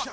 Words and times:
Welcome 0.00 0.12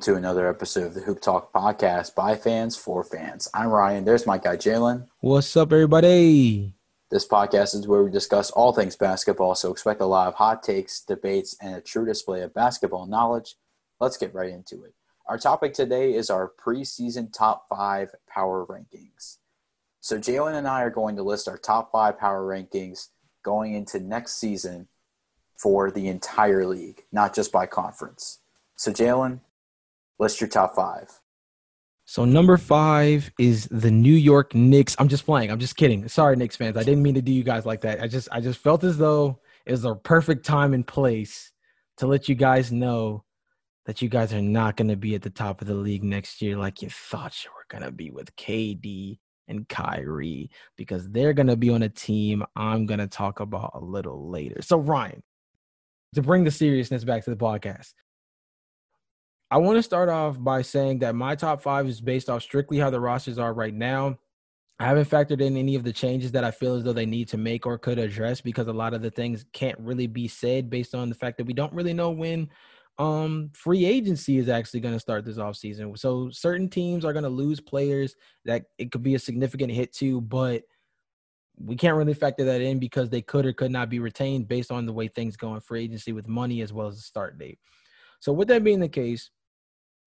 to 0.00 0.16
another 0.16 0.46
episode 0.46 0.88
of 0.88 0.94
the 0.94 1.00
Hoop 1.06 1.22
Talk 1.22 1.54
podcast 1.54 2.14
by 2.14 2.36
fans 2.36 2.76
for 2.76 3.02
fans. 3.02 3.48
I'm 3.54 3.68
Ryan. 3.68 4.04
There's 4.04 4.26
my 4.26 4.36
guy 4.36 4.58
Jalen. 4.58 5.06
What's 5.20 5.56
up, 5.56 5.72
everybody? 5.72 6.74
This 7.10 7.26
podcast 7.26 7.74
is 7.74 7.88
where 7.88 8.02
we 8.02 8.10
discuss 8.10 8.50
all 8.50 8.74
things 8.74 8.96
basketball, 8.96 9.54
so 9.54 9.70
expect 9.70 10.02
a 10.02 10.06
lot 10.06 10.28
of 10.28 10.34
hot 10.34 10.62
takes, 10.62 11.00
debates, 11.00 11.56
and 11.62 11.76
a 11.76 11.80
true 11.80 12.04
display 12.04 12.42
of 12.42 12.52
basketball 12.52 13.06
knowledge. 13.06 13.56
Let's 14.00 14.18
get 14.18 14.34
right 14.34 14.50
into 14.50 14.84
it. 14.84 14.92
Our 15.26 15.38
topic 15.38 15.72
today 15.72 16.12
is 16.12 16.28
our 16.28 16.52
preseason 16.62 17.32
top 17.32 17.70
five 17.70 18.10
power 18.28 18.66
rankings. 18.66 19.38
So, 20.00 20.18
Jalen 20.18 20.54
and 20.54 20.66
I 20.66 20.82
are 20.82 20.90
going 20.90 21.16
to 21.16 21.22
list 21.22 21.48
our 21.48 21.58
top 21.58 21.92
five 21.92 22.18
power 22.18 22.46
rankings 22.46 23.08
going 23.44 23.74
into 23.74 24.00
next 24.00 24.40
season 24.40 24.88
for 25.58 25.90
the 25.90 26.08
entire 26.08 26.66
league, 26.66 27.02
not 27.12 27.34
just 27.34 27.52
by 27.52 27.66
conference. 27.66 28.40
So, 28.76 28.90
Jalen, 28.90 29.40
list 30.18 30.40
your 30.40 30.48
top 30.48 30.74
five. 30.74 31.20
So 32.10 32.24
number 32.24 32.56
five 32.56 33.30
is 33.38 33.68
the 33.70 33.92
New 33.92 34.16
York 34.16 34.52
Knicks. 34.52 34.96
I'm 34.98 35.06
just 35.06 35.24
playing. 35.24 35.48
I'm 35.48 35.60
just 35.60 35.76
kidding. 35.76 36.08
Sorry, 36.08 36.34
Knicks 36.34 36.56
fans. 36.56 36.76
I 36.76 36.82
didn't 36.82 37.04
mean 37.04 37.14
to 37.14 37.22
do 37.22 37.30
you 37.30 37.44
guys 37.44 37.64
like 37.64 37.82
that. 37.82 38.02
I 38.02 38.08
just 38.08 38.28
I 38.32 38.40
just 38.40 38.58
felt 38.58 38.82
as 38.82 38.98
though 38.98 39.38
it 39.64 39.70
was 39.70 39.84
a 39.84 39.94
perfect 39.94 40.44
time 40.44 40.74
and 40.74 40.84
place 40.84 41.52
to 41.98 42.08
let 42.08 42.28
you 42.28 42.34
guys 42.34 42.72
know 42.72 43.22
that 43.86 44.02
you 44.02 44.08
guys 44.08 44.32
are 44.32 44.42
not 44.42 44.76
going 44.76 44.88
to 44.88 44.96
be 44.96 45.14
at 45.14 45.22
the 45.22 45.30
top 45.30 45.60
of 45.60 45.68
the 45.68 45.74
league 45.74 46.02
next 46.02 46.42
year 46.42 46.56
like 46.56 46.82
you 46.82 46.90
thought 46.90 47.44
you 47.44 47.50
were 47.50 47.66
going 47.68 47.84
to 47.84 47.92
be 47.92 48.10
with 48.10 48.34
KD 48.34 49.20
and 49.50 49.68
Kyrie 49.68 50.50
because 50.76 51.10
they're 51.10 51.32
going 51.32 51.48
to 51.48 51.56
be 51.56 51.70
on 51.70 51.82
a 51.82 51.88
team 51.88 52.44
I'm 52.56 52.86
going 52.86 53.00
to 53.00 53.06
talk 53.06 53.40
about 53.40 53.72
a 53.74 53.80
little 53.80 54.30
later. 54.30 54.62
So 54.62 54.78
Ryan, 54.78 55.22
to 56.14 56.22
bring 56.22 56.44
the 56.44 56.50
seriousness 56.50 57.04
back 57.04 57.24
to 57.24 57.30
the 57.30 57.36
podcast, 57.36 57.92
I 59.50 59.58
want 59.58 59.76
to 59.76 59.82
start 59.82 60.08
off 60.08 60.42
by 60.42 60.62
saying 60.62 61.00
that 61.00 61.14
my 61.14 61.34
top 61.34 61.60
five 61.60 61.88
is 61.88 62.00
based 62.00 62.30
off 62.30 62.42
strictly 62.42 62.78
how 62.78 62.90
the 62.90 63.00
rosters 63.00 63.38
are 63.38 63.52
right 63.52 63.74
now. 63.74 64.16
I 64.78 64.84
haven't 64.84 65.10
factored 65.10 65.42
in 65.42 65.56
any 65.56 65.74
of 65.74 65.84
the 65.84 65.92
changes 65.92 66.32
that 66.32 66.44
I 66.44 66.52
feel 66.52 66.74
as 66.74 66.84
though 66.84 66.94
they 66.94 67.04
need 67.04 67.28
to 67.28 67.36
make 67.36 67.66
or 67.66 67.76
could 67.76 67.98
address 67.98 68.40
because 68.40 68.68
a 68.68 68.72
lot 68.72 68.94
of 68.94 69.02
the 69.02 69.10
things 69.10 69.44
can't 69.52 69.78
really 69.78 70.06
be 70.06 70.26
said 70.26 70.70
based 70.70 70.94
on 70.94 71.10
the 71.10 71.14
fact 71.14 71.36
that 71.36 71.46
we 71.46 71.52
don't 71.52 71.72
really 71.74 71.92
know 71.92 72.10
when 72.10 72.48
um 73.00 73.50
free 73.54 73.86
agency 73.86 74.36
is 74.36 74.50
actually 74.50 74.80
going 74.80 74.92
to 74.92 75.00
start 75.00 75.24
this 75.24 75.38
offseason. 75.38 75.98
So 75.98 76.28
certain 76.30 76.68
teams 76.68 77.02
are 77.02 77.14
going 77.14 77.24
to 77.24 77.30
lose 77.30 77.58
players 77.58 78.14
that 78.44 78.66
it 78.76 78.92
could 78.92 79.02
be 79.02 79.14
a 79.14 79.18
significant 79.18 79.72
hit 79.72 79.94
to, 79.94 80.20
but 80.20 80.64
we 81.58 81.76
can't 81.76 81.96
really 81.96 82.12
factor 82.12 82.44
that 82.44 82.60
in 82.60 82.78
because 82.78 83.08
they 83.08 83.22
could 83.22 83.46
or 83.46 83.54
could 83.54 83.70
not 83.70 83.88
be 83.88 84.00
retained 84.00 84.48
based 84.48 84.70
on 84.70 84.84
the 84.84 84.92
way 84.92 85.08
things 85.08 85.36
go 85.38 85.54
in 85.54 85.62
free 85.62 85.84
agency 85.84 86.12
with 86.12 86.28
money 86.28 86.60
as 86.60 86.74
well 86.74 86.88
as 86.88 86.96
the 86.96 87.02
start 87.02 87.38
date. 87.38 87.58
So 88.20 88.34
with 88.34 88.48
that 88.48 88.64
being 88.64 88.80
the 88.80 88.88
case, 88.88 89.30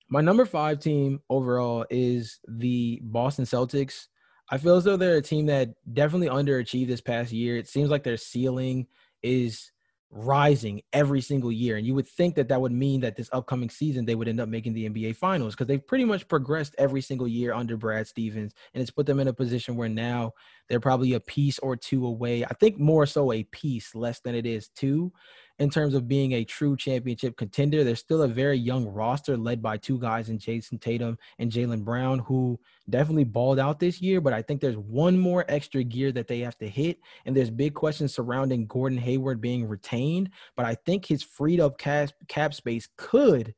my 0.07 0.21
number 0.21 0.45
five 0.45 0.79
team 0.79 1.19
overall 1.31 1.87
is 1.89 2.39
the 2.47 2.99
Boston 3.01 3.45
Celtics. 3.45 4.05
I 4.51 4.59
feel 4.59 4.75
as 4.75 4.83
though 4.83 4.97
they're 4.97 5.17
a 5.17 5.21
team 5.21 5.47
that 5.47 5.69
definitely 5.93 6.27
underachieved 6.29 6.89
this 6.89 7.01
past 7.01 7.31
year. 7.31 7.57
It 7.57 7.67
seems 7.67 7.89
like 7.89 8.03
their 8.03 8.17
ceiling 8.17 8.85
is 9.23 9.71
rising 10.15 10.81
every 10.93 11.21
single 11.21 11.51
year. 11.51 11.77
And 11.77 11.85
you 11.85 11.95
would 11.95 12.07
think 12.07 12.35
that 12.35 12.47
that 12.49 12.61
would 12.61 12.71
mean 12.71 13.01
that 13.01 13.15
this 13.15 13.29
upcoming 13.33 13.69
season 13.69 14.05
they 14.05 14.15
would 14.15 14.27
end 14.27 14.39
up 14.39 14.47
making 14.47 14.73
the 14.73 14.87
NBA 14.87 15.15
finals 15.15 15.55
because 15.55 15.67
they've 15.67 15.85
pretty 15.85 16.05
much 16.05 16.27
progressed 16.27 16.75
every 16.77 17.01
single 17.01 17.27
year 17.27 17.53
under 17.53 17.77
Brad 17.77 18.07
Stevens. 18.07 18.53
And 18.73 18.81
it's 18.81 18.91
put 18.91 19.07
them 19.07 19.19
in 19.19 19.27
a 19.27 19.33
position 19.33 19.75
where 19.75 19.89
now 19.89 20.33
they're 20.69 20.79
probably 20.79 21.13
a 21.13 21.19
piece 21.19 21.57
or 21.59 21.75
two 21.75 22.05
away. 22.05 22.45
I 22.45 22.53
think 22.53 22.79
more 22.79 23.05
so 23.05 23.31
a 23.31 23.43
piece 23.45 23.95
less 23.95 24.19
than 24.19 24.35
it 24.35 24.45
is 24.45 24.69
two 24.69 25.11
in 25.59 25.69
terms 25.69 25.93
of 25.93 26.07
being 26.07 26.33
a 26.33 26.43
true 26.43 26.75
championship 26.75 27.37
contender. 27.37 27.83
There's 27.83 27.99
still 27.99 28.23
a 28.23 28.27
very 28.27 28.57
young 28.57 28.85
roster 28.85 29.37
led 29.37 29.61
by 29.61 29.77
two 29.77 29.99
guys 29.99 30.29
in 30.29 30.39
Jayson 30.39 30.79
Tatum 30.79 31.17
and 31.39 31.51
Jaylen 31.51 31.83
Brown 31.83 32.19
who 32.19 32.59
definitely 32.89 33.23
balled 33.23 33.59
out 33.59 33.79
this 33.79 34.01
year, 34.01 34.19
but 34.19 34.33
I 34.33 34.41
think 34.41 34.61
there's 34.61 34.77
one 34.77 35.17
more 35.17 35.45
extra 35.47 35.83
gear 35.83 36.11
that 36.13 36.27
they 36.27 36.39
have 36.39 36.57
to 36.57 36.67
hit. 36.67 36.99
And 37.25 37.35
there's 37.35 37.51
big 37.51 37.73
questions 37.73 38.13
surrounding 38.13 38.67
Gordon 38.67 38.97
Hayward 38.97 39.41
being 39.41 39.67
retained, 39.67 40.31
but 40.55 40.65
I 40.65 40.75
think 40.75 41.05
his 41.05 41.23
freed 41.23 41.59
up 41.59 41.77
cap, 41.77 42.09
cap 42.27 42.53
space 42.53 42.87
could 42.97 43.53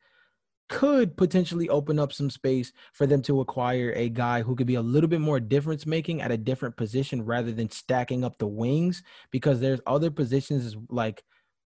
could 0.67 1.15
potentially 1.15 1.69
open 1.69 1.99
up 1.99 2.11
some 2.11 2.29
space 2.29 2.71
for 2.93 3.05
them 3.05 3.21
to 3.21 3.39
acquire 3.39 3.93
a 3.95 4.09
guy 4.09 4.41
who 4.41 4.55
could 4.55 4.65
be 4.65 4.75
a 4.75 4.81
little 4.81 5.07
bit 5.07 5.21
more 5.21 5.39
difference 5.39 5.85
making 5.85 6.21
at 6.21 6.31
a 6.31 6.37
different 6.37 6.75
position 6.75 7.23
rather 7.23 7.51
than 7.51 7.69
stacking 7.69 8.23
up 8.23 8.37
the 8.39 8.47
wings 8.47 9.03
because 9.29 9.59
there's 9.59 9.79
other 9.85 10.09
positions 10.09 10.75
like 10.89 11.23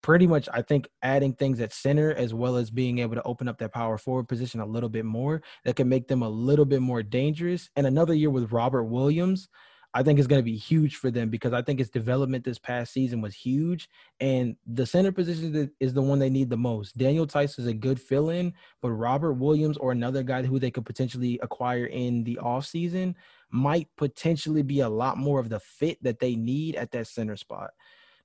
pretty 0.03 0.27
much 0.27 0.47
I 0.53 0.61
think 0.61 0.87
adding 1.01 1.33
things 1.33 1.59
at 1.59 1.73
center 1.73 2.13
as 2.13 2.33
well 2.33 2.57
as 2.57 2.69
being 2.69 2.99
able 2.99 3.15
to 3.15 3.23
open 3.23 3.47
up 3.47 3.57
that 3.59 3.73
power 3.73 3.97
forward 3.97 4.27
position 4.27 4.59
a 4.59 4.65
little 4.65 4.89
bit 4.89 5.05
more 5.05 5.41
that 5.63 5.75
can 5.75 5.89
make 5.89 6.07
them 6.07 6.21
a 6.21 6.29
little 6.29 6.65
bit 6.65 6.81
more 6.81 7.01
dangerous. 7.01 7.69
And 7.75 7.87
another 7.87 8.13
year 8.13 8.29
with 8.29 8.51
Robert 8.51 8.83
Williams, 8.83 9.47
I 9.95 10.03
think 10.03 10.19
is 10.19 10.27
going 10.27 10.39
to 10.39 10.43
be 10.43 10.57
huge 10.57 10.95
for 10.95 11.09
them 11.09 11.29
because 11.29 11.53
I 11.53 11.61
think 11.61 11.79
his 11.79 11.89
development 11.89 12.43
this 12.43 12.59
past 12.59 12.91
season 12.91 13.21
was 13.21 13.35
huge. 13.35 13.87
And 14.19 14.55
the 14.65 14.85
center 14.85 15.11
position 15.11 15.71
is 15.79 15.93
the 15.93 16.01
one 16.01 16.19
they 16.19 16.31
need 16.31 16.49
the 16.49 16.57
most. 16.57 16.97
Daniel 16.97 17.27
Theis 17.27 17.57
is 17.59 17.67
a 17.67 17.73
good 17.73 18.01
fill 18.01 18.29
in, 18.31 18.53
but 18.81 18.89
Robert 18.91 19.33
Williams 19.33 19.77
or 19.77 19.91
another 19.91 20.23
guy 20.23 20.43
who 20.43 20.59
they 20.59 20.71
could 20.71 20.85
potentially 20.85 21.39
acquire 21.43 21.85
in 21.85 22.23
the 22.23 22.39
offseason 22.41 23.13
might 23.51 23.87
potentially 23.95 24.63
be 24.63 24.79
a 24.79 24.89
lot 24.89 25.17
more 25.17 25.39
of 25.39 25.49
the 25.49 25.59
fit 25.59 26.03
that 26.03 26.19
they 26.19 26.35
need 26.35 26.75
at 26.75 26.91
that 26.91 27.07
center 27.07 27.37
spot. 27.37 27.69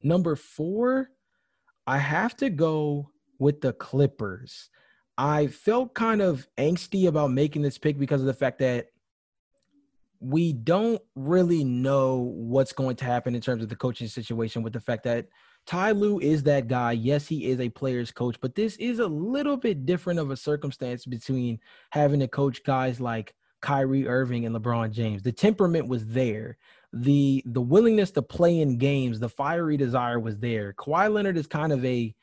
Number 0.02 0.36
four, 0.36 1.10
I 1.88 1.96
have 1.96 2.36
to 2.36 2.50
go 2.50 3.08
with 3.38 3.62
the 3.62 3.72
Clippers. 3.72 4.68
I 5.16 5.46
felt 5.46 5.94
kind 5.94 6.20
of 6.20 6.46
angsty 6.58 7.08
about 7.08 7.30
making 7.30 7.62
this 7.62 7.78
pick 7.78 7.98
because 7.98 8.20
of 8.20 8.26
the 8.26 8.34
fact 8.34 8.58
that 8.58 8.88
we 10.20 10.52
don't 10.52 11.00
really 11.14 11.64
know 11.64 12.30
what's 12.36 12.74
going 12.74 12.96
to 12.96 13.06
happen 13.06 13.34
in 13.34 13.40
terms 13.40 13.62
of 13.62 13.70
the 13.70 13.76
coaching 13.76 14.06
situation 14.06 14.62
with 14.62 14.74
the 14.74 14.80
fact 14.80 15.04
that 15.04 15.28
Ty 15.64 15.92
Lue 15.92 16.20
is 16.20 16.42
that 16.42 16.68
guy. 16.68 16.92
Yes, 16.92 17.26
he 17.26 17.46
is 17.46 17.58
a 17.58 17.70
player's 17.70 18.10
coach, 18.10 18.36
but 18.38 18.54
this 18.54 18.76
is 18.76 18.98
a 18.98 19.06
little 19.06 19.56
bit 19.56 19.86
different 19.86 20.20
of 20.20 20.30
a 20.30 20.36
circumstance 20.36 21.06
between 21.06 21.58
having 21.88 22.20
to 22.20 22.28
coach 22.28 22.62
guys 22.64 23.00
like 23.00 23.34
Kyrie 23.62 24.06
Irving 24.06 24.44
and 24.44 24.54
LeBron 24.54 24.92
James. 24.92 25.22
The 25.22 25.32
temperament 25.32 25.88
was 25.88 26.04
there 26.04 26.58
the 26.92 27.42
the 27.46 27.60
willingness 27.60 28.10
to 28.12 28.22
play 28.22 28.60
in 28.60 28.78
games, 28.78 29.20
the 29.20 29.28
fiery 29.28 29.76
desire 29.76 30.18
was 30.18 30.38
there. 30.38 30.74
Kawhi 30.74 31.12
Leonard 31.12 31.36
is 31.36 31.46
kind 31.46 31.72
of 31.72 31.84
a 31.84 32.14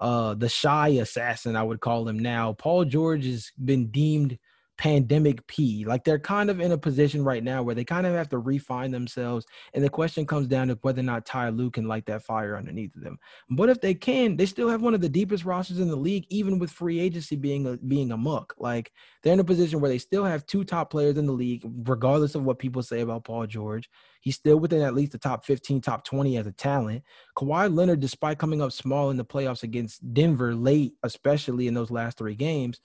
uh 0.00 0.34
the 0.34 0.48
shy 0.48 0.88
assassin, 0.88 1.56
I 1.56 1.62
would 1.62 1.80
call 1.80 2.08
him 2.08 2.18
now. 2.18 2.52
Paul 2.54 2.84
George 2.84 3.26
has 3.26 3.52
been 3.62 3.90
deemed 3.90 4.38
pandemic 4.78 5.44
P. 5.48 5.84
Like 5.84 6.04
they're 6.04 6.20
kind 6.20 6.48
of 6.48 6.60
in 6.60 6.72
a 6.72 6.78
position 6.78 7.24
right 7.24 7.42
now 7.42 7.62
where 7.62 7.74
they 7.74 7.84
kind 7.84 8.06
of 8.06 8.14
have 8.14 8.28
to 8.30 8.38
refine 8.38 8.92
themselves. 8.92 9.44
And 9.74 9.84
the 9.84 9.90
question 9.90 10.24
comes 10.24 10.46
down 10.46 10.68
to 10.68 10.78
whether 10.82 11.00
or 11.00 11.04
not 11.04 11.26
Ty 11.26 11.50
Lue 11.50 11.70
can 11.70 11.88
light 11.88 12.06
that 12.06 12.22
fire 12.22 12.56
underneath 12.56 12.92
them. 12.94 13.18
But 13.50 13.68
if 13.68 13.80
they 13.80 13.92
can, 13.92 14.36
they 14.36 14.46
still 14.46 14.68
have 14.68 14.80
one 14.80 14.94
of 14.94 15.00
the 15.00 15.08
deepest 15.08 15.44
rosters 15.44 15.80
in 15.80 15.88
the 15.88 15.96
league, 15.96 16.26
even 16.30 16.58
with 16.58 16.70
free 16.70 17.00
agency 17.00 17.36
being 17.36 17.66
a 17.66 17.76
being 17.76 18.12
a 18.12 18.16
muck. 18.16 18.54
Like 18.58 18.92
they're 19.22 19.32
in 19.32 19.40
a 19.40 19.44
position 19.44 19.80
where 19.80 19.90
they 19.90 19.98
still 19.98 20.24
have 20.24 20.46
two 20.46 20.64
top 20.64 20.90
players 20.90 21.18
in 21.18 21.26
the 21.26 21.32
league, 21.32 21.62
regardless 21.64 22.36
of 22.36 22.44
what 22.44 22.60
people 22.60 22.82
say 22.82 23.00
about 23.00 23.24
Paul 23.24 23.46
George. 23.46 23.90
He's 24.20 24.36
still 24.36 24.58
within 24.58 24.82
at 24.82 24.94
least 24.94 25.12
the 25.12 25.18
top 25.18 25.44
15, 25.44 25.80
top 25.80 26.04
20 26.04 26.36
as 26.36 26.46
a 26.46 26.52
talent. 26.52 27.02
Kawhi 27.36 27.72
Leonard, 27.72 28.00
despite 28.00 28.38
coming 28.38 28.62
up 28.62 28.72
small 28.72 29.10
in 29.10 29.16
the 29.16 29.24
playoffs 29.24 29.62
against 29.62 30.12
Denver 30.12 30.54
late, 30.54 30.94
especially 31.02 31.66
in 31.66 31.74
those 31.74 31.90
last 31.90 32.18
three 32.18 32.34
games, 32.34 32.80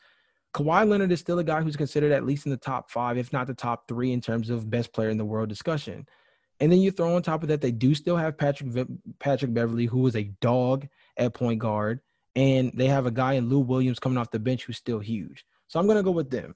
Kawhi 0.53 0.88
Leonard 0.88 1.12
is 1.12 1.19
still 1.19 1.40
a 1.40 1.44
guy 1.44 1.62
who's 1.62 1.75
considered 1.75 2.12
at 2.12 2.25
least 2.25 2.46
in 2.46 2.52
the 2.52 2.58
top 2.58 2.91
five, 2.91 3.18
if 3.18 3.34
not 3.34 3.47
the 3.47 3.53
top 3.53 3.88
three, 3.88 4.12
in 4.12 4.22
terms 4.22 4.50
of 4.50 4.69
best 4.69 4.94
player 4.94 5.09
in 5.09 5.18
the 5.18 5.25
world 5.25 5.50
discussion. 5.50 6.08
And 6.60 6.72
then 6.72 6.80
you 6.80 6.92
throw 6.92 7.16
on 7.16 7.24
top 7.24 7.42
of 7.42 7.50
that, 7.50 7.62
they 7.62 7.72
do 7.72 7.95
still 7.95 8.16
have 8.16 8.38
Patrick 8.38 8.88
Patrick 9.19 9.54
Beverley, 9.54 9.86
who 9.86 10.06
is 10.06 10.16
a 10.16 10.31
dog 10.42 10.88
at 11.18 11.33
point 11.33 11.60
guard, 11.60 12.01
and 12.36 12.72
they 12.75 12.88
have 12.88 13.06
a 13.06 13.12
guy 13.12 13.33
in 13.33 13.50
Lou 13.50 13.60
Williams 13.60 14.00
coming 14.00 14.18
off 14.18 14.31
the 14.31 14.39
bench 14.39 14.63
who's 14.63 14.77
still 14.77 15.00
huge. 15.00 15.45
So 15.68 15.80
I'm 15.80 15.88
gonna 15.88 16.04
go 16.04 16.12
with 16.12 16.30
them. 16.30 16.56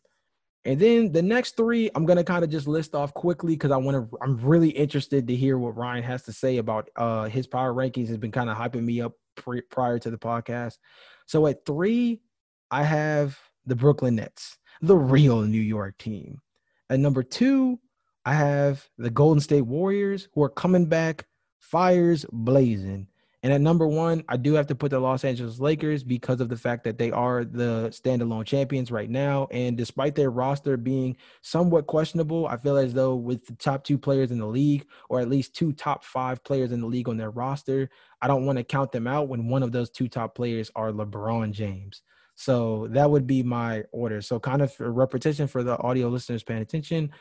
And 0.63 0.80
then 0.80 1.12
the 1.12 1.21
next 1.21 1.57
three, 1.57 1.89
I'm 1.95 2.06
gonna 2.06 2.24
kind 2.24 2.44
of 2.44 2.51
just 2.51 2.68
list 2.68 2.94
off 2.94 3.13
quickly 3.13 3.54
because 3.54 3.71
I 3.71 3.77
want 3.77 4.12
to. 4.12 4.18
I'm 4.21 4.38
really 4.38 4.69
interested 4.69 5.27
to 5.27 5.36
hear 5.36 5.57
what 5.57 5.75
Ryan 5.75 6.04
has 6.04 6.24
to 6.24 6.33
say 6.33 6.57
about 6.57 6.89
uh, 6.95 7.25
his 7.25 7.48
power 7.48 7.74
rankings. 7.74 8.10
Has 8.10 8.18
been 8.18 8.31
kind 8.31 8.50
of 8.50 8.57
hyping 8.57 8.83
me 8.83 9.01
up 9.01 9.13
pre- 9.36 9.62
prior 9.62 9.98
to 10.00 10.12
the 10.12 10.18
podcast. 10.18 10.77
So 11.25 11.48
at 11.48 11.66
three, 11.66 12.21
I 12.69 12.83
have 12.83 13.38
the 13.68 13.75
Brooklyn 13.75 14.16
Nets, 14.16 14.58
the 14.81 14.96
real 14.96 15.42
New 15.42 15.62
York 15.62 15.98
team. 15.98 16.42
At 16.90 17.00
number 17.00 17.22
two, 17.22 17.80
I 18.25 18.34
have 18.34 18.88
the 18.98 19.10
Golden 19.10 19.42
State 19.42 19.62
Warriors 19.62 20.30
who 20.34 20.42
are 20.44 20.50
coming 20.50 20.86
back, 20.86 21.25
fires 21.60 22.25
blazing. 22.31 23.08
And 23.44 23.54
at 23.54 23.62
number 23.62 23.88
one, 23.88 24.24
I 24.28 24.36
do 24.36 24.54
have 24.56 24.68
to 24.68 24.75
put 24.75 24.90
the 24.90 25.00
Los 25.00 25.24
Angeles 25.24 25.60
Lakers 25.60 26.04
because 26.04 26.42
of 26.42 26.50
the 26.50 26.58
fact 26.58 26.84
that 26.86 26.98
they 26.98 27.12
are 27.12 27.46
the 27.46 27.90
standalone 27.92 28.46
champions 28.46 28.92
right 28.92 29.10
now. 29.10 29.48
And 29.52 29.78
despite 29.78 30.16
their 30.16 30.31
roster 30.31 30.75
being 30.75 31.16
somewhat 31.42 31.88
questionable, 31.88 32.48
I 32.48 32.58
feel 32.58 32.78
as 32.78 32.94
though 32.94 33.16
with 33.16 33.46
the 33.46 33.56
top 33.56 33.84
two 33.84 33.98
players 33.98 34.31
in 34.31 34.40
the 34.40 34.48
league, 34.48 34.88
or 35.08 35.19
at 35.19 35.30
least 35.30 35.56
two 35.56 35.72
top 35.72 36.04
five 36.04 36.44
players 36.44 36.72
in 36.72 36.81
the 36.81 36.88
league 36.88 37.08
on 37.08 37.18
their 37.18 37.30
roster, 37.30 37.90
I 38.22 38.28
don't 38.28 38.46
want 38.46 38.58
to 38.58 38.64
count 38.64 38.92
them 38.92 39.08
out 39.08 39.30
when 39.30 39.48
one 39.48 39.64
of 39.64 39.72
those 39.72 39.92
two 39.92 40.08
top 40.08 40.36
players 40.36 40.72
are 40.75 40.92
LeBron 40.92 41.52
James. 41.52 42.02
So 42.38 42.88
that 42.92 43.10
would 43.10 43.28
be 43.28 43.44
my 43.44 43.84
order. 43.92 44.22
So, 44.22 44.39
kind 44.39 44.62
of 44.62 44.74
a 44.80 44.89
repetition 44.89 45.48
for 45.48 45.63
the 45.63 45.78
audio 45.80 46.07
listeners 46.07 46.44
paying 46.44 46.62
attention 46.62 47.12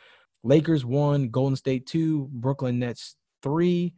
Lakers 0.45 0.85
one, 0.85 1.29
Golden 1.31 1.57
State 1.57 1.87
two, 1.87 2.29
Brooklyn 2.31 2.79
Nets 2.79 3.17
three, 3.43 3.95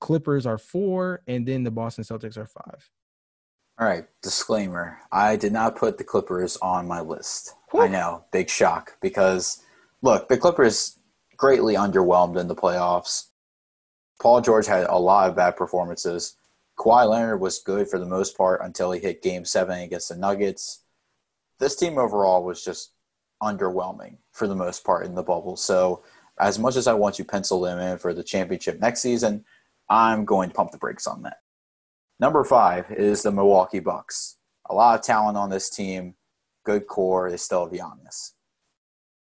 Clippers 0.00 0.44
are 0.44 0.58
four, 0.58 1.22
and 1.26 1.46
then 1.46 1.64
the 1.64 1.70
Boston 1.70 2.04
Celtics 2.04 2.36
are 2.36 2.46
five. 2.46 2.90
All 3.78 3.88
right, 3.88 4.04
disclaimer. 4.22 4.98
I 5.10 5.36
did 5.36 5.52
not 5.52 5.76
put 5.76 5.96
the 5.96 6.04
Clippers 6.04 6.58
on 6.58 6.86
my 6.86 7.00
list. 7.00 7.54
I 7.72 7.88
know, 7.88 8.24
big 8.30 8.50
shock 8.50 8.96
because 9.00 9.62
look, 10.02 10.28
the 10.28 10.36
Clippers 10.36 10.98
greatly 11.36 11.74
underwhelmed 11.74 12.38
in 12.38 12.48
the 12.48 12.54
playoffs. 12.54 13.28
Paul 14.20 14.42
George 14.42 14.66
had 14.66 14.84
a 14.84 14.98
lot 14.98 15.30
of 15.30 15.36
bad 15.36 15.56
performances. 15.56 16.36
Kawhi 16.80 17.06
Leonard 17.06 17.42
was 17.42 17.58
good 17.58 17.88
for 17.88 17.98
the 17.98 18.06
most 18.06 18.38
part 18.38 18.62
until 18.64 18.90
he 18.90 19.00
hit 19.00 19.22
game 19.22 19.44
seven 19.44 19.80
against 19.80 20.08
the 20.08 20.16
Nuggets. 20.16 20.82
This 21.58 21.76
team 21.76 21.98
overall 21.98 22.42
was 22.42 22.64
just 22.64 22.92
underwhelming 23.42 24.16
for 24.32 24.48
the 24.48 24.56
most 24.56 24.82
part 24.82 25.04
in 25.04 25.14
the 25.14 25.22
bubble. 25.22 25.56
So, 25.56 26.02
as 26.40 26.58
much 26.58 26.76
as 26.76 26.86
I 26.86 26.94
want 26.94 27.16
to 27.16 27.24
pencil 27.24 27.60
them 27.60 27.78
in 27.78 27.98
for 27.98 28.14
the 28.14 28.24
championship 28.24 28.80
next 28.80 29.02
season, 29.02 29.44
I'm 29.90 30.24
going 30.24 30.48
to 30.48 30.54
pump 30.54 30.70
the 30.70 30.78
brakes 30.78 31.06
on 31.06 31.22
that. 31.24 31.40
Number 32.18 32.44
five 32.44 32.90
is 32.90 33.22
the 33.22 33.30
Milwaukee 33.30 33.80
Bucks. 33.80 34.38
A 34.70 34.74
lot 34.74 34.98
of 34.98 35.04
talent 35.04 35.36
on 35.36 35.50
this 35.50 35.68
team, 35.68 36.14
good 36.64 36.86
core. 36.86 37.30
They 37.30 37.36
still 37.36 37.64
have 37.64 37.74
Giannis. 37.74 38.32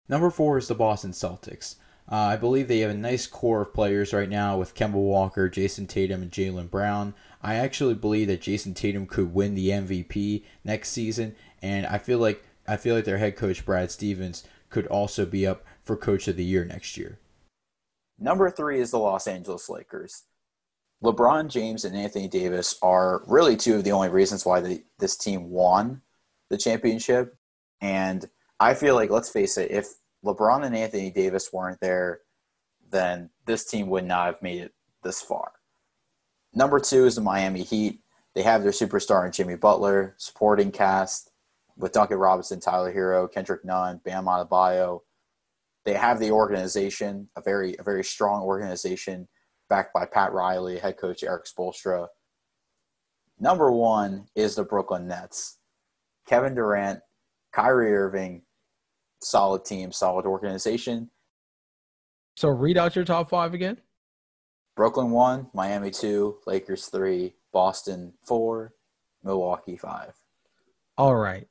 Number 0.09 0.31
four 0.31 0.59
is 0.59 0.69
the 0.69 0.77
Boston 0.77 1.11
Celtics. 1.11 1.75
Uh, 2.11 2.15
I 2.15 2.37
believe 2.37 2.69
they 2.69 2.79
have 2.81 2.93
a 2.93 2.95
nice 2.95 3.27
core 3.27 3.63
of 3.63 3.75
players 3.75 4.13
right 4.13 4.29
now 4.29 4.57
with 4.57 4.75
Kemba 4.75 4.93
Walker, 4.93 5.49
Jayson 5.49 5.87
Tatum, 5.89 6.23
and 6.23 6.31
Jaylen 6.31 6.71
Brown. 6.71 7.15
I 7.43 7.55
actually 7.55 7.95
believe 7.95 8.29
that 8.29 8.41
Jayson 8.41 8.75
Tatum 8.75 9.07
could 9.07 9.33
win 9.33 9.55
the 9.55 9.69
MVP 9.69 10.43
next 10.65 10.91
season, 10.91 11.37
and 11.63 11.87
I 11.87 11.99
feel 11.99 12.19
like 12.19 12.45
I 12.67 12.77
feel 12.77 12.95
like 12.95 13.05
their 13.05 13.19
head 13.19 13.37
coach 13.37 13.65
Brad 13.65 13.91
Stevens 13.91 14.45
could 14.69 14.87
also 14.89 15.25
be 15.25 15.47
up 15.47 15.65
for 15.83 15.97
Coach 15.97 16.29
of 16.29 16.37
the 16.37 16.45
Year 16.45 16.65
next 16.65 16.97
year. 16.97 17.19
Number 18.19 18.51
three 18.51 18.81
is 18.81 18.91
the 18.91 18.99
Los 18.99 19.27
Angeles 19.27 19.69
Lakers. 19.71 20.25
LeBron 21.03 21.49
James 21.49 21.85
and 21.85 21.97
Anthony 21.97 22.29
Davis 22.29 22.77
are 22.83 23.23
really 23.27 23.57
two 23.57 23.77
of 23.77 23.85
the 23.85 23.93
only 23.93 24.09
reasons 24.09 24.45
why 24.45 24.61
the, 24.61 24.83
this 24.99 25.17
team 25.17 25.51
won 25.51 26.03
the 26.51 26.59
championship. 26.59 27.37
And 27.81 28.29
I 28.59 28.75
feel 28.75 28.97
like, 28.97 29.11
let's 29.11 29.31
face 29.31 29.57
it, 29.57 29.71
if 29.71 29.87
LeBron 30.25 30.67
and 30.67 30.77
Anthony 30.77 31.11
Davis 31.11 31.53
weren't 31.53 31.81
there, 31.81 32.21
then 32.91 33.31
this 33.47 33.65
team 33.65 33.89
would 33.89 34.05
not 34.05 34.27
have 34.27 34.43
made 34.43 34.61
it 34.61 34.73
this 35.05 35.23
far. 35.23 35.53
Number 36.59 36.81
two 36.81 37.07
is 37.07 37.15
the 37.15 37.21
Miami 37.21 37.63
Heat. 37.63 38.01
They 38.35 38.43
have 38.43 38.65
their 38.65 38.73
superstar 38.73 39.25
in 39.25 39.31
Jimmy 39.31 39.55
Butler, 39.55 40.17
supporting 40.19 40.73
cast 40.73 41.31
with 41.77 41.93
Duncan 41.93 42.19
Robinson, 42.19 42.59
Tyler 42.59 42.93
Herro, 42.93 43.31
Kendrick 43.31 43.65
Nunn, 43.65 44.01
Bam 44.05 44.25
Adebayo. 44.25 45.03
They 45.85 45.93
have 45.93 46.19
the 46.19 46.33
organization, 46.33 47.29
a 47.37 47.41
very 47.41 47.77
a 47.79 47.85
very 47.85 48.03
strong 48.03 48.43
organization 48.43 49.29
backed 49.69 49.95
by 49.95 50.05
Pat 50.05 50.33
Riley, 50.33 50.81
head 50.81 50.99
coach 50.99 51.23
Erik 51.23 51.45
Spoelstra. 51.45 52.09
Number 53.39 53.71
one 53.71 54.27
is 54.35 54.57
the 54.57 54.65
Brooklyn 54.65 55.07
Nets. 55.07 55.59
Kevin 56.27 56.57
Durant, 56.57 56.99
Kyrie 57.53 57.95
Irving, 57.95 58.43
solid 59.23 59.65
team, 59.65 59.93
solid 59.93 60.27
organization. 60.27 61.09
So 62.35 62.49
read 62.49 62.77
out 62.77 62.97
your 62.97 63.05
top 63.05 63.31
five 63.31 63.55
again. 63.55 63.81
Brooklyn 64.79 65.11
one, 65.11 65.49
Miami 65.53 65.91
two, 65.91 66.37
Lakers 66.47 66.87
three, 66.87 67.35
Boston 67.53 68.13
four, 68.25 68.75
Milwaukee 69.25 69.77
five. 69.77 70.15
All 70.97 71.17
right. 71.17 71.49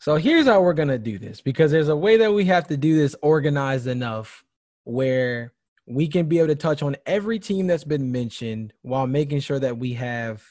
So 0.00 0.16
here's 0.16 0.44
how 0.44 0.60
we're 0.60 0.74
gonna 0.74 0.98
do 0.98 1.18
this 1.18 1.40
because 1.40 1.70
there's 1.70 1.88
a 1.88 1.96
way 1.96 2.18
that 2.18 2.30
we 2.30 2.44
have 2.44 2.66
to 2.68 2.76
do 2.76 2.94
this 2.94 3.16
organized 3.22 3.86
enough 3.86 4.44
where 4.84 5.54
we 5.86 6.08
can 6.08 6.28
be 6.28 6.36
able 6.36 6.48
to 6.48 6.56
touch 6.56 6.82
on 6.82 6.96
every 7.06 7.38
team 7.38 7.66
that's 7.68 7.84
been 7.84 8.12
mentioned 8.12 8.74
while 8.82 9.06
making 9.06 9.40
sure 9.40 9.58
that 9.58 9.78
we 9.78 9.94
have 9.94 10.44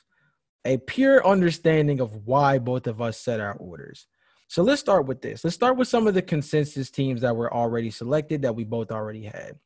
a 0.65 0.77
pure 0.77 1.23
understanding 1.23 1.99
of 1.99 2.25
why 2.25 2.57
both 2.57 2.87
of 2.87 2.99
us 2.99 3.19
set 3.19 3.39
our 3.39 3.53
orders. 3.57 4.07
So 4.47 4.63
let's 4.63 4.81
start 4.81 5.05
with 5.05 5.21
this. 5.21 5.43
Let's 5.43 5.55
start 5.55 5.77
with 5.77 5.87
some 5.87 6.07
of 6.07 6.15
the 6.15 6.23
consensus 6.23 6.89
teams 6.89 7.21
that 7.21 7.35
were 7.35 7.53
already 7.53 7.91
selected 7.91 8.41
that 8.41 8.55
we 8.55 8.63
both 8.63 8.91
already 8.91 9.25
had. 9.25 9.59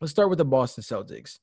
Let's 0.00 0.12
start 0.12 0.30
with 0.30 0.38
the 0.38 0.44
Boston 0.44 0.84
Celtics. 0.84 1.40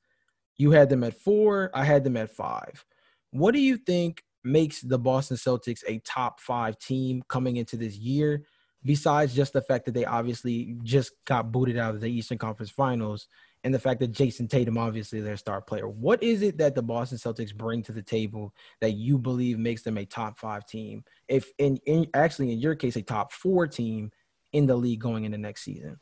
You 0.57 0.71
had 0.71 0.89
them 0.89 1.03
at 1.03 1.19
four, 1.19 1.71
I 1.73 1.83
had 1.83 2.03
them 2.03 2.17
at 2.17 2.31
five. 2.31 2.85
What 3.31 3.53
do 3.53 3.59
you 3.59 3.77
think 3.77 4.23
makes 4.43 4.81
the 4.81 4.99
Boston 4.99 5.37
Celtics 5.37 5.83
a 5.87 5.99
top 5.99 6.39
five 6.39 6.77
team 6.77 7.23
coming 7.27 7.57
into 7.57 7.77
this 7.77 7.95
year? 7.95 8.45
Besides 8.83 9.35
just 9.35 9.53
the 9.53 9.61
fact 9.61 9.85
that 9.85 9.93
they 9.93 10.05
obviously 10.05 10.75
just 10.83 11.11
got 11.25 11.51
booted 11.51 11.77
out 11.77 11.93
of 11.93 12.01
the 12.01 12.07
Eastern 12.07 12.39
Conference 12.39 12.71
Finals 12.71 13.27
and 13.63 13.73
the 13.73 13.79
fact 13.79 13.99
that 13.99 14.11
Jayson 14.11 14.47
Tatum, 14.47 14.77
obviously 14.77 15.21
their 15.21 15.37
star 15.37 15.61
player. 15.61 15.87
What 15.87 16.23
is 16.23 16.41
it 16.41 16.57
that 16.57 16.73
the 16.73 16.81
Boston 16.81 17.19
Celtics 17.19 17.55
bring 17.55 17.83
to 17.83 17.91
the 17.91 18.01
table 18.01 18.53
that 18.79 18.91
you 18.91 19.19
believe 19.19 19.59
makes 19.59 19.83
them 19.83 19.97
a 19.97 20.05
top 20.05 20.39
five 20.39 20.65
team? 20.65 21.03
If 21.27 21.51
in, 21.59 21.77
in 21.85 22.07
actually 22.13 22.51
in 22.51 22.59
your 22.59 22.75
case 22.75 22.95
a 22.95 23.03
top 23.03 23.31
four 23.31 23.67
team 23.67 24.11
in 24.51 24.65
the 24.65 24.75
league 24.75 24.99
going 24.99 25.25
into 25.25 25.37
next 25.37 25.63
season? 25.63 25.99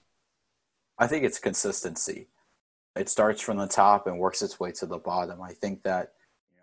I 0.98 1.08
think 1.08 1.24
it's 1.24 1.40
consistency. 1.40 2.28
It 3.00 3.08
starts 3.08 3.42
from 3.42 3.56
the 3.56 3.66
top 3.66 4.08
and 4.08 4.20
works 4.20 4.42
its 4.42 4.60
way 4.60 4.74
to 4.74 4.86
the 4.86 4.98
bottom. 4.98 5.42
I 5.42 5.54
think 5.54 5.84
that 5.84 6.12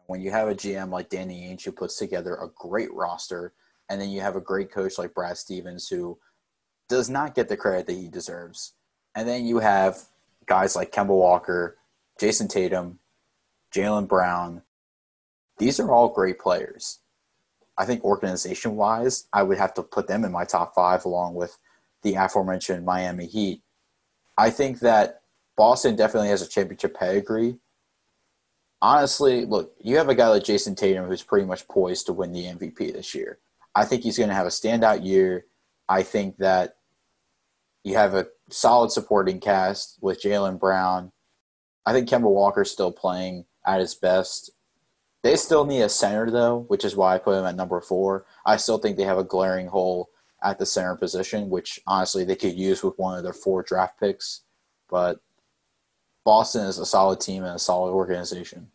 when 0.06 0.20
you 0.20 0.30
have 0.32 0.48
a 0.48 0.54
GM 0.54 0.90
like 0.90 1.08
Danny 1.08 1.48
Ainge 1.48 1.64
who 1.64 1.72
puts 1.72 1.96
together 1.96 2.34
a 2.34 2.50
great 2.54 2.92
roster, 2.92 3.54
and 3.88 3.98
then 3.98 4.10
you 4.10 4.20
have 4.20 4.36
a 4.36 4.40
great 4.42 4.70
coach 4.70 4.98
like 4.98 5.14
Brad 5.14 5.38
Stevens 5.38 5.88
who 5.88 6.18
does 6.90 7.08
not 7.08 7.34
get 7.34 7.48
the 7.48 7.56
credit 7.56 7.86
that 7.86 7.94
he 7.94 8.08
deserves, 8.08 8.74
and 9.14 9.26
then 9.26 9.46
you 9.46 9.60
have 9.60 9.96
guys 10.44 10.76
like 10.76 10.92
Kemba 10.92 11.08
Walker, 11.08 11.78
Jayson 12.20 12.48
Tatum, 12.48 12.98
Jaylen 13.74 14.06
Brown. 14.06 14.60
These 15.56 15.80
are 15.80 15.90
all 15.90 16.10
great 16.10 16.38
players. 16.38 17.00
I 17.78 17.86
think 17.86 18.04
organization 18.04 18.76
wise, 18.76 19.26
I 19.32 19.42
would 19.42 19.56
have 19.56 19.72
to 19.72 19.82
put 19.82 20.06
them 20.06 20.22
in 20.22 20.32
my 20.32 20.44
top 20.44 20.74
five 20.74 21.06
along 21.06 21.34
with 21.34 21.56
the 22.02 22.14
aforementioned 22.14 22.84
Miami 22.84 23.24
Heat. 23.24 23.62
I 24.36 24.50
think 24.50 24.80
that 24.80 25.22
Boston 25.56 25.96
definitely 25.96 26.28
has 26.28 26.42
a 26.42 26.48
championship 26.48 26.94
pedigree. 26.94 27.58
Honestly, 28.82 29.46
look, 29.46 29.74
you 29.80 29.96
have 29.96 30.08
a 30.08 30.14
guy 30.14 30.28
like 30.28 30.44
Jayson 30.44 30.76
Tatum 30.76 31.06
who's 31.06 31.22
pretty 31.22 31.46
much 31.46 31.66
poised 31.66 32.06
to 32.06 32.12
win 32.12 32.32
the 32.32 32.44
MVP 32.44 32.92
this 32.92 33.14
year. 33.14 33.38
I 33.74 33.84
think 33.84 34.02
he's 34.02 34.18
going 34.18 34.28
to 34.28 34.34
have 34.34 34.46
a 34.46 34.50
standout 34.50 35.04
year. 35.04 35.46
I 35.88 36.02
think 36.02 36.36
that 36.38 36.76
you 37.84 37.94
have 37.94 38.14
a 38.14 38.26
solid 38.50 38.90
supporting 38.90 39.40
cast 39.40 39.98
with 40.00 40.22
Jaylen 40.22 40.58
Brown. 40.58 41.12
I 41.86 41.92
think 41.92 42.08
Kemba 42.08 42.30
Walker's 42.30 42.70
still 42.70 42.92
playing 42.92 43.46
at 43.66 43.80
his 43.80 43.94
best. 43.94 44.50
They 45.22 45.36
still 45.36 45.64
need 45.64 45.82
a 45.82 45.88
center 45.88 46.30
though, 46.30 46.64
which 46.68 46.84
is 46.84 46.96
why 46.96 47.14
I 47.14 47.18
put 47.18 47.38
him 47.38 47.44
at 47.44 47.56
number 47.56 47.80
four. 47.80 48.26
I 48.44 48.56
still 48.58 48.78
think 48.78 48.96
they 48.96 49.04
have 49.04 49.18
a 49.18 49.24
glaring 49.24 49.68
hole 49.68 50.10
at 50.42 50.58
the 50.58 50.66
center 50.66 50.96
position, 50.96 51.48
which 51.48 51.80
honestly 51.86 52.24
they 52.24 52.36
could 52.36 52.54
use 52.54 52.82
with 52.82 52.98
one 52.98 53.16
of 53.16 53.24
their 53.24 53.32
four 53.32 53.62
draft 53.62 53.98
picks. 53.98 54.42
But 54.88 55.20
Boston 56.26 56.66
is 56.66 56.78
a 56.78 56.84
solid 56.84 57.20
team 57.20 57.44
and 57.44 57.54
a 57.54 57.58
solid 57.58 57.92
organization. 57.92 58.68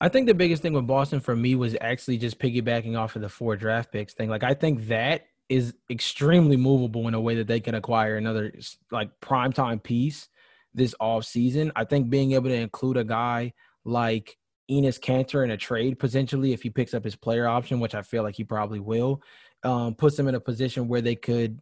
I 0.00 0.08
think 0.08 0.28
the 0.28 0.34
biggest 0.34 0.62
thing 0.62 0.72
with 0.72 0.86
Boston 0.86 1.18
for 1.18 1.34
me 1.34 1.56
was 1.56 1.76
actually 1.80 2.16
just 2.16 2.38
piggybacking 2.38 2.96
off 2.96 3.16
of 3.16 3.22
the 3.22 3.28
four 3.28 3.56
draft 3.56 3.92
picks 3.92 4.14
thing. 4.14 4.30
Like 4.30 4.44
I 4.44 4.54
think 4.54 4.86
that 4.86 5.26
is 5.48 5.74
extremely 5.90 6.56
movable 6.56 7.08
in 7.08 7.14
a 7.14 7.20
way 7.20 7.34
that 7.34 7.48
they 7.48 7.58
can 7.58 7.74
acquire 7.74 8.16
another 8.16 8.52
like 8.92 9.10
primetime 9.20 9.82
piece 9.82 10.28
this 10.74 10.94
off 11.00 11.24
season. 11.24 11.72
I 11.74 11.84
think 11.84 12.08
being 12.08 12.32
able 12.32 12.50
to 12.50 12.54
include 12.54 12.96
a 12.96 13.04
guy 13.04 13.52
like 13.84 14.38
Enes 14.70 15.00
Kanter 15.00 15.42
in 15.42 15.50
a 15.50 15.56
trade 15.56 15.98
potentially 15.98 16.52
if 16.52 16.62
he 16.62 16.70
picks 16.70 16.94
up 16.94 17.02
his 17.02 17.16
player 17.16 17.48
option, 17.48 17.80
which 17.80 17.96
I 17.96 18.02
feel 18.02 18.22
like 18.22 18.36
he 18.36 18.44
probably 18.44 18.78
will, 18.80 19.20
um, 19.64 19.96
puts 19.96 20.16
them 20.16 20.28
in 20.28 20.36
a 20.36 20.40
position 20.40 20.86
where 20.86 21.02
they 21.02 21.16
could 21.16 21.60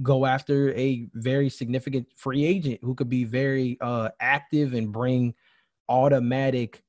go 0.00 0.24
after 0.24 0.72
a 0.74 1.08
very 1.14 1.48
significant 1.48 2.06
free 2.16 2.44
agent 2.44 2.80
who 2.82 2.94
could 2.94 3.10
be 3.10 3.24
very 3.24 3.76
uh, 3.80 4.08
active 4.20 4.72
and 4.72 4.92
bring 4.92 5.34
automatic 5.88 6.82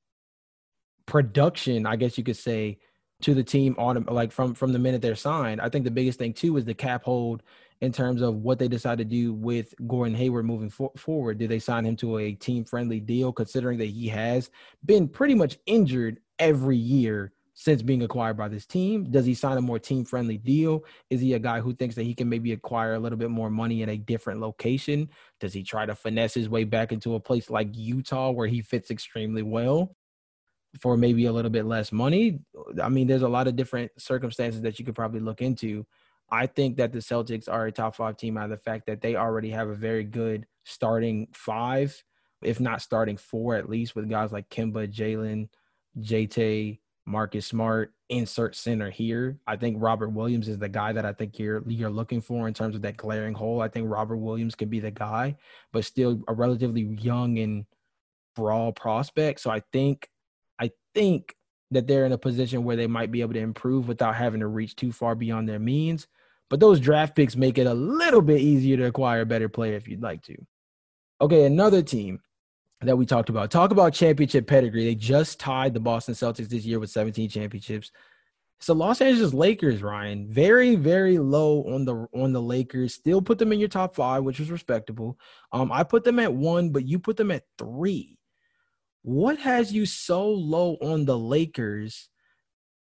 production, 1.06 1.86
I 1.86 1.96
guess 1.96 2.16
you 2.16 2.24
could 2.24 2.36
say, 2.36 2.78
to 3.22 3.34
the 3.34 3.44
team 3.44 3.74
on 3.78 4.04
like 4.04 4.32
from 4.32 4.54
from 4.54 4.72
the 4.72 4.78
minute 4.78 5.02
they're 5.02 5.14
signed. 5.14 5.60
I 5.60 5.68
think 5.68 5.84
the 5.84 5.90
biggest 5.90 6.18
thing 6.18 6.32
too 6.32 6.56
is 6.56 6.64
the 6.64 6.74
cap 6.74 7.04
hold 7.04 7.42
in 7.80 7.92
terms 7.92 8.22
of 8.22 8.36
what 8.36 8.58
they 8.58 8.68
decide 8.68 8.98
to 8.98 9.04
do 9.04 9.34
with 9.34 9.74
Gordon 9.86 10.14
Hayward 10.14 10.46
moving 10.46 10.70
for- 10.70 10.92
forward. 10.96 11.38
Do 11.38 11.46
they 11.46 11.58
sign 11.58 11.84
him 11.84 11.96
to 11.96 12.18
a 12.18 12.32
team 12.32 12.64
friendly 12.64 13.00
deal, 13.00 13.32
considering 13.32 13.78
that 13.78 13.86
he 13.86 14.08
has 14.08 14.50
been 14.84 15.08
pretty 15.08 15.34
much 15.34 15.58
injured 15.66 16.20
every 16.38 16.76
year 16.76 17.32
since 17.54 17.82
being 17.82 18.02
acquired 18.02 18.36
by 18.36 18.48
this 18.48 18.66
team? 18.66 19.10
Does 19.10 19.24
he 19.24 19.34
sign 19.34 19.56
a 19.56 19.62
more 19.62 19.78
team 19.78 20.04
friendly 20.04 20.36
deal? 20.36 20.84
Is 21.08 21.20
he 21.20 21.34
a 21.34 21.38
guy 21.38 21.60
who 21.60 21.72
thinks 21.72 21.94
that 21.94 22.02
he 22.02 22.14
can 22.14 22.28
maybe 22.28 22.52
acquire 22.52 22.94
a 22.94 22.98
little 22.98 23.18
bit 23.18 23.30
more 23.30 23.48
money 23.48 23.82
in 23.82 23.88
a 23.88 23.96
different 23.96 24.40
location? 24.40 25.08
Does 25.40 25.52
he 25.52 25.62
try 25.62 25.86
to 25.86 25.94
finesse 25.94 26.34
his 26.34 26.48
way 26.48 26.64
back 26.64 26.92
into 26.92 27.14
a 27.14 27.20
place 27.20 27.48
like 27.50 27.68
Utah 27.76 28.30
where 28.30 28.48
he 28.48 28.60
fits 28.60 28.90
extremely 28.90 29.42
well? 29.42 29.96
For 30.80 30.96
maybe 30.96 31.26
a 31.26 31.32
little 31.32 31.52
bit 31.52 31.66
less 31.66 31.92
money. 31.92 32.40
I 32.82 32.88
mean, 32.88 33.06
there's 33.06 33.22
a 33.22 33.28
lot 33.28 33.46
of 33.46 33.54
different 33.54 33.92
circumstances 33.96 34.60
that 34.62 34.80
you 34.80 34.84
could 34.84 34.96
probably 34.96 35.20
look 35.20 35.40
into. 35.40 35.86
I 36.30 36.48
think 36.48 36.78
that 36.78 36.92
the 36.92 36.98
Celtics 36.98 37.48
are 37.48 37.66
a 37.66 37.72
top 37.72 37.94
five 37.94 38.16
team 38.16 38.36
out 38.36 38.44
of 38.44 38.50
the 38.50 38.56
fact 38.56 38.86
that 38.86 39.00
they 39.00 39.14
already 39.14 39.50
have 39.50 39.68
a 39.68 39.74
very 39.74 40.02
good 40.02 40.46
starting 40.64 41.28
five, 41.32 42.02
if 42.42 42.58
not 42.58 42.82
starting 42.82 43.16
four 43.16 43.54
at 43.54 43.68
least, 43.68 43.94
with 43.94 44.10
guys 44.10 44.32
like 44.32 44.48
Kemba, 44.48 44.92
Jaylen, 44.92 45.48
JT, 46.00 46.80
Marcus 47.06 47.46
Smart, 47.46 47.92
insert 48.08 48.56
center 48.56 48.90
here. 48.90 49.38
I 49.46 49.56
think 49.56 49.76
Robert 49.80 50.10
Williams 50.10 50.48
is 50.48 50.58
the 50.58 50.68
guy 50.68 50.92
that 50.92 51.04
I 51.04 51.12
think 51.12 51.38
you're 51.38 51.62
you're 51.66 51.90
looking 51.90 52.20
for 52.20 52.48
in 52.48 52.54
terms 52.54 52.74
of 52.74 52.82
that 52.82 52.96
glaring 52.96 53.34
hole. 53.34 53.60
I 53.60 53.68
think 53.68 53.90
Robert 53.90 54.16
Williams 54.16 54.54
can 54.54 54.68
be 54.68 54.80
the 54.80 54.90
guy, 54.90 55.36
but 55.72 55.84
still 55.84 56.22
a 56.28 56.34
relatively 56.34 56.82
young 56.82 57.38
and 57.38 57.66
broad 58.34 58.76
prospect. 58.76 59.40
So 59.40 59.50
I 59.50 59.62
think 59.72 60.08
I 60.58 60.70
think 60.94 61.34
that 61.70 61.86
they're 61.86 62.06
in 62.06 62.12
a 62.12 62.18
position 62.18 62.64
where 62.64 62.76
they 62.76 62.86
might 62.86 63.10
be 63.10 63.20
able 63.20 63.34
to 63.34 63.40
improve 63.40 63.88
without 63.88 64.14
having 64.14 64.40
to 64.40 64.46
reach 64.46 64.76
too 64.76 64.92
far 64.92 65.14
beyond 65.14 65.48
their 65.48 65.58
means. 65.58 66.06
But 66.48 66.60
those 66.60 66.80
draft 66.80 67.16
picks 67.16 67.36
make 67.36 67.58
it 67.58 67.66
a 67.66 67.74
little 67.74 68.22
bit 68.22 68.40
easier 68.40 68.76
to 68.76 68.86
acquire 68.86 69.22
a 69.22 69.26
better 69.26 69.48
player 69.48 69.74
if 69.74 69.88
you'd 69.88 70.02
like 70.02 70.22
to. 70.22 70.36
Okay, 71.20 71.44
another 71.44 71.82
team 71.82 72.20
that 72.86 72.96
we 72.96 73.06
talked 73.06 73.28
about. 73.28 73.50
Talk 73.50 73.70
about 73.70 73.92
championship 73.92 74.46
pedigree. 74.46 74.84
They 74.84 74.94
just 74.94 75.40
tied 75.40 75.74
the 75.74 75.80
Boston 75.80 76.14
Celtics 76.14 76.48
this 76.48 76.64
year 76.64 76.78
with 76.78 76.90
17 76.90 77.28
championships. 77.28 77.90
The 78.66 78.74
Los 78.74 79.02
Angeles 79.02 79.34
Lakers, 79.34 79.82
Ryan. 79.82 80.26
Very, 80.26 80.74
very 80.74 81.18
low 81.18 81.64
on 81.64 81.84
the 81.84 82.06
on 82.14 82.32
the 82.32 82.40
Lakers. 82.40 82.94
Still 82.94 83.20
put 83.20 83.38
them 83.38 83.52
in 83.52 83.60
your 83.60 83.68
top 83.68 83.94
five, 83.94 84.24
which 84.24 84.38
was 84.38 84.50
respectable. 84.50 85.18
Um, 85.52 85.70
I 85.70 85.82
put 85.82 86.02
them 86.02 86.18
at 86.18 86.32
one, 86.32 86.70
but 86.70 86.86
you 86.86 86.98
put 86.98 87.18
them 87.18 87.30
at 87.30 87.44
three. 87.58 88.18
What 89.02 89.38
has 89.40 89.70
you 89.70 89.84
so 89.84 90.26
low 90.30 90.76
on 90.80 91.04
the 91.04 91.18
Lakers 91.18 92.08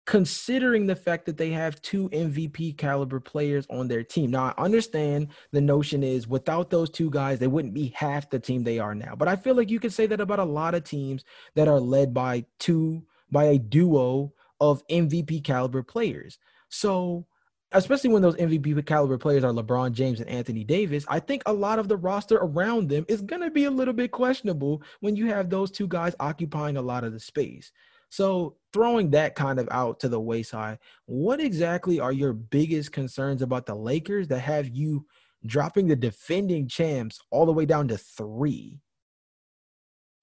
considering 0.07 0.87
the 0.87 0.97
fact 0.97 1.25
that 1.27 1.39
they 1.39 1.51
have 1.51 1.81
two 1.81 2.09
MVP 2.11 2.77
caliber 2.77 3.21
players 3.21 3.67
on 3.71 3.89
their 3.89 4.03
team. 4.03 4.31
Now, 4.31 4.55
I 4.57 4.63
understand 4.63 5.29
the 5.53 5.61
notion 5.61 6.03
is 6.03 6.29
without 6.29 6.71
those 6.71 6.91
two 6.91 7.11
guys, 7.11 7.39
they 7.39 7.47
wouldn't 7.47 7.75
be 7.75 7.89
half 7.97 8.29
the 8.29 8.39
team 8.39 8.65
they 8.65 8.79
are 8.79 8.95
now. 8.95 9.15
But 9.17 9.29
I 9.29 9.37
feel 9.37 9.55
like 9.55 9.71
you 9.71 9.81
could 9.81 9.93
say 9.93 10.07
that 10.07 10.21
about 10.21 10.41
a 10.41 10.45
lot 10.45 10.75
of 10.75 10.85
teams 10.85 11.25
that 11.55 11.69
are 11.69 11.81
led 11.81 12.13
by 12.13 12.45
two, 12.59 13.03
by 13.31 13.45
a 13.45 13.59
duo 13.59 14.33
of 14.61 14.87
MVP 14.89 15.43
caliber 15.43 15.83
players. 15.83 16.39
So, 16.69 17.27
especially 17.73 18.11
when 18.11 18.23
those 18.23 18.37
MVP 18.37 18.85
caliber 18.87 19.19
players 19.19 19.43
are 19.43 19.53
LeBron 19.53 19.93
James 19.93 20.21
and 20.21 20.29
Anthony 20.29 20.65
Davis, 20.65 21.07
I 21.09 21.19
think 21.19 21.43
a 21.47 21.53
lot 21.53 21.79
of 21.79 21.89
the 21.89 21.97
roster 21.97 22.37
around 22.37 22.89
them 22.89 23.07
is 23.09 23.23
going 23.23 23.43
to 23.43 23.51
be 23.51 23.65
a 23.65 23.71
little 23.71 23.95
bit 23.95 24.13
questionable 24.13 24.83
when 25.01 25.17
you 25.17 25.27
have 25.27 25.49
those 25.49 25.71
two 25.71 25.89
guys 25.89 26.15
occupying 26.21 26.77
a 26.77 26.83
lot 26.83 27.05
of 27.05 27.13
the 27.13 27.21
space. 27.21 27.73
So, 28.15 28.55
throwing 28.73 29.11
that 29.11 29.35
kind 29.35 29.59
of 29.59 29.67
out 29.73 29.99
to 29.99 30.09
the 30.09 30.21
wayside, 30.21 30.79
what 31.07 31.41
exactly 31.41 31.99
are 31.99 32.13
your 32.13 32.33
biggest 32.33 32.93
concerns 32.93 33.43
about 33.43 33.67
the 33.67 33.75
Lakers 33.75 34.29
that 34.29 34.39
have 34.39 34.69
you 34.69 35.05
dropping 35.45 35.89
the 35.89 35.97
defending 35.97 36.69
champs 36.69 37.19
all 37.33 37.45
the 37.45 37.53
way 37.53 37.67
down 37.67 37.89
to 37.89 37.99
three? 37.99 38.79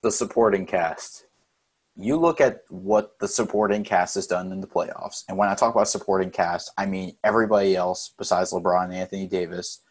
The 0.04 0.10
supporting 0.10 0.66
cast. 0.66 1.26
You 1.98 2.16
look 2.16 2.40
at 2.40 2.62
what 2.70 3.20
the 3.20 3.28
supporting 3.28 3.84
cast 3.84 4.16
has 4.16 4.26
done 4.26 4.54
in 4.54 4.62
the 4.62 4.68
playoffs. 4.68 5.26
And 5.28 5.38
when 5.38 5.50
I 5.50 5.56
talk 5.56 5.76
about 5.76 5.90
supporting 5.90 6.32
cast, 6.32 6.72
I 6.78 6.86
mean 6.86 7.18
everybody 7.26 7.76
else 7.76 8.14
besides 8.18 8.54
LeBron 8.54 8.86
and 8.86 8.94
Anthony 8.94 9.28
Davis. 9.28 9.82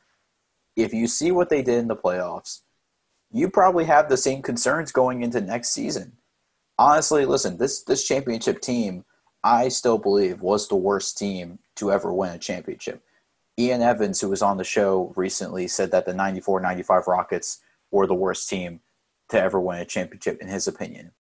If 0.75 0.95
you 0.95 1.07
see 1.07 1.33
what 1.33 1.51
they 1.51 1.61
did 1.61 1.77
in 1.77 1.89
the 1.89 1.97
playoffs, 1.97 2.61
you 3.31 3.51
probably 3.51 3.85
have 3.85 4.09
the 4.09 4.17
same 4.17 4.41
concerns 4.41 4.91
going 4.91 5.23
into 5.23 5.43
next 5.43 5.73
season 5.73 6.17
honestly, 6.81 7.27
listen, 7.27 7.59
this 7.59 7.83
this 7.83 8.05
championship 8.05 8.61
team, 8.61 9.05
I 9.45 9.69
still 9.69 9.99
believe 9.99 10.41
was 10.41 10.67
the 10.67 10.77
worst 10.77 11.19
team 11.19 11.59
to 11.77 11.93
ever 11.93 12.13
win 12.13 12.33
a 12.33 12.39
championship. 12.39 13.03
Ian 13.59 13.83
Evans, 13.83 14.21
who 14.21 14.31
was 14.31 14.43
on 14.43 14.57
the 14.57 14.65
show 14.65 15.13
recently, 15.17 15.69
said 15.69 15.91
that 15.91 16.07
the 16.07 16.13
94-95 16.13 17.07
Rockets 17.07 17.59
were 17.91 18.07
the 18.07 18.15
worst 18.15 18.49
team 18.49 18.81
to 19.29 19.41
ever 19.41 19.61
win 19.61 19.81
a 19.81 19.85
championship 19.85 20.41
in 20.41 20.49
his 20.49 20.67
opinion. 20.67 21.13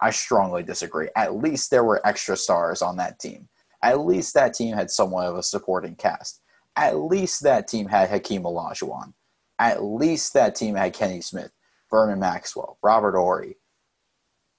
I 0.00 0.10
strongly 0.10 0.64
disagree. 0.64 1.08
At 1.14 1.36
least 1.36 1.70
there 1.70 1.84
were 1.84 2.04
extra 2.04 2.36
stars 2.36 2.82
on 2.82 2.96
that 2.96 3.20
team. 3.20 3.48
At 3.82 4.00
least 4.00 4.34
that 4.34 4.54
team 4.54 4.74
had 4.74 4.90
somewhat 4.90 5.26
of 5.26 5.36
a 5.36 5.42
supporting 5.42 5.94
cast. 5.94 6.40
At 6.76 6.96
least 6.98 7.42
that 7.44 7.68
team 7.68 7.86
had 7.86 8.08
Hakeem 8.08 8.42
Olajuwon. 8.42 9.12
At 9.58 9.82
least 9.84 10.32
that 10.34 10.54
team 10.54 10.74
had 10.74 10.94
Kenny 10.94 11.20
Smith, 11.20 11.52
Vernon 11.90 12.18
Maxwell, 12.18 12.78
Robert 12.82 13.14
Horry, 13.14 13.56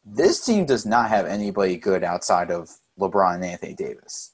this 0.03 0.43
team 0.45 0.65
does 0.65 0.85
not 0.85 1.09
have 1.09 1.25
anybody 1.25 1.77
good 1.77 2.03
outside 2.03 2.51
of 2.51 2.69
LeBron 2.99 3.35
and 3.35 3.45
Anthony 3.45 3.73
Davis. 3.73 4.33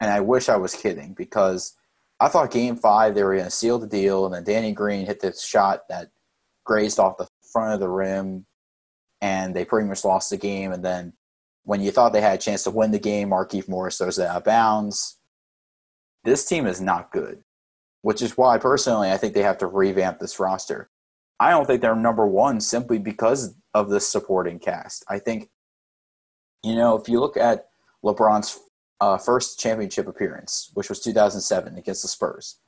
And 0.00 0.10
I 0.10 0.20
wish 0.20 0.48
I 0.48 0.56
was 0.56 0.74
kidding 0.74 1.14
because 1.14 1.76
I 2.20 2.28
thought 2.28 2.50
game 2.50 2.76
five 2.76 3.14
they 3.14 3.22
were 3.22 3.34
going 3.34 3.44
to 3.44 3.50
seal 3.50 3.78
the 3.78 3.86
deal, 3.86 4.26
and 4.26 4.34
then 4.34 4.44
Danny 4.44 4.72
Green 4.72 5.06
hit 5.06 5.20
this 5.20 5.44
shot 5.44 5.88
that 5.88 6.10
grazed 6.64 6.98
off 6.98 7.16
the 7.16 7.28
front 7.52 7.74
of 7.74 7.80
the 7.80 7.88
rim, 7.88 8.46
and 9.20 9.54
they 9.54 9.64
pretty 9.64 9.88
much 9.88 10.04
lost 10.04 10.30
the 10.30 10.36
game. 10.36 10.72
And 10.72 10.84
then 10.84 11.12
when 11.64 11.80
you 11.80 11.90
thought 11.90 12.12
they 12.12 12.20
had 12.20 12.38
a 12.38 12.42
chance 12.42 12.64
to 12.64 12.70
win 12.70 12.90
the 12.90 12.98
game, 12.98 13.30
Markieff 13.30 13.68
Morris 13.68 13.98
throws 13.98 14.18
it 14.18 14.26
out 14.26 14.38
of 14.38 14.44
bounds. 14.44 15.18
This 16.24 16.44
team 16.44 16.66
is 16.66 16.80
not 16.80 17.12
good, 17.12 17.42
which 18.02 18.22
is 18.22 18.36
why 18.36 18.58
personally 18.58 19.10
I 19.10 19.16
think 19.16 19.34
they 19.34 19.42
have 19.42 19.58
to 19.58 19.66
revamp 19.66 20.18
this 20.18 20.40
roster. 20.40 20.90
I 21.40 21.50
don't 21.50 21.66
think 21.66 21.80
they're 21.82 21.96
number 21.96 22.26
one 22.26 22.60
simply 22.60 22.98
because 22.98 23.54
of 23.74 23.90
the 23.90 24.00
supporting 24.00 24.58
cast. 24.58 25.04
I 25.08 25.18
think, 25.18 25.50
you 26.62 26.74
know, 26.74 26.96
if 26.96 27.08
you 27.08 27.20
look 27.20 27.36
at 27.36 27.68
LeBron's 28.04 28.60
uh, 29.00 29.18
first 29.18 29.58
championship 29.58 30.06
appearance, 30.06 30.70
which 30.74 30.88
was 30.88 31.00
2007 31.00 31.76
against 31.76 32.02
the 32.02 32.08
Spurs, 32.08 32.58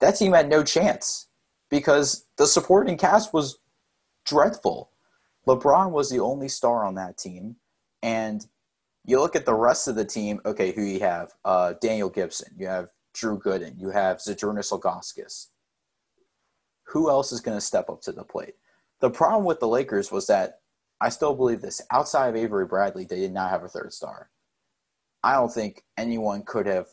that 0.00 0.12
team 0.12 0.32
had 0.32 0.48
no 0.48 0.62
chance 0.62 1.28
because 1.70 2.26
the 2.36 2.46
supporting 2.46 2.96
cast 2.96 3.32
was 3.32 3.58
dreadful. 4.26 4.90
LeBron 5.46 5.90
was 5.90 6.10
the 6.10 6.20
only 6.20 6.48
star 6.48 6.84
on 6.84 6.94
that 6.96 7.16
team. 7.16 7.56
And 8.02 8.46
you 9.04 9.20
look 9.20 9.36
at 9.36 9.46
the 9.46 9.54
rest 9.54 9.88
of 9.88 9.94
the 9.94 10.04
team, 10.04 10.40
okay, 10.44 10.72
who 10.72 10.82
you 10.82 11.00
have? 11.00 11.32
Uh, 11.44 11.74
Daniel 11.80 12.10
Gibson, 12.10 12.52
you 12.56 12.66
have 12.66 12.90
Drew 13.14 13.38
Gooden, 13.38 13.78
you 13.78 13.90
have 13.90 14.18
Zydrunas 14.18 14.72
Ilgauskas. 14.72 15.48
Who 16.84 17.08
else 17.08 17.32
is 17.32 17.40
going 17.40 17.56
to 17.56 17.62
step 17.62 17.88
up 17.88 18.02
to 18.02 18.12
the 18.12 18.24
plate? 18.24 18.54
The 19.00 19.10
problem 19.10 19.44
with 19.44 19.60
the 19.60 19.68
Lakers 19.68 20.12
was 20.12 20.26
that 20.26 20.60
I 21.00 21.08
still 21.08 21.34
believe 21.34 21.62
this. 21.62 21.80
Outside 21.90 22.28
of 22.28 22.36
Avery 22.36 22.66
Bradley, 22.66 23.06
they 23.06 23.20
did 23.20 23.32
not 23.32 23.50
have 23.50 23.64
a 23.64 23.68
third 23.68 23.92
star. 23.92 24.30
I 25.22 25.34
don't 25.34 25.52
think 25.52 25.82
anyone 25.96 26.42
could 26.42 26.66
have 26.66 26.86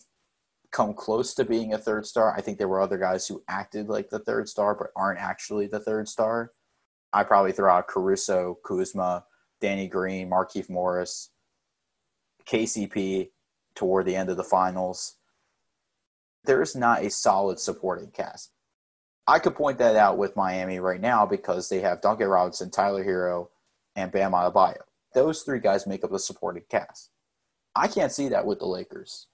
come 0.71 0.93
close 0.93 1.33
to 1.35 1.45
being 1.45 1.73
a 1.73 1.77
third 1.77 2.05
star. 2.05 2.33
I 2.35 2.41
think 2.41 2.57
there 2.57 2.67
were 2.67 2.81
other 2.81 2.97
guys 2.97 3.27
who 3.27 3.43
acted 3.47 3.89
like 3.89 4.09
the 4.09 4.19
third 4.19 4.47
star 4.49 4.75
but 4.75 4.91
aren't 4.95 5.19
actually 5.19 5.67
the 5.67 5.79
third 5.79 6.07
star. 6.07 6.51
I 7.13 7.23
probably 7.23 7.51
throw 7.51 7.71
out 7.71 7.87
Caruso, 7.87 8.57
Kuzma, 8.65 9.25
Danny 9.61 9.87
Green, 9.87 10.29
Markieff 10.29 10.69
Morris, 10.69 11.31
KCP 12.45 13.29
toward 13.75 14.05
the 14.05 14.15
end 14.15 14.29
of 14.29 14.37
the 14.37 14.43
finals. 14.43 15.15
There 16.43 16.61
is 16.61 16.75
not 16.75 17.03
a 17.03 17.09
solid 17.09 17.59
supporting 17.59 18.11
cast. 18.11 18.51
I 19.27 19.39
could 19.39 19.55
point 19.55 19.77
that 19.79 19.95
out 19.95 20.17
with 20.17 20.35
Miami 20.35 20.79
right 20.79 21.01
now 21.01 21.25
because 21.25 21.67
they 21.67 21.81
have 21.81 22.01
Duncan 22.01 22.27
Robinson, 22.27 22.71
Tyler 22.71 23.03
Herro, 23.03 23.49
and 23.95 24.11
Bam 24.11 24.31
Adebayo. 24.31 24.77
Those 25.13 25.41
three 25.41 25.59
guys 25.59 25.85
make 25.85 26.03
up 26.03 26.11
the 26.11 26.19
supporting 26.19 26.63
cast. 26.69 27.09
I 27.75 27.87
can't 27.87 28.11
see 28.11 28.29
that 28.29 28.45
with 28.45 28.59
the 28.59 28.65
Lakers. 28.65 29.27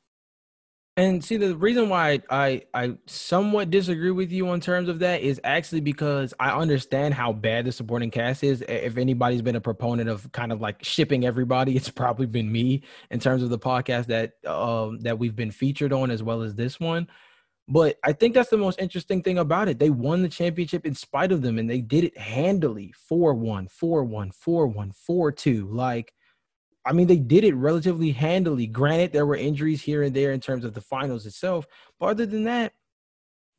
And 0.95 1.23
see, 1.23 1.37
the 1.37 1.55
reason 1.55 1.89
why 1.89 2.21
I, 2.29 2.63
I 2.71 2.97
somewhat 3.07 3.71
disagree 3.71 4.11
with 4.11 4.31
you 4.31 4.49
on 4.49 4.59
terms 4.59 4.89
of 4.89 4.99
that 4.99 5.21
is 5.21 5.41
actually 5.43 5.81
because 5.81 6.35
I 6.39 6.51
understand 6.51 7.15
how 7.15 7.33
bad 7.33 7.65
the 7.65 7.71
supporting 7.71 8.11
cast 8.11 8.43
is. 8.43 8.63
If 8.67 8.97
anybody's 8.97 9.41
been 9.41 9.55
a 9.55 9.61
proponent 9.61 10.07
of 10.07 10.31
kind 10.33 10.51
of 10.51 10.61
like 10.61 10.83
shipping 10.83 11.25
everybody, 11.25 11.75
it's 11.75 11.89
probably 11.89 12.27
been 12.27 12.51
me 12.51 12.83
in 13.09 13.19
terms 13.19 13.41
of 13.41 13.49
the 13.49 13.57
podcast 13.57 14.05
that 14.07 14.33
um, 14.45 14.99
that 14.99 15.17
we've 15.17 15.35
been 15.35 15.49
featured 15.49 15.93
on 15.93 16.11
as 16.11 16.21
well 16.21 16.43
as 16.43 16.53
this 16.53 16.79
one. 16.79 17.07
But 17.67 17.97
I 18.03 18.11
think 18.11 18.33
that's 18.33 18.49
the 18.49 18.57
most 18.57 18.79
interesting 18.79 19.23
thing 19.23 19.37
about 19.37 19.69
it. 19.69 19.79
They 19.79 19.89
won 19.89 20.21
the 20.21 20.29
championship 20.29 20.85
in 20.85 20.95
spite 20.95 21.31
of 21.31 21.41
them, 21.41 21.57
and 21.57 21.69
they 21.69 21.79
did 21.81 22.03
it 22.03 22.17
handily 22.17 22.93
4 23.07 23.33
1, 23.33 23.67
4 23.69 24.03
1, 24.03 24.31
4 24.31 24.67
1, 24.67 24.91
4 24.91 25.31
2. 25.31 25.67
Like, 25.71 26.13
I 26.85 26.91
mean, 26.91 27.07
they 27.07 27.17
did 27.17 27.45
it 27.45 27.55
relatively 27.55 28.11
handily. 28.11 28.67
Granted, 28.67 29.13
there 29.13 29.25
were 29.25 29.37
injuries 29.37 29.81
here 29.81 30.03
and 30.03 30.13
there 30.13 30.33
in 30.33 30.41
terms 30.41 30.65
of 30.65 30.73
the 30.73 30.81
finals 30.81 31.25
itself. 31.25 31.65
But 31.99 32.07
other 32.07 32.25
than 32.25 32.43
that, 32.43 32.73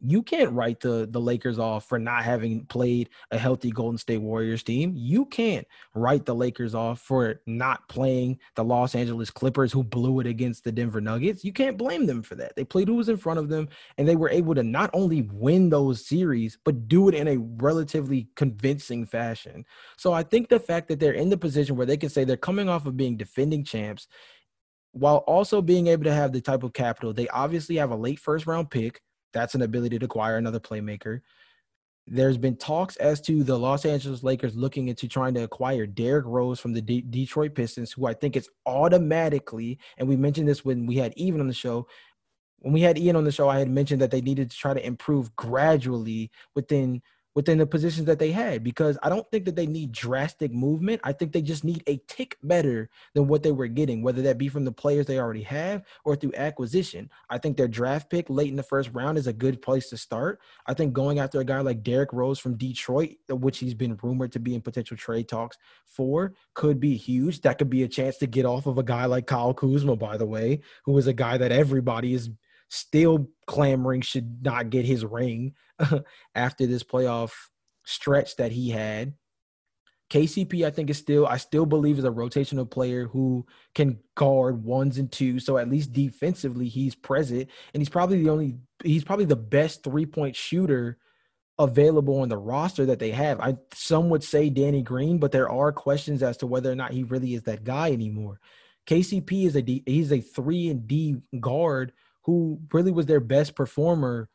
you 0.04 0.22
can't 0.22 0.52
write 0.52 0.80
the 0.80 1.08
the 1.10 1.20
Lakers 1.20 1.58
off 1.58 1.88
for 1.88 1.98
not 1.98 2.24
having 2.24 2.66
played 2.66 3.08
a 3.30 3.38
healthy 3.38 3.70
Golden 3.70 3.98
State 3.98 4.18
Warriors 4.18 4.62
team. 4.62 4.92
You 4.94 5.24
can't 5.26 5.66
write 5.94 6.26
the 6.26 6.34
Lakers 6.34 6.74
off 6.74 7.00
for 7.00 7.40
not 7.46 7.88
playing 7.88 8.38
the 8.54 8.64
Los 8.64 8.94
Angeles 8.94 9.30
Clippers 9.30 9.72
who 9.72 9.82
blew 9.82 10.20
it 10.20 10.26
against 10.26 10.64
the 10.64 10.72
Denver 10.72 11.00
Nuggets. 11.00 11.44
You 11.44 11.52
can't 11.52 11.78
blame 11.78 12.06
them 12.06 12.22
for 12.22 12.34
that. 12.36 12.54
They 12.56 12.64
played 12.64 12.88
who 12.88 12.96
was 12.96 13.08
in 13.08 13.16
front 13.16 13.38
of 13.38 13.48
them 13.48 13.68
and 13.98 14.06
they 14.06 14.16
were 14.16 14.30
able 14.30 14.54
to 14.54 14.62
not 14.62 14.90
only 14.92 15.22
win 15.32 15.70
those 15.70 16.06
series 16.06 16.58
but 16.64 16.88
do 16.88 17.08
it 17.08 17.14
in 17.14 17.28
a 17.28 17.38
relatively 17.38 18.28
convincing 18.36 19.06
fashion. 19.06 19.64
So 19.96 20.12
I 20.12 20.22
think 20.22 20.48
the 20.48 20.60
fact 20.60 20.88
that 20.88 21.00
they're 21.00 21.12
in 21.12 21.30
the 21.30 21.36
position 21.36 21.76
where 21.76 21.86
they 21.86 21.96
can 21.96 22.10
say 22.10 22.24
they're 22.24 22.36
coming 22.36 22.68
off 22.68 22.86
of 22.86 22.96
being 22.96 23.16
defending 23.16 23.64
champs 23.64 24.06
while 24.94 25.18
also 25.26 25.60
being 25.60 25.88
able 25.88 26.04
to 26.04 26.14
have 26.14 26.32
the 26.32 26.40
type 26.40 26.62
of 26.62 26.72
capital, 26.72 27.12
they 27.12 27.28
obviously 27.28 27.76
have 27.76 27.90
a 27.90 27.96
late 27.96 28.18
first 28.18 28.46
round 28.46 28.70
pick. 28.70 29.02
That's 29.34 29.54
an 29.54 29.62
ability 29.62 29.98
to 29.98 30.06
acquire 30.06 30.38
another 30.38 30.60
playmaker. 30.60 31.20
There's 32.06 32.36
been 32.38 32.56
talks 32.56 32.96
as 32.96 33.20
to 33.22 33.42
the 33.42 33.58
Los 33.58 33.84
Angeles 33.84 34.22
Lakers 34.22 34.54
looking 34.54 34.88
into 34.88 35.08
trying 35.08 35.34
to 35.34 35.42
acquire 35.42 35.86
Derrick 35.86 36.26
Rose 36.26 36.60
from 36.60 36.72
the 36.72 36.82
D- 36.82 37.04
Detroit 37.08 37.54
Pistons, 37.54 37.92
who 37.92 38.06
I 38.06 38.14
think 38.14 38.36
is 38.36 38.48
automatically, 38.66 39.78
and 39.98 40.08
we 40.08 40.16
mentioned 40.16 40.46
this 40.46 40.64
when 40.64 40.86
we 40.86 40.96
had 40.96 41.18
Ian 41.18 41.40
on 41.40 41.48
the 41.48 41.54
show. 41.54 41.86
When 42.58 42.72
we 42.72 42.82
had 42.82 42.98
Ian 42.98 43.16
on 43.16 43.24
the 43.24 43.32
show, 43.32 43.48
I 43.48 43.58
had 43.58 43.70
mentioned 43.70 44.00
that 44.02 44.10
they 44.10 44.20
needed 44.20 44.50
to 44.50 44.56
try 44.56 44.74
to 44.74 44.86
improve 44.86 45.34
gradually 45.36 46.30
within 46.54 47.02
within 47.34 47.58
the 47.58 47.66
positions 47.66 48.06
that 48.06 48.18
they 48.18 48.30
had 48.30 48.62
because 48.62 48.96
I 49.02 49.08
don't 49.08 49.28
think 49.30 49.44
that 49.46 49.56
they 49.56 49.66
need 49.66 49.92
drastic 49.92 50.52
movement. 50.52 51.00
I 51.02 51.12
think 51.12 51.32
they 51.32 51.42
just 51.42 51.64
need 51.64 51.82
a 51.86 52.00
tick 52.06 52.38
better 52.42 52.88
than 53.14 53.26
what 53.26 53.42
they 53.42 53.52
were 53.52 53.66
getting, 53.66 54.02
whether 54.02 54.22
that 54.22 54.38
be 54.38 54.48
from 54.48 54.64
the 54.64 54.72
players 54.72 55.06
they 55.06 55.18
already 55.18 55.42
have 55.42 55.82
or 56.04 56.14
through 56.14 56.34
acquisition. 56.36 57.10
I 57.28 57.38
think 57.38 57.56
their 57.56 57.68
draft 57.68 58.08
pick 58.08 58.30
late 58.30 58.50
in 58.50 58.56
the 58.56 58.62
first 58.62 58.90
round 58.92 59.18
is 59.18 59.26
a 59.26 59.32
good 59.32 59.60
place 59.60 59.90
to 59.90 59.96
start. 59.96 60.40
I 60.66 60.74
think 60.74 60.92
going 60.92 61.18
after 61.18 61.40
a 61.40 61.44
guy 61.44 61.60
like 61.60 61.82
Derrick 61.82 62.12
Rose 62.12 62.38
from 62.38 62.56
Detroit, 62.56 63.16
which 63.28 63.58
he's 63.58 63.74
been 63.74 63.98
rumored 64.02 64.32
to 64.32 64.40
be 64.40 64.54
in 64.54 64.60
potential 64.60 64.96
trade 64.96 65.28
talks 65.28 65.58
for, 65.86 66.34
could 66.54 66.78
be 66.78 66.96
huge. 66.96 67.40
That 67.40 67.58
could 67.58 67.70
be 67.70 67.82
a 67.82 67.88
chance 67.88 68.16
to 68.18 68.26
get 68.26 68.46
off 68.46 68.66
of 68.66 68.78
a 68.78 68.82
guy 68.84 69.06
like 69.06 69.26
Kyle 69.26 69.54
Kuzma, 69.54 69.96
by 69.96 70.16
the 70.16 70.26
way, 70.26 70.60
who 70.84 70.96
is 70.98 71.08
a 71.08 71.12
guy 71.12 71.36
that 71.38 71.50
everybody 71.50 72.14
is 72.14 72.30
still 72.68 73.28
clamoring 73.46 74.00
should 74.00 74.44
not 74.44 74.70
get 74.70 74.84
his 74.84 75.04
ring 75.04 75.54
after 76.34 76.66
this 76.66 76.82
playoff 76.82 77.32
stretch 77.84 78.36
that 78.36 78.52
he 78.52 78.70
had. 78.70 79.14
KCP, 80.10 80.66
I 80.66 80.70
think, 80.70 80.90
is 80.90 80.98
still, 80.98 81.26
I 81.26 81.38
still 81.38 81.66
believe 81.66 81.98
is 81.98 82.04
a 82.04 82.10
rotational 82.10 82.70
player 82.70 83.06
who 83.08 83.46
can 83.74 83.98
guard 84.14 84.62
ones 84.62 84.98
and 84.98 85.10
twos. 85.10 85.44
So 85.44 85.58
at 85.58 85.70
least 85.70 85.92
defensively, 85.92 86.68
he's 86.68 86.94
present. 86.94 87.48
And 87.72 87.80
he's 87.80 87.88
probably 87.88 88.22
the 88.22 88.30
only, 88.30 88.56
he's 88.84 89.04
probably 89.04 89.24
the 89.24 89.34
best 89.34 89.82
three 89.82 90.06
point 90.06 90.36
shooter 90.36 90.98
available 91.58 92.20
on 92.20 92.28
the 92.28 92.36
roster 92.36 92.86
that 92.86 92.98
they 92.98 93.10
have. 93.10 93.40
I 93.40 93.56
some 93.72 94.08
would 94.10 94.24
say 94.24 94.50
Danny 94.50 94.82
Green, 94.82 95.18
but 95.18 95.32
there 95.32 95.48
are 95.48 95.72
questions 95.72 96.22
as 96.22 96.36
to 96.38 96.46
whether 96.46 96.70
or 96.70 96.74
not 96.74 96.92
he 96.92 97.04
really 97.04 97.34
is 97.34 97.42
that 97.44 97.64
guy 97.64 97.90
anymore. 97.92 98.40
KCP 98.86 99.46
is 99.46 99.56
a 99.56 99.62
D, 99.62 99.82
he's 99.86 100.12
a 100.12 100.20
three 100.20 100.68
and 100.68 100.86
D 100.86 101.16
guard 101.40 101.92
who 102.22 102.60
really 102.72 102.90
was 102.90 103.06
their 103.06 103.20
best 103.20 103.54
performer 103.54 104.28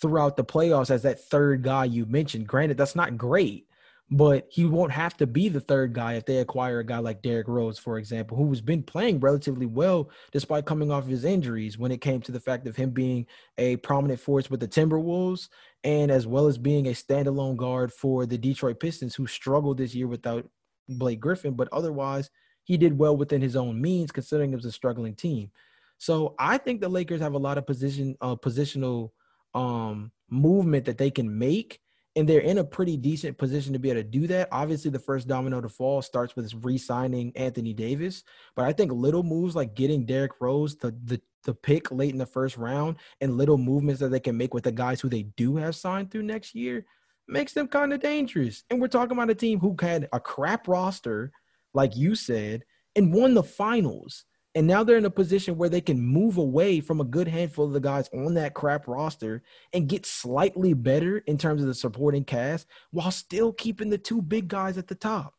throughout 0.00 0.36
the 0.36 0.44
playoffs 0.44 0.90
as 0.90 1.02
that 1.02 1.20
third 1.20 1.62
guy 1.62 1.84
you 1.84 2.06
mentioned. 2.06 2.46
Granted, 2.46 2.76
that's 2.76 2.96
not 2.96 3.16
great, 3.16 3.66
but 4.10 4.46
he 4.50 4.64
won't 4.64 4.92
have 4.92 5.16
to 5.16 5.26
be 5.26 5.48
the 5.48 5.60
third 5.60 5.92
guy 5.92 6.14
if 6.14 6.26
they 6.26 6.38
acquire 6.38 6.80
a 6.80 6.86
guy 6.86 6.98
like 6.98 7.22
Derrick 7.22 7.48
Rose, 7.48 7.78
for 7.78 7.98
example, 7.98 8.36
who 8.36 8.48
has 8.50 8.60
been 8.60 8.82
playing 8.82 9.20
relatively 9.20 9.66
well 9.66 10.10
despite 10.32 10.66
coming 10.66 10.90
off 10.90 11.04
of 11.04 11.10
his 11.10 11.24
injuries 11.24 11.78
when 11.78 11.92
it 11.92 12.00
came 12.00 12.20
to 12.22 12.32
the 12.32 12.40
fact 12.40 12.66
of 12.66 12.76
him 12.76 12.90
being 12.90 13.26
a 13.58 13.76
prominent 13.76 14.20
force 14.20 14.50
with 14.50 14.60
the 14.60 14.68
Timberwolves 14.68 15.48
and 15.84 16.10
as 16.10 16.26
well 16.26 16.46
as 16.46 16.58
being 16.58 16.88
a 16.88 16.92
standalone 16.92 17.56
guard 17.56 17.92
for 17.92 18.26
the 18.26 18.38
Detroit 18.38 18.80
Pistons, 18.80 19.14
who 19.14 19.26
struggled 19.26 19.78
this 19.78 19.94
year 19.94 20.08
without 20.08 20.48
Blake 20.88 21.20
Griffin, 21.20 21.54
but 21.54 21.68
otherwise 21.72 22.30
he 22.64 22.76
did 22.76 22.98
well 22.98 23.16
within 23.16 23.40
his 23.40 23.56
own 23.56 23.80
means 23.80 24.10
considering 24.10 24.52
it 24.52 24.56
was 24.56 24.64
a 24.64 24.72
struggling 24.72 25.14
team. 25.14 25.50
So 25.98 26.34
I 26.38 26.58
think 26.58 26.80
the 26.80 26.88
Lakers 26.88 27.20
have 27.20 27.34
a 27.34 27.38
lot 27.38 27.58
of 27.58 27.66
position 27.66 28.16
uh, 28.20 28.36
positional 28.36 29.10
um, 29.54 30.12
movement 30.30 30.84
that 30.86 30.98
they 30.98 31.10
can 31.10 31.38
make, 31.38 31.80
and 32.16 32.28
they're 32.28 32.40
in 32.40 32.58
a 32.58 32.64
pretty 32.64 32.96
decent 32.96 33.38
position 33.38 33.72
to 33.72 33.78
be 33.78 33.90
able 33.90 34.02
to 34.02 34.08
do 34.08 34.26
that. 34.28 34.48
Obviously, 34.52 34.90
the 34.90 34.98
first 34.98 35.26
domino 35.28 35.60
to 35.60 35.68
fall 35.68 36.02
starts 36.02 36.36
with 36.36 36.52
re-signing 36.62 37.32
Anthony 37.36 37.72
Davis, 37.72 38.24
but 38.54 38.64
I 38.64 38.72
think 38.72 38.92
little 38.92 39.22
moves 39.22 39.56
like 39.56 39.74
getting 39.74 40.06
Derrick 40.06 40.32
Rose, 40.40 40.76
the 40.76 40.94
the 41.04 41.20
the 41.44 41.54
pick 41.54 41.92
late 41.92 42.12
in 42.12 42.18
the 42.18 42.26
first 42.26 42.56
round, 42.56 42.96
and 43.20 43.36
little 43.36 43.58
movements 43.58 44.00
that 44.00 44.08
they 44.08 44.20
can 44.20 44.36
make 44.36 44.54
with 44.54 44.64
the 44.64 44.72
guys 44.72 45.00
who 45.00 45.08
they 45.08 45.24
do 45.36 45.56
have 45.56 45.76
signed 45.76 46.10
through 46.10 46.22
next 46.22 46.54
year 46.54 46.86
makes 47.28 47.52
them 47.52 47.68
kind 47.68 47.92
of 47.92 48.00
dangerous. 48.00 48.64
And 48.70 48.80
we're 48.80 48.88
talking 48.88 49.16
about 49.16 49.30
a 49.30 49.34
team 49.34 49.58
who 49.60 49.76
had 49.80 50.08
a 50.12 50.20
crap 50.20 50.68
roster, 50.68 51.32
like 51.72 51.96
you 51.96 52.14
said, 52.14 52.64
and 52.96 53.12
won 53.12 53.34
the 53.34 53.42
finals. 53.42 54.24
And 54.56 54.68
now 54.68 54.84
they're 54.84 54.98
in 54.98 55.04
a 55.04 55.10
position 55.10 55.56
where 55.56 55.68
they 55.68 55.80
can 55.80 56.00
move 56.00 56.38
away 56.38 56.80
from 56.80 57.00
a 57.00 57.04
good 57.04 57.26
handful 57.26 57.66
of 57.66 57.72
the 57.72 57.80
guys 57.80 58.08
on 58.14 58.34
that 58.34 58.54
crap 58.54 58.86
roster 58.86 59.42
and 59.72 59.88
get 59.88 60.06
slightly 60.06 60.74
better 60.74 61.18
in 61.18 61.36
terms 61.36 61.60
of 61.60 61.66
the 61.66 61.74
supporting 61.74 62.24
cast 62.24 62.66
while 62.92 63.10
still 63.10 63.52
keeping 63.52 63.90
the 63.90 63.98
two 63.98 64.22
big 64.22 64.46
guys 64.46 64.78
at 64.78 64.86
the 64.86 64.94
top. 64.94 65.34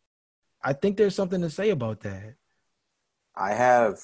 I 0.62 0.74
think 0.74 0.98
there's 0.98 1.16
something 1.16 1.42
to 1.42 1.50
say 1.50 1.70
about 1.70 2.02
that. 2.02 2.36
I 3.36 3.54
have 3.54 4.00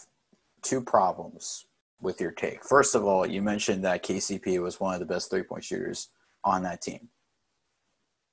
two 0.61 0.81
problems 0.81 1.65
with 1.99 2.21
your 2.21 2.31
take. 2.31 2.63
First 2.63 2.95
of 2.95 3.03
all, 3.03 3.25
you 3.25 3.41
mentioned 3.41 3.83
that 3.83 4.03
KCP 4.03 4.61
was 4.61 4.79
one 4.79 4.93
of 4.93 4.99
the 4.99 5.05
best 5.05 5.29
three 5.29 5.43
point 5.43 5.63
shooters 5.63 6.09
on 6.43 6.63
that 6.63 6.81
team. 6.81 7.09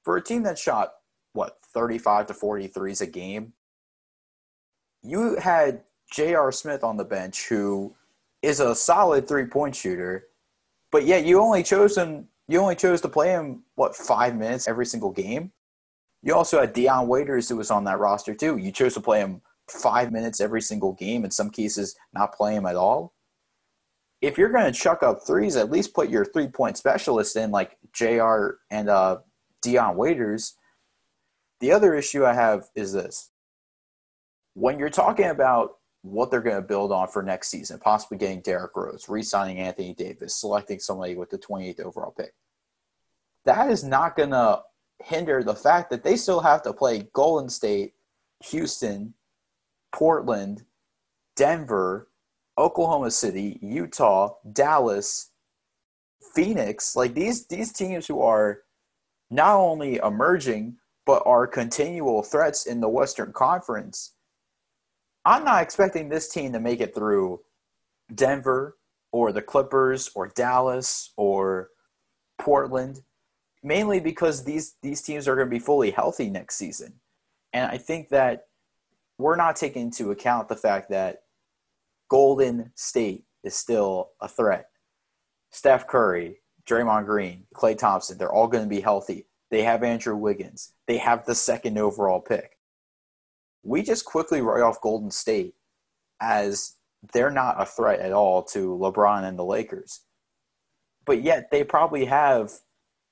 For 0.05 0.17
a 0.17 0.23
team 0.23 0.45
that 0.45 0.59
shot, 0.59 0.93
what, 1.33 1.59
35 1.75 2.29
to 2.29 2.35
43s 2.35 3.03
a 3.03 3.07
game, 3.07 3.53
you 5.03 5.37
had 5.37 5.83
J.R. 6.11 6.51
Smith 6.53 6.85
on 6.85 6.97
the 6.97 7.05
bench, 7.05 7.49
who 7.49 7.95
is 8.43 8.61
a 8.61 8.75
solid 8.75 9.29
three 9.29 9.47
point 9.47 9.75
shooter, 9.75 10.25
but 10.91 11.05
yet 11.05 11.25
you 11.25 11.41
only 11.41 11.63
chose 11.63 11.97
him. 11.97 12.29
You 12.49 12.61
only 12.61 12.77
chose 12.77 13.01
to 13.03 13.09
play 13.09 13.31
him 13.31 13.65
what 13.75 13.95
five 13.95 14.37
minutes 14.37 14.69
every 14.69 14.87
single 14.87 15.11
game. 15.11 15.53
You 16.23 16.35
also 16.35 16.61
had 16.61 16.73
Dion 16.73 17.09
Waiters, 17.09 17.49
who 17.49 17.57
was 17.57 17.71
on 17.71 17.85
that 17.85 17.99
roster 17.99 18.35
too. 18.35 18.57
You 18.57 18.73
chose 18.73 18.95
to 18.95 19.01
play 19.01 19.21
him 19.21 19.43
five 19.71 20.13
minutes 20.13 20.41
every 20.41 20.63
single 20.63 20.95
game. 20.95 21.25
In 21.25 21.31
some 21.31 21.51
cases, 21.51 21.95
not 22.15 22.35
play 22.35 22.55
him 22.55 22.67
at 22.67 22.77
all. 22.77 23.15
If 24.21 24.37
you're 24.37 24.51
going 24.51 24.73
to 24.73 24.79
chuck 24.79 25.03
up 25.03 25.21
threes, 25.27 25.57
at 25.57 25.71
least 25.71 25.95
put 25.95 26.11
your 26.11 26.25
three 26.25 26.49
point 26.49 26.77
specialist 26.77 27.37
in, 27.37 27.51
like 27.51 27.77
J.R. 27.93 28.59
and 28.71 28.89
uh, 28.89 29.19
Dion 29.63 29.97
Waiters. 29.97 30.55
The 31.61 31.73
other 31.73 31.95
issue 31.95 32.25
I 32.25 32.35
have 32.35 32.65
is 32.75 32.93
this: 32.93 33.31
when 34.55 34.79
you're 34.79 34.91
talking 34.91 35.27
about 35.27 35.78
what 36.03 36.31
they're 36.31 36.41
going 36.41 36.57
to 36.57 36.63
build 36.63 36.93
on 36.93 37.09
for 37.09 37.23
next 37.23 37.49
season, 37.49 37.79
possibly 37.79 38.19
getting 38.19 38.41
Derrick 38.41 38.77
Rose, 38.77 39.09
re 39.09 39.23
signing 39.23 39.59
Anthony 39.59 39.95
Davis, 39.95 40.37
selecting 40.37 40.79
somebody 40.79 41.17
with 41.17 41.31
the 41.31 41.39
28th 41.39 41.81
overall 41.81 42.15
pick. 42.17 42.35
That 43.45 43.71
is 43.71 43.83
not 43.83 44.17
going 44.17 44.31
to 44.31 44.63
hinder 45.03 45.43
the 45.43 45.55
fact 45.55 45.91
that 45.91 46.03
they 46.03 46.17
still 46.17 46.41
have 46.41 46.63
to 46.63 46.73
play 46.73 47.09
Golden 47.13 47.49
State, 47.49 47.95
Houston, 48.47 49.15
Portland, 49.93 50.65
Denver, 51.37 52.09
Oklahoma 52.57 53.11
City, 53.11 53.59
Utah, 53.63 54.35
Dallas, 54.53 55.31
Phoenix. 56.35 56.97
Like 56.97 57.15
these 57.15 57.47
these 57.47 57.73
teams 57.73 58.07
who 58.07 58.21
are 58.21 58.63
not 59.31 59.57
only 59.57 59.97
emerging 59.97 60.77
but 61.07 61.23
are 61.25 61.47
continual 61.47 62.23
threats 62.23 62.67
in 62.67 62.81
the 62.81 62.89
Western 62.89 63.33
Conference 63.33 64.13
I'm 65.25 65.45
not 65.45 65.63
expecting 65.63 66.09
this 66.09 66.29
team 66.29 66.53
to 66.53 66.61
make 66.61 66.81
it 66.81 66.95
through 66.95 67.41
Denver 68.15 68.77
or 69.13 69.33
the 69.33 69.43
Clippers 69.43 70.11
or 70.15 70.29
Dallas 70.29 71.13
or 71.17 71.71
Portland, 72.39 73.03
mainly 73.63 74.01
because 74.01 74.45
these 74.45 74.77
these 74.83 75.03
teams 75.03 75.29
are 75.29 75.35
going 75.35 75.49
to 75.49 75.51
be 75.51 75.59
fully 75.59 75.91
healthy 75.91 76.31
next 76.31 76.57
season. 76.57 76.95
And 77.53 77.71
I 77.71 77.79
think 77.79 78.11
that 78.11 78.47
we're 79.19 79.37
not 79.37 79.57
taking 79.57 79.83
into 79.83 80.11
account 80.11 80.49
the 80.49 80.57
fact 80.57 80.91
that 80.91 81.23
Golden 82.09 82.73
State 82.75 83.25
is 83.43 83.57
still 83.57 84.11
a 84.21 84.29
threat. 84.29 84.69
Steph 85.51 85.87
Curry, 85.87 86.41
Draymond 86.69 87.07
Green, 87.07 87.45
Klay 87.55 87.77
Thompson, 87.77 88.19
they're 88.19 88.33
all 88.33 88.49
going 88.49 88.65
to 88.65 88.69
be 88.69 88.81
healthy. 88.81 89.27
They 89.51 89.63
have 89.63 89.83
Andrew 89.83 90.15
Wiggins. 90.15 90.75
They 90.87 90.99
have 90.99 91.25
the 91.25 91.35
second 91.35 91.79
overall 91.79 92.21
pick 92.21 92.58
we 93.63 93.83
just 93.83 94.05
quickly 94.05 94.41
write 94.41 94.63
off 94.63 94.81
Golden 94.81 95.11
State 95.11 95.55
as 96.21 96.77
they're 97.13 97.31
not 97.31 97.61
a 97.61 97.67
threat 97.67 98.01
at 98.01 98.13
all 98.13 98.43
to 98.43 98.77
LeBron 98.77 99.25
and 99.25 99.39
the 99.39 99.45
Lakers. 99.45 100.01
But 101.05 101.23
yet 101.23 101.51
they 101.51 101.65
probably 101.65 102.05
have 102.07 102.53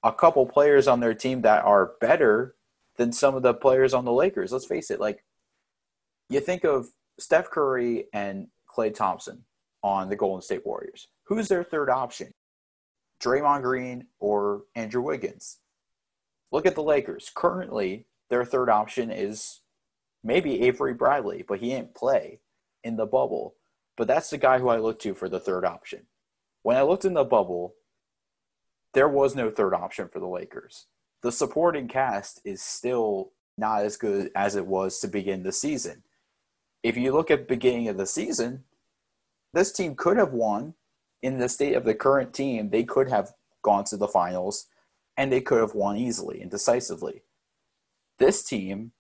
a 0.03 0.13
couple 0.13 0.47
players 0.47 0.89
on 0.89 1.01
their 1.01 1.15
team 1.15 1.43
that 1.43 1.65
are 1.65 1.93
better 2.01 2.55
than 2.97 3.13
some 3.13 3.35
of 3.35 3.43
the 3.43 3.55
players 3.55 3.95
on 3.95 4.05
the 4.05 4.13
Lakers. 4.13 4.53
Let's 4.53 4.67
face 4.67 4.91
it, 4.91 5.01
like 5.01 5.25
you 6.29 6.41
think 6.41 6.65
of 6.65 6.89
Steph 7.19 7.51
Curry 7.51 8.07
and 8.13 8.49
Klay 8.69 8.95
Thompson 8.95 9.45
on 9.83 10.09
the 10.09 10.17
Golden 10.17 10.43
State 10.43 10.67
Warriors. 10.67 11.09
Who's 11.25 11.49
their 11.49 11.65
third 11.65 11.91
option? 11.91 12.33
Draymond 13.23 13.63
Green 13.63 14.07
or 14.19 14.65
Andrew 14.75 15.03
Wiggins. 15.03 15.59
Look 16.53 16.67
at 16.67 16.75
the 16.75 16.83
Lakers. 16.83 17.31
Currently, 17.35 18.07
their 18.29 18.45
third 18.45 18.69
option 18.69 19.11
is 19.11 19.61
maybe 20.27 20.63
Avery 20.63 20.93
Bradley, 20.93 21.45
but 21.47 21.61
he 21.61 21.71
didn't 21.71 21.95
play 21.95 22.41
in 22.85 22.97
the 22.97 23.07
bubble. 23.07 23.55
But 23.97 24.09
that's 24.09 24.29
the 24.29 24.39
guy 24.39 24.59
who 24.59 24.69
I 24.69 24.79
looked 24.79 25.03
to 25.03 25.15
for 25.15 25.29
the 25.29 25.41
third 25.41 25.65
option. 25.65 26.03
When 26.63 26.77
I 26.77 26.83
looked 26.83 27.05
in 27.05 27.15
the 27.15 27.25
bubble, 27.25 27.75
there 28.93 29.09
was 29.09 29.37
no 29.37 29.51
third 29.51 29.73
option 29.73 30.09
for 30.09 30.19
the 30.19 30.27
Lakers. 30.27 30.87
The 31.23 31.33
supporting 31.33 31.89
cast 31.89 32.41
is 32.45 32.61
still 32.61 33.33
not 33.57 33.85
as 33.85 33.97
good 33.97 34.31
as 34.35 34.57
it 34.57 34.67
was 34.67 34.99
to 35.01 35.09
begin 35.09 35.43
the 35.43 35.53
season. 35.53 36.03
If 36.83 36.97
you 36.97 37.13
look 37.13 37.31
at 37.31 37.49
beginning 37.49 37.89
of 37.89 37.97
the 37.97 38.07
season, 38.07 38.65
this 39.55 39.73
team 39.73 39.95
could 39.95 40.17
have 40.17 40.33
won. 40.33 40.75
In 41.23 41.39
the 41.39 41.49
state 41.49 41.75
of 41.75 41.85
the 41.85 41.95
current 41.95 42.35
team, 42.35 42.71
they 42.71 42.85
could 42.85 43.09
have 43.09 43.33
gone 43.63 43.85
to 43.85 43.97
the 43.97 44.07
finals 44.07 44.67
and 45.17 45.33
they 45.33 45.41
could 45.41 45.61
have 45.61 45.75
won 45.75 45.97
easily 45.97 46.43
and 46.43 46.51
decisively. 46.51 47.23
This 48.19 48.45
team, 48.45 48.93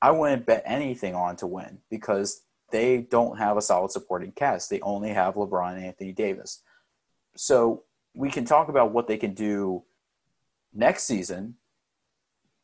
I 0.00 0.10
wouldn't 0.10 0.46
bet 0.46 0.62
anything 0.64 1.14
on 1.14 1.36
to 1.36 1.46
win 1.46 1.78
because 1.90 2.42
they 2.70 2.98
don't 2.98 3.38
have 3.38 3.56
a 3.56 3.62
solid 3.62 3.90
supporting 3.90 4.32
cast. 4.32 4.70
They 4.70 4.80
only 4.80 5.10
have 5.10 5.34
LeBron 5.34 5.74
and 5.74 5.84
Anthony 5.84 6.12
Davis. 6.12 6.62
So 7.36 7.84
we 8.14 8.30
can 8.30 8.44
talk 8.44 8.68
about 8.68 8.92
what 8.92 9.06
they 9.06 9.16
can 9.16 9.34
do 9.34 9.84
next 10.74 11.04
season, 11.04 11.54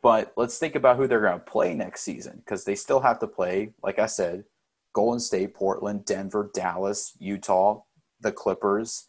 but 0.02 0.32
let's 0.36 0.58
think 0.58 0.74
about 0.74 0.96
who 0.96 1.06
they're 1.06 1.20
going 1.20 1.38
to 1.38 1.44
play 1.44 1.74
next 1.74 2.02
season 2.02 2.38
because 2.38 2.64
they 2.64 2.74
still 2.74 3.00
have 3.00 3.18
to 3.20 3.26
play, 3.26 3.72
like 3.82 3.98
I 3.98 4.06
said, 4.06 4.44
Golden 4.92 5.20
State, 5.20 5.54
Portland, 5.54 6.04
Denver, 6.04 6.50
Dallas, 6.54 7.16
Utah, 7.18 7.82
the 8.20 8.30
Clippers, 8.30 9.08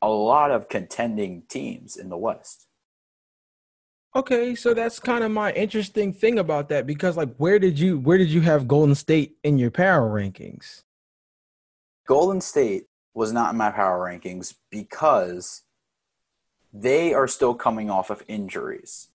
a 0.00 0.08
lot 0.08 0.50
of 0.50 0.68
contending 0.68 1.42
teams 1.48 1.96
in 1.96 2.08
the 2.08 2.16
West. 2.16 2.66
Okay, 4.14 4.54
so 4.54 4.74
that's 4.74 4.98
kind 4.98 5.24
of 5.24 5.30
my 5.30 5.52
interesting 5.52 6.12
thing 6.12 6.38
about 6.38 6.68
that 6.68 6.86
because 6.86 7.16
like 7.16 7.34
where 7.36 7.58
did 7.58 7.78
you 7.78 7.98
where 7.98 8.18
did 8.18 8.28
you 8.28 8.42
have 8.42 8.68
Golden 8.68 8.94
State 8.94 9.36
in 9.42 9.58
your 9.58 9.70
power 9.70 10.08
rankings? 10.08 10.82
Golden 12.06 12.40
State 12.40 12.84
was 13.14 13.32
not 13.32 13.52
in 13.52 13.56
my 13.56 13.70
power 13.70 14.06
rankings 14.06 14.54
because 14.70 15.62
they 16.72 17.14
are 17.14 17.28
still 17.28 17.54
coming 17.54 17.90
off 17.90 18.10
of 18.10 18.22
injuries. 18.28 19.08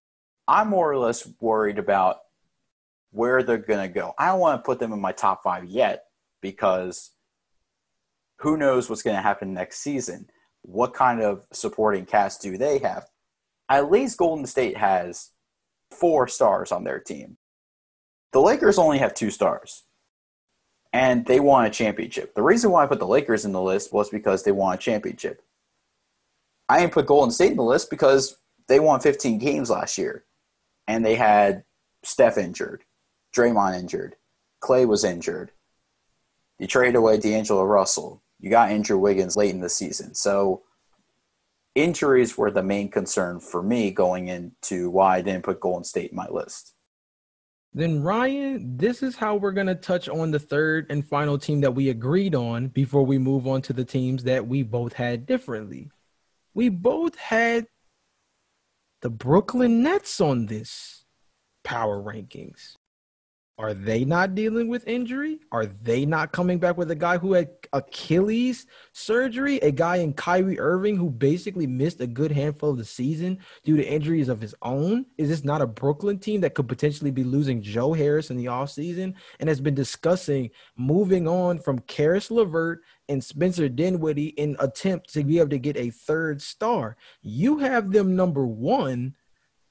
I'm 0.47 0.69
more 0.69 0.91
or 0.91 0.97
less 0.97 1.29
worried 1.41 1.77
about 1.77 2.17
where 3.11 3.43
they're 3.43 3.57
going 3.57 3.87
to 3.87 3.93
go. 3.93 4.13
I 4.17 4.27
don't 4.27 4.39
want 4.39 4.59
to 4.59 4.65
put 4.65 4.79
them 4.79 4.93
in 4.93 5.01
my 5.01 5.11
top 5.11 5.43
5 5.43 5.65
yet 5.65 6.05
because 6.41 7.11
who 8.37 8.57
knows 8.57 8.89
what's 8.89 9.01
going 9.01 9.15
to 9.15 9.21
happen 9.21 9.53
next 9.53 9.79
season 9.79 10.27
what 10.67 10.93
kind 10.93 11.21
of 11.21 11.45
supporting 11.53 12.05
cast 12.05 12.41
do 12.41 12.57
they 12.57 12.77
have? 12.79 13.07
At 13.69 13.91
least 13.91 14.17
Golden 14.17 14.45
State 14.45 14.77
has 14.77 15.31
four 15.91 16.27
stars 16.27 16.71
on 16.71 16.83
their 16.83 16.99
team. 16.99 17.37
The 18.33 18.41
Lakers 18.41 18.77
only 18.77 18.97
have 18.97 19.13
two 19.13 19.31
stars, 19.31 19.83
and 20.93 21.25
they 21.25 21.39
won 21.39 21.65
a 21.65 21.69
championship. 21.69 22.35
The 22.35 22.43
reason 22.43 22.71
why 22.71 22.83
I 22.83 22.87
put 22.87 22.99
the 22.99 23.07
Lakers 23.07 23.45
in 23.45 23.51
the 23.51 23.61
list 23.61 23.93
was 23.93 24.09
because 24.09 24.43
they 24.43 24.51
won 24.51 24.75
a 24.75 24.77
championship. 24.77 25.41
I 26.69 26.79
didn't 26.79 26.93
put 26.93 27.05
Golden 27.05 27.31
State 27.31 27.51
in 27.51 27.57
the 27.57 27.63
list 27.63 27.89
because 27.89 28.37
they 28.67 28.79
won 28.79 28.99
15 28.99 29.37
games 29.37 29.69
last 29.69 29.97
year, 29.97 30.25
and 30.87 31.05
they 31.05 31.15
had 31.15 31.63
Steph 32.03 32.37
injured, 32.37 32.83
Draymond 33.35 33.79
injured, 33.79 34.15
Klay 34.61 34.85
was 34.85 35.03
injured. 35.03 35.51
You 36.59 36.67
traded 36.67 36.95
away 36.95 37.17
D'Angelo 37.17 37.63
Russell 37.63 38.21
you 38.39 38.49
got 38.49 38.69
Andrew 38.69 38.97
Wiggins 38.97 39.35
late 39.35 39.53
in 39.53 39.61
the 39.61 39.69
season. 39.69 40.13
So 40.13 40.63
injuries 41.77 42.37
were 42.37 42.49
the 42.49 42.63
main 42.63 42.89
concern 42.89 43.39
for 43.39 43.61
me 43.61 43.91
going 43.91 44.29
into 44.29 44.89
why 44.89 45.17
I 45.17 45.21
didn't 45.21 45.43
put 45.43 45.59
Golden 45.59 45.83
State 45.83 46.09
in 46.11 46.17
my 46.17 46.27
list. 46.27 46.73
Then 47.73 48.01
Ryan, 48.01 48.75
this 48.77 49.03
is 49.03 49.15
how 49.15 49.35
we're 49.35 49.51
going 49.51 49.67
to 49.67 49.75
touch 49.75 50.09
on 50.09 50.31
the 50.31 50.39
third 50.39 50.87
and 50.89 51.07
final 51.07 51.37
team 51.37 51.61
that 51.61 51.75
we 51.75 51.89
agreed 51.89 52.33
on 52.33 52.69
before 52.69 53.05
we 53.05 53.19
move 53.19 53.45
on 53.45 53.61
to 53.63 53.73
the 53.73 53.85
teams 53.85 54.23
that 54.23 54.47
we 54.47 54.63
both 54.63 54.93
had 54.93 55.27
differently. 55.27 55.91
We 56.55 56.69
both 56.69 57.15
had 57.15 57.67
the 59.01 59.11
Brooklyn 59.11 59.83
Nets 59.83 60.19
on 60.19 60.47
this 60.47 61.05
power 61.63 62.01
rankings. 62.01 62.73
Are 63.59 63.73
they 63.73 64.05
not 64.05 64.35
dealing 64.35 64.67
with 64.67 64.87
injury? 64.87 65.39
Are 65.51 65.65
they 65.65 66.05
not 66.05 66.31
coming 66.31 66.59
back 66.59 66.77
with 66.77 66.91
a 66.91 66.95
guy 66.95 67.17
who 67.17 67.33
had 67.33 67.49
Achilles 67.73 68.67
surgery? 68.93 69.57
A 69.57 69.71
guy 69.71 69.95
in 69.95 70.13
Kyrie 70.13 70.59
Irving 70.59 70.95
who 70.95 71.09
basically 71.09 71.65
missed 71.65 71.99
a 71.99 72.05
good 72.05 72.31
handful 72.31 72.69
of 72.69 72.77
the 72.77 72.85
season 72.85 73.39
due 73.63 73.75
to 73.75 73.83
injuries 73.83 74.29
of 74.29 74.39
his 74.39 74.53
own? 74.61 75.07
Is 75.17 75.29
this 75.29 75.43
not 75.43 75.63
a 75.63 75.67
Brooklyn 75.67 76.19
team 76.19 76.41
that 76.41 76.53
could 76.53 76.67
potentially 76.67 77.09
be 77.09 77.23
losing 77.23 77.63
Joe 77.63 77.93
Harris 77.93 78.29
in 78.29 78.37
the 78.37 78.45
offseason 78.45 79.15
and 79.39 79.49
has 79.49 79.59
been 79.59 79.73
discussing 79.73 80.51
moving 80.75 81.27
on 81.27 81.57
from 81.57 81.79
Caris 81.79 82.29
LeVert 82.29 82.81
and 83.09 83.23
Spencer 83.23 83.69
Dinwiddie 83.69 84.27
in 84.27 84.55
attempt 84.59 85.11
to 85.13 85.23
be 85.23 85.39
able 85.39 85.49
to 85.49 85.57
get 85.57 85.77
a 85.77 85.89
third 85.89 86.43
star? 86.43 86.95
You 87.23 87.57
have 87.57 87.91
them 87.91 88.15
number 88.15 88.45
one 88.45 89.15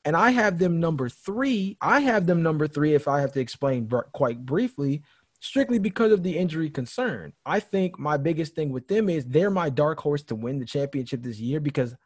and 0.07 0.17
I 0.17 0.31
have 0.31 0.61
them 0.61 0.79
number 0.79 1.09
three. 1.09 1.77
I 1.81 1.99
have 1.99 2.27
them 2.27 2.41
number 2.41 2.69
three, 2.69 2.95
if 2.95 3.09
I 3.09 3.21
have 3.21 3.33
to 3.33 3.41
explain 3.41 3.91
quite 4.13 4.47
briefly, 4.47 5.03
strictly 5.41 5.81
because 5.81 6.13
of 6.13 6.23
the 6.23 6.39
injury 6.39 6.71
concern. 6.71 7.33
I 7.45 7.59
think 7.59 7.99
my 7.99 8.17
biggest 8.17 8.55
thing 8.55 8.71
with 8.71 8.87
them 8.87 9.09
is 9.09 9.25
they're 9.25 9.51
my 9.51 9.69
dark 9.69 9.99
horse 9.99 10.23
to 10.25 10.37
win 10.37 10.61
the 10.61 10.65
championship 10.65 11.25
this 11.25 11.41
year 11.41 11.59
because 11.59 11.97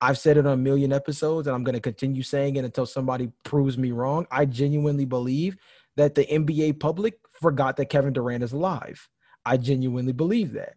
I've 0.00 0.18
said 0.18 0.36
it 0.36 0.46
on 0.46 0.52
a 0.52 0.56
million 0.56 0.92
episodes 0.92 1.48
and 1.48 1.56
I'm 1.56 1.64
going 1.64 1.74
to 1.74 1.80
continue 1.80 2.22
saying 2.22 2.54
it 2.54 2.64
until 2.64 2.86
somebody 2.86 3.32
proves 3.42 3.76
me 3.76 3.90
wrong. 3.90 4.28
I 4.30 4.44
genuinely 4.44 5.04
believe 5.04 5.56
that 5.96 6.14
the 6.14 6.26
NBA 6.26 6.78
public 6.78 7.18
forgot 7.40 7.76
that 7.78 7.86
Kevin 7.86 8.12
Durant 8.12 8.44
is 8.44 8.52
alive. 8.52 9.08
I 9.44 9.56
genuinely 9.56 10.12
believe 10.12 10.52
that 10.52 10.74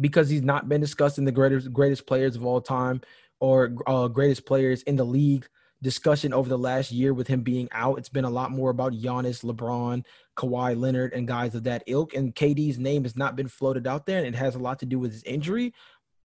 because 0.00 0.30
he's 0.30 0.40
not 0.40 0.66
been 0.66 0.80
discussed 0.80 1.18
in 1.18 1.26
the 1.26 1.32
greatest 1.32 1.70
greatest 1.74 2.06
players 2.06 2.36
of 2.36 2.46
all 2.46 2.62
time 2.62 3.02
or 3.38 3.74
uh, 3.86 4.08
greatest 4.08 4.46
players 4.46 4.82
in 4.84 4.96
the 4.96 5.04
league 5.04 5.46
discussion 5.82 6.32
over 6.32 6.48
the 6.48 6.58
last 6.58 6.92
year 6.92 7.14
with 7.14 7.26
him 7.26 7.42
being 7.42 7.68
out. 7.72 7.98
It's 7.98 8.08
been 8.08 8.24
a 8.24 8.30
lot 8.30 8.50
more 8.50 8.70
about 8.70 8.92
Giannis, 8.92 9.44
LeBron, 9.44 10.04
Kawhi 10.36 10.78
Leonard, 10.78 11.12
and 11.12 11.26
guys 11.26 11.54
of 11.54 11.64
that 11.64 11.82
ilk. 11.86 12.14
And 12.14 12.34
KD's 12.34 12.78
name 12.78 13.04
has 13.04 13.16
not 13.16 13.36
been 13.36 13.48
floated 13.48 13.86
out 13.86 14.06
there, 14.06 14.18
and 14.18 14.26
it 14.26 14.34
has 14.34 14.54
a 14.54 14.60
lot 14.60 14.78
to 14.80 14.86
do 14.86 14.98
with 14.98 15.12
his 15.12 15.24
injury. 15.24 15.72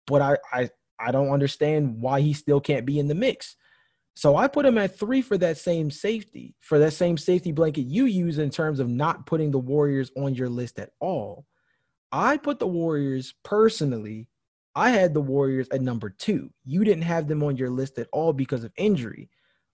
But 0.07 0.21
I 0.21 0.37
I 0.51 0.69
I 0.99 1.11
don't 1.11 1.31
understand 1.31 1.99
why 1.99 2.21
he 2.21 2.33
still 2.33 2.59
can't 2.59 2.85
be 2.85 2.99
in 2.99 3.07
the 3.07 3.15
mix. 3.15 3.55
So 4.15 4.35
I 4.35 4.47
put 4.47 4.65
him 4.65 4.77
at 4.77 4.97
three 4.97 5.21
for 5.21 5.37
that 5.39 5.57
same 5.57 5.89
safety, 5.89 6.55
for 6.59 6.77
that 6.79 6.93
same 6.93 7.17
safety 7.17 7.51
blanket 7.51 7.83
you 7.83 8.05
use 8.05 8.37
in 8.37 8.51
terms 8.51 8.79
of 8.79 8.87
not 8.87 9.25
putting 9.25 9.51
the 9.51 9.59
Warriors 9.59 10.11
on 10.15 10.35
your 10.35 10.49
list 10.49 10.79
at 10.79 10.91
all. 10.99 11.45
I 12.11 12.37
put 12.37 12.59
the 12.59 12.67
Warriors 12.67 13.33
personally. 13.43 14.27
I 14.75 14.91
had 14.91 15.13
the 15.15 15.21
Warriors 15.21 15.67
at 15.71 15.81
number 15.81 16.11
two. 16.11 16.51
You 16.63 16.83
didn't 16.83 17.03
have 17.03 17.27
them 17.27 17.41
on 17.41 17.57
your 17.57 17.71
list 17.71 17.97
at 17.97 18.07
all 18.11 18.33
because 18.33 18.63
of 18.63 18.71
injury. 18.77 19.29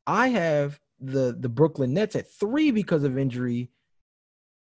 I 0.09 0.29
have 0.29 0.79
the 0.99 1.37
the 1.39 1.49
Brooklyn 1.49 1.93
Nets 1.93 2.15
at 2.15 2.31
three 2.31 2.71
because 2.71 3.03
of 3.03 3.15
injury. 3.15 3.69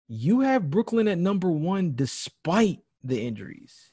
You 0.07 0.39
have 0.39 0.71
Brooklyn 0.71 1.07
at 1.07 1.19
number 1.19 1.51
one 1.51 1.93
despite 1.95 2.79
the 3.03 3.21
injuries. 3.21 3.91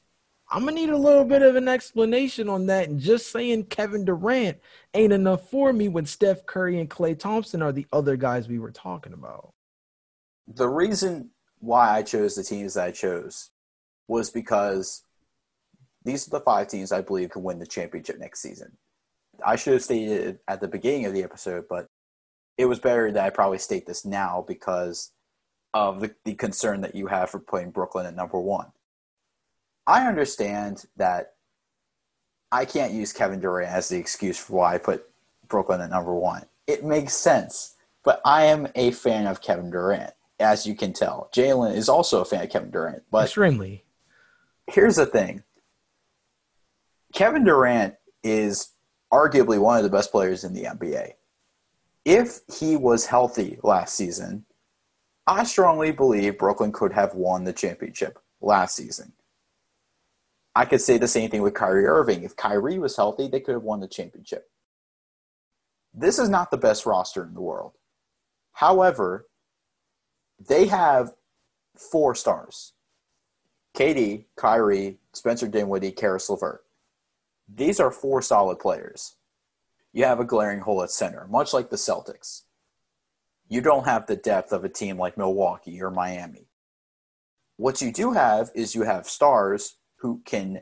I'm 0.49 0.65
gonna 0.65 0.75
need 0.75 0.89
a 0.89 0.97
little 0.97 1.25
bit 1.25 1.43
of 1.43 1.55
an 1.55 1.67
explanation 1.67 2.49
on 2.49 2.65
that. 2.67 2.89
And 2.89 2.99
just 2.99 3.31
saying 3.31 3.65
Kevin 3.65 4.03
Durant 4.03 4.57
ain't 4.95 5.13
enough 5.13 5.47
for 5.51 5.71
me 5.71 5.89
when 5.89 6.07
Steph 6.07 6.43
Curry 6.47 6.79
and 6.79 6.89
Klay 6.89 7.17
Thompson 7.17 7.61
are 7.61 7.71
the 7.71 7.85
other 7.93 8.17
guys 8.17 8.47
we 8.47 8.57
were 8.57 8.71
talking 8.71 9.13
about. 9.13 9.53
The 10.47 10.67
reason 10.67 11.29
why 11.59 11.97
I 11.97 12.01
chose 12.01 12.33
the 12.33 12.43
teams 12.43 12.73
that 12.73 12.85
I 12.85 12.91
chose 12.91 13.51
was 14.07 14.31
because 14.31 15.03
these 16.03 16.27
are 16.27 16.31
the 16.31 16.41
five 16.41 16.67
teams 16.67 16.91
I 16.91 17.01
believe 17.01 17.29
can 17.29 17.43
win 17.43 17.59
the 17.59 17.67
championship 17.67 18.17
next 18.17 18.41
season. 18.41 18.75
I 19.45 19.55
should 19.55 19.73
have 19.73 19.83
stated 19.83 20.21
it 20.27 20.41
at 20.47 20.61
the 20.61 20.67
beginning 20.67 21.05
of 21.05 21.13
the 21.13 21.23
episode, 21.23 21.65
but 21.69 21.87
it 22.57 22.65
was 22.65 22.79
better 22.79 23.11
that 23.11 23.23
I 23.23 23.29
probably 23.29 23.57
state 23.57 23.85
this 23.85 24.05
now 24.05 24.43
because 24.47 25.11
of 25.73 26.01
the, 26.01 26.13
the 26.23 26.35
concern 26.35 26.81
that 26.81 26.95
you 26.95 27.07
have 27.07 27.29
for 27.29 27.39
putting 27.39 27.71
Brooklyn 27.71 28.05
at 28.05 28.15
number 28.15 28.39
one. 28.39 28.71
I 29.87 30.07
understand 30.07 30.85
that 30.97 31.33
I 32.51 32.65
can't 32.65 32.93
use 32.93 33.11
Kevin 33.11 33.39
Durant 33.39 33.71
as 33.71 33.89
the 33.89 33.97
excuse 33.97 34.37
for 34.37 34.53
why 34.53 34.75
I 34.75 34.77
put 34.77 35.09
Brooklyn 35.47 35.81
at 35.81 35.89
number 35.89 36.13
one. 36.13 36.45
It 36.67 36.85
makes 36.85 37.13
sense, 37.13 37.75
but 38.03 38.21
I 38.23 38.45
am 38.45 38.67
a 38.75 38.91
fan 38.91 39.27
of 39.27 39.41
Kevin 39.41 39.71
Durant, 39.71 40.13
as 40.39 40.65
you 40.65 40.75
can 40.75 40.93
tell. 40.93 41.29
Jalen 41.33 41.75
is 41.75 41.89
also 41.89 42.21
a 42.21 42.25
fan 42.25 42.43
of 42.43 42.49
Kevin 42.49 42.69
Durant, 42.69 43.03
but 43.11 43.25
extremely. 43.25 43.83
Here's 44.67 44.95
the 44.95 45.05
thing: 45.05 45.43
Kevin 47.13 47.43
Durant 47.43 47.95
is 48.23 48.69
arguably 49.13 49.59
one 49.59 49.77
of 49.77 49.83
the 49.83 49.89
best 49.89 50.11
players 50.11 50.43
in 50.43 50.53
the 50.53 50.63
NBA. 50.63 51.11
If 52.03 52.39
he 52.59 52.75
was 52.75 53.05
healthy 53.05 53.59
last 53.63 53.95
season, 53.95 54.45
I 55.27 55.43
strongly 55.43 55.91
believe 55.91 56.39
Brooklyn 56.39 56.71
could 56.71 56.91
have 56.93 57.13
won 57.13 57.43
the 57.43 57.53
championship 57.53 58.19
last 58.41 58.75
season. 58.75 59.13
I 60.55 60.65
could 60.65 60.81
say 60.81 60.97
the 60.97 61.07
same 61.07 61.29
thing 61.29 61.43
with 61.43 61.53
Kyrie 61.53 61.85
Irving. 61.85 62.23
If 62.23 62.35
Kyrie 62.35 62.79
was 62.79 62.97
healthy, 62.97 63.27
they 63.27 63.39
could 63.39 63.53
have 63.53 63.63
won 63.63 63.79
the 63.79 63.87
championship. 63.87 64.49
This 65.93 66.19
is 66.19 66.27
not 66.27 66.51
the 66.51 66.57
best 66.57 66.85
roster 66.85 67.23
in 67.23 67.35
the 67.35 67.41
world. 67.41 67.73
However, 68.53 69.27
they 70.39 70.67
have 70.67 71.13
four 71.75 72.15
stars. 72.15 72.73
KD, 73.75 74.25
Kyrie, 74.35 74.99
Spencer 75.13 75.47
Dinwiddie, 75.47 75.91
Caris 75.91 76.29
LeVert. 76.29 76.63
These 77.55 77.79
are 77.79 77.91
four 77.91 78.21
solid 78.21 78.57
players. 78.57 79.15
You 79.91 80.05
have 80.05 80.19
a 80.19 80.25
glaring 80.25 80.59
hole 80.59 80.81
at 80.81 80.89
center, 80.89 81.27
much 81.29 81.53
like 81.53 81.69
the 81.69 81.75
Celtics. 81.75 82.43
You 83.47 83.61
don't 83.61 83.85
have 83.85 84.07
the 84.07 84.15
depth 84.15 84.51
of 84.51 84.63
a 84.63 84.69
team 84.69 84.97
like 84.97 85.17
Milwaukee 85.17 85.79
or 85.81 85.91
Miami. 85.91 86.47
What 87.57 87.81
you 87.81 87.91
do 87.91 88.11
have 88.11 88.49
is 88.55 88.73
you 88.73 88.83
have 88.83 89.05
stars 89.05 89.75
who 89.97 90.21
can 90.25 90.61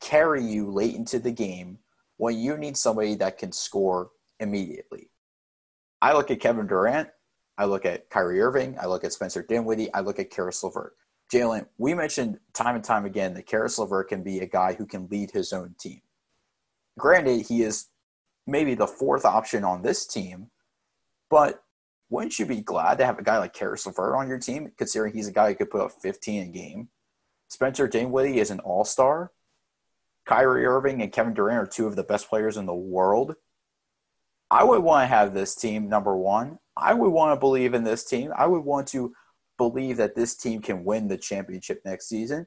carry 0.00 0.44
you 0.44 0.70
late 0.70 0.96
into 0.96 1.20
the 1.20 1.30
game 1.30 1.78
when 2.16 2.36
you 2.36 2.56
need 2.56 2.76
somebody 2.76 3.14
that 3.16 3.38
can 3.38 3.52
score 3.52 4.10
immediately. 4.40 5.10
I 6.02 6.14
look 6.14 6.30
at 6.32 6.40
Kevin 6.40 6.66
Durant, 6.66 7.10
I 7.56 7.66
look 7.66 7.86
at 7.86 8.10
Kyrie 8.10 8.40
Irving, 8.40 8.76
I 8.80 8.86
look 8.86 9.04
at 9.04 9.12
Spencer 9.12 9.42
Dinwiddie, 9.42 9.94
I 9.94 10.00
look 10.00 10.18
at 10.18 10.30
Caris 10.30 10.64
LeVert. 10.64 10.96
Jalen, 11.32 11.66
we 11.78 11.94
mentioned 11.94 12.38
time 12.52 12.76
and 12.76 12.84
time 12.84 13.04
again 13.04 13.34
that 13.34 13.46
Caris 13.46 13.78
LeVert 13.78 14.08
can 14.08 14.22
be 14.22 14.40
a 14.40 14.46
guy 14.46 14.74
who 14.74 14.86
can 14.86 15.08
lead 15.08 15.30
his 15.30 15.52
own 15.52 15.74
team. 15.78 16.00
Granted, 16.98 17.46
he 17.46 17.62
is 17.62 17.86
maybe 18.46 18.74
the 18.74 18.86
fourth 18.86 19.24
option 19.24 19.64
on 19.64 19.82
this 19.82 20.06
team, 20.06 20.50
but 21.28 21.62
wouldn't 22.08 22.38
you 22.38 22.46
be 22.46 22.60
glad 22.60 22.98
to 22.98 23.06
have 23.06 23.18
a 23.18 23.24
guy 23.24 23.38
like 23.38 23.52
Caris 23.52 23.86
LeVert 23.86 24.14
on 24.14 24.28
your 24.28 24.38
team, 24.38 24.70
considering 24.78 25.12
he's 25.12 25.26
a 25.26 25.32
guy 25.32 25.48
who 25.48 25.56
could 25.56 25.70
put 25.70 25.80
up 25.80 25.92
15 26.00 26.42
a 26.42 26.46
game? 26.46 26.88
Spencer 27.48 27.88
Dinwiddie 27.88 28.38
is 28.38 28.50
an 28.50 28.60
all 28.60 28.84
star. 28.84 29.32
Kyrie 30.24 30.66
Irving 30.66 31.02
and 31.02 31.12
Kevin 31.12 31.34
Durant 31.34 31.58
are 31.58 31.70
two 31.70 31.86
of 31.86 31.96
the 31.96 32.02
best 32.02 32.28
players 32.28 32.56
in 32.56 32.66
the 32.66 32.74
world. 32.74 33.34
I 34.50 34.64
would 34.64 34.82
want 34.82 35.02
to 35.02 35.06
have 35.06 35.34
this 35.34 35.54
team 35.54 35.88
number 35.88 36.16
one. 36.16 36.58
I 36.76 36.94
would 36.94 37.10
want 37.10 37.34
to 37.34 37.40
believe 37.40 37.74
in 37.74 37.84
this 37.84 38.04
team. 38.04 38.32
I 38.36 38.46
would 38.46 38.64
want 38.64 38.86
to 38.88 39.12
believe 39.58 39.96
that 39.96 40.14
this 40.14 40.34
team 40.34 40.60
can 40.60 40.84
win 40.84 41.08
the 41.08 41.16
championship 41.16 41.82
next 41.84 42.08
season. 42.08 42.46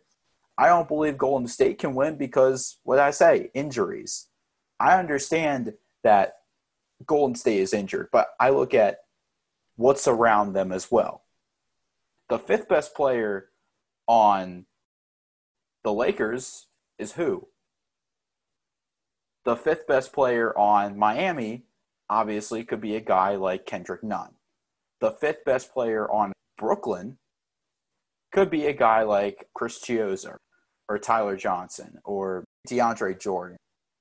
I 0.57 0.67
don't 0.67 0.87
believe 0.87 1.17
Golden 1.17 1.47
State 1.47 1.79
can 1.79 1.95
win 1.95 2.17
because 2.17 2.79
what 2.83 2.99
I 2.99 3.11
say, 3.11 3.49
injuries. 3.53 4.27
I 4.79 4.97
understand 4.99 5.73
that 6.03 6.33
Golden 7.05 7.35
State 7.35 7.59
is 7.59 7.73
injured, 7.73 8.09
but 8.11 8.29
I 8.39 8.49
look 8.49 8.73
at 8.73 8.99
what's 9.75 10.07
around 10.07 10.53
them 10.53 10.71
as 10.71 10.91
well. 10.91 11.23
The 12.27 12.39
fifth 12.39 12.67
best 12.67 12.93
player 12.93 13.49
on 14.07 14.65
the 15.83 15.93
Lakers 15.93 16.67
is 16.97 17.13
who? 17.13 17.47
The 19.45 19.55
fifth 19.55 19.87
best 19.87 20.11
player 20.11 20.55
on 20.57 20.97
Miami 20.97 21.63
obviously 22.09 22.63
could 22.63 22.81
be 22.81 22.95
a 22.95 23.01
guy 23.01 23.35
like 23.35 23.65
Kendrick 23.65 24.03
Nunn. 24.03 24.35
The 24.99 25.11
fifth 25.11 25.45
best 25.45 25.73
player 25.73 26.09
on 26.11 26.33
Brooklyn 26.59 27.17
could 28.31 28.49
be 28.49 28.67
a 28.67 28.73
guy 28.73 29.03
like 29.03 29.47
Chris 29.55 29.79
Chiozza 29.79 30.35
or 30.87 30.99
Tyler 30.99 31.35
Johnson 31.35 31.97
or 32.05 32.43
DeAndre 32.67 33.19
Jordan. 33.19 33.57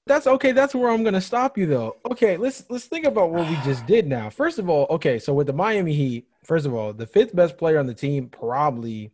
That's 0.06 0.26
okay. 0.26 0.52
That's 0.52 0.74
where 0.74 0.90
I'm 0.90 1.04
gonna 1.04 1.20
stop 1.20 1.58
you 1.58 1.66
though. 1.66 1.96
Okay, 2.10 2.36
let's 2.36 2.64
let's 2.70 2.86
think 2.86 3.06
about 3.06 3.30
what 3.30 3.48
we 3.48 3.56
just 3.64 3.86
did 3.86 4.06
now. 4.06 4.30
First 4.30 4.58
of 4.58 4.68
all, 4.68 4.86
okay, 4.90 5.18
so 5.18 5.32
with 5.34 5.46
the 5.46 5.52
Miami 5.52 5.92
Heat, 5.92 6.26
first 6.44 6.66
of 6.66 6.74
all, 6.74 6.92
the 6.92 7.06
fifth 7.06 7.36
best 7.36 7.58
player 7.58 7.78
on 7.78 7.86
the 7.86 7.94
team 7.94 8.28
probably 8.28 9.12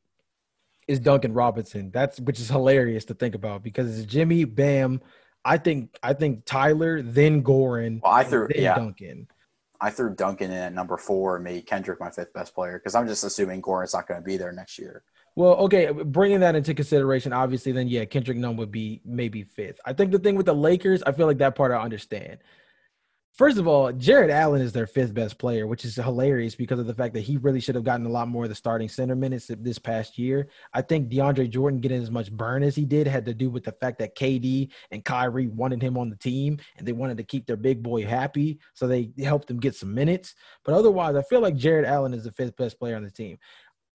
is 0.87 1.01
Duncan 1.01 1.33
Robinson. 1.35 1.91
That's 1.93 2.21
which 2.21 2.39
is 2.39 2.49
hilarious 2.49 3.05
to 3.07 3.15
think 3.15 3.35
about 3.35 3.63
because 3.63 3.99
it's 3.99 4.11
Jimmy, 4.11 4.45
Bam. 4.45 5.01
I 5.45 5.59
think 5.59 5.99
I 6.03 6.13
think 6.13 6.45
Tyler, 6.45 7.03
then 7.03 7.43
Goran, 7.43 8.01
well, 8.03 8.13
I 8.13 8.25
threw 8.25 8.49
then 8.49 8.63
yeah. 8.63 8.77
Duncan. 8.77 9.27
I 9.85 9.91
threw 9.91 10.15
Duncan 10.15 10.51
in 10.51 10.57
at 10.57 10.73
number 10.73 10.97
four 10.97 11.37
and 11.37 11.45
made 11.45 11.67
Kendrick 11.67 12.01
my 12.01 12.09
fifth 12.09 12.33
best 12.33 12.55
player 12.55 12.79
because 12.79 12.95
I'm 12.95 13.07
just 13.07 13.23
assuming 13.23 13.61
Goran's 13.61 13.93
not 13.93 14.09
going 14.09 14.19
to 14.19 14.25
be 14.25 14.39
there 14.39 14.51
next 14.51 14.79
year. 14.79 15.03
Well, 15.37 15.57
okay, 15.57 15.91
bringing 15.91 16.41
that 16.41 16.55
into 16.55 16.73
consideration, 16.73 17.35
obviously, 17.35 17.71
then 17.71 17.89
yeah, 17.89 18.07
Kendrick 18.07 18.39
Nunn 18.39 18.57
would 18.57 18.71
be 18.71 19.03
maybe 19.05 19.43
fifth. 19.43 19.79
I 19.85 19.93
think 19.93 20.11
the 20.11 20.19
thing 20.19 20.37
with 20.37 20.47
the 20.47 20.55
Lakers, 20.55 21.03
I 21.03 21.13
feel 21.13 21.27
like 21.27 21.37
that 21.37 21.55
part 21.55 21.71
I 21.71 21.83
understand. 21.83 22.39
First 23.35 23.59
of 23.59 23.67
all, 23.67 23.91
Jarrett 23.91 24.31
Allen 24.31 24.63
is 24.63 24.73
their 24.73 24.87
fifth 24.87 25.13
best 25.13 25.39
player, 25.39 25.67
which 25.67 25.85
is 25.85 25.97
hilarious 25.97 26.55
because 26.55 26.79
of 26.79 26.87
the 26.87 26.95
fact 26.95 27.15
that 27.15 27.23
he 27.23 27.37
really 27.37 27.59
should 27.59 27.75
have 27.75 27.83
gotten 27.83 28.07
a 28.07 28.11
lot 28.11 28.29
more 28.29 28.45
of 28.45 28.49
the 28.49 28.55
starting 28.55 28.89
center 28.89 29.17
minutes 29.17 29.51
this 29.59 29.81
past 29.81 30.17
year. 30.17 30.47
I 30.73 30.83
think 30.83 31.09
DeAndre 31.09 31.51
Jordan 31.51 31.81
getting 31.81 32.01
as 32.01 32.13
much 32.13 32.31
burn 32.31 32.63
as 32.63 32.77
he 32.77 32.85
did 32.85 33.09
had 33.09 33.25
to 33.27 33.35
do 33.35 33.51
with 33.51 33.65
the 33.65 33.73
fact 33.73 33.99
that 33.99 34.15
KD 34.15 34.71
and 34.93 35.05
Kyrie 35.05 35.49
wanted 35.49 35.83
him 35.83 35.99
on 35.99 36.11
the 36.11 36.17
team 36.17 36.59
and 36.77 36.87
they 36.87 36.93
wanted 36.93 37.17
to 37.17 37.25
keep 37.25 37.45
their 37.45 37.57
big 37.57 37.83
boy 37.83 38.07
happy. 38.07 38.61
So 38.73 38.87
they 38.87 39.11
helped 39.19 39.51
him 39.51 39.59
get 39.59 39.75
some 39.75 39.93
minutes. 39.93 40.37
But 40.65 40.75
otherwise, 40.75 41.17
I 41.17 41.23
feel 41.23 41.41
like 41.41 41.57
Jarrett 41.57 41.87
Allen 41.87 42.15
is 42.15 42.23
the 42.23 42.31
fifth 42.31 42.57
best 42.57 42.79
player 42.79 42.95
on 42.95 43.03
the 43.03 43.11
team. 43.11 43.39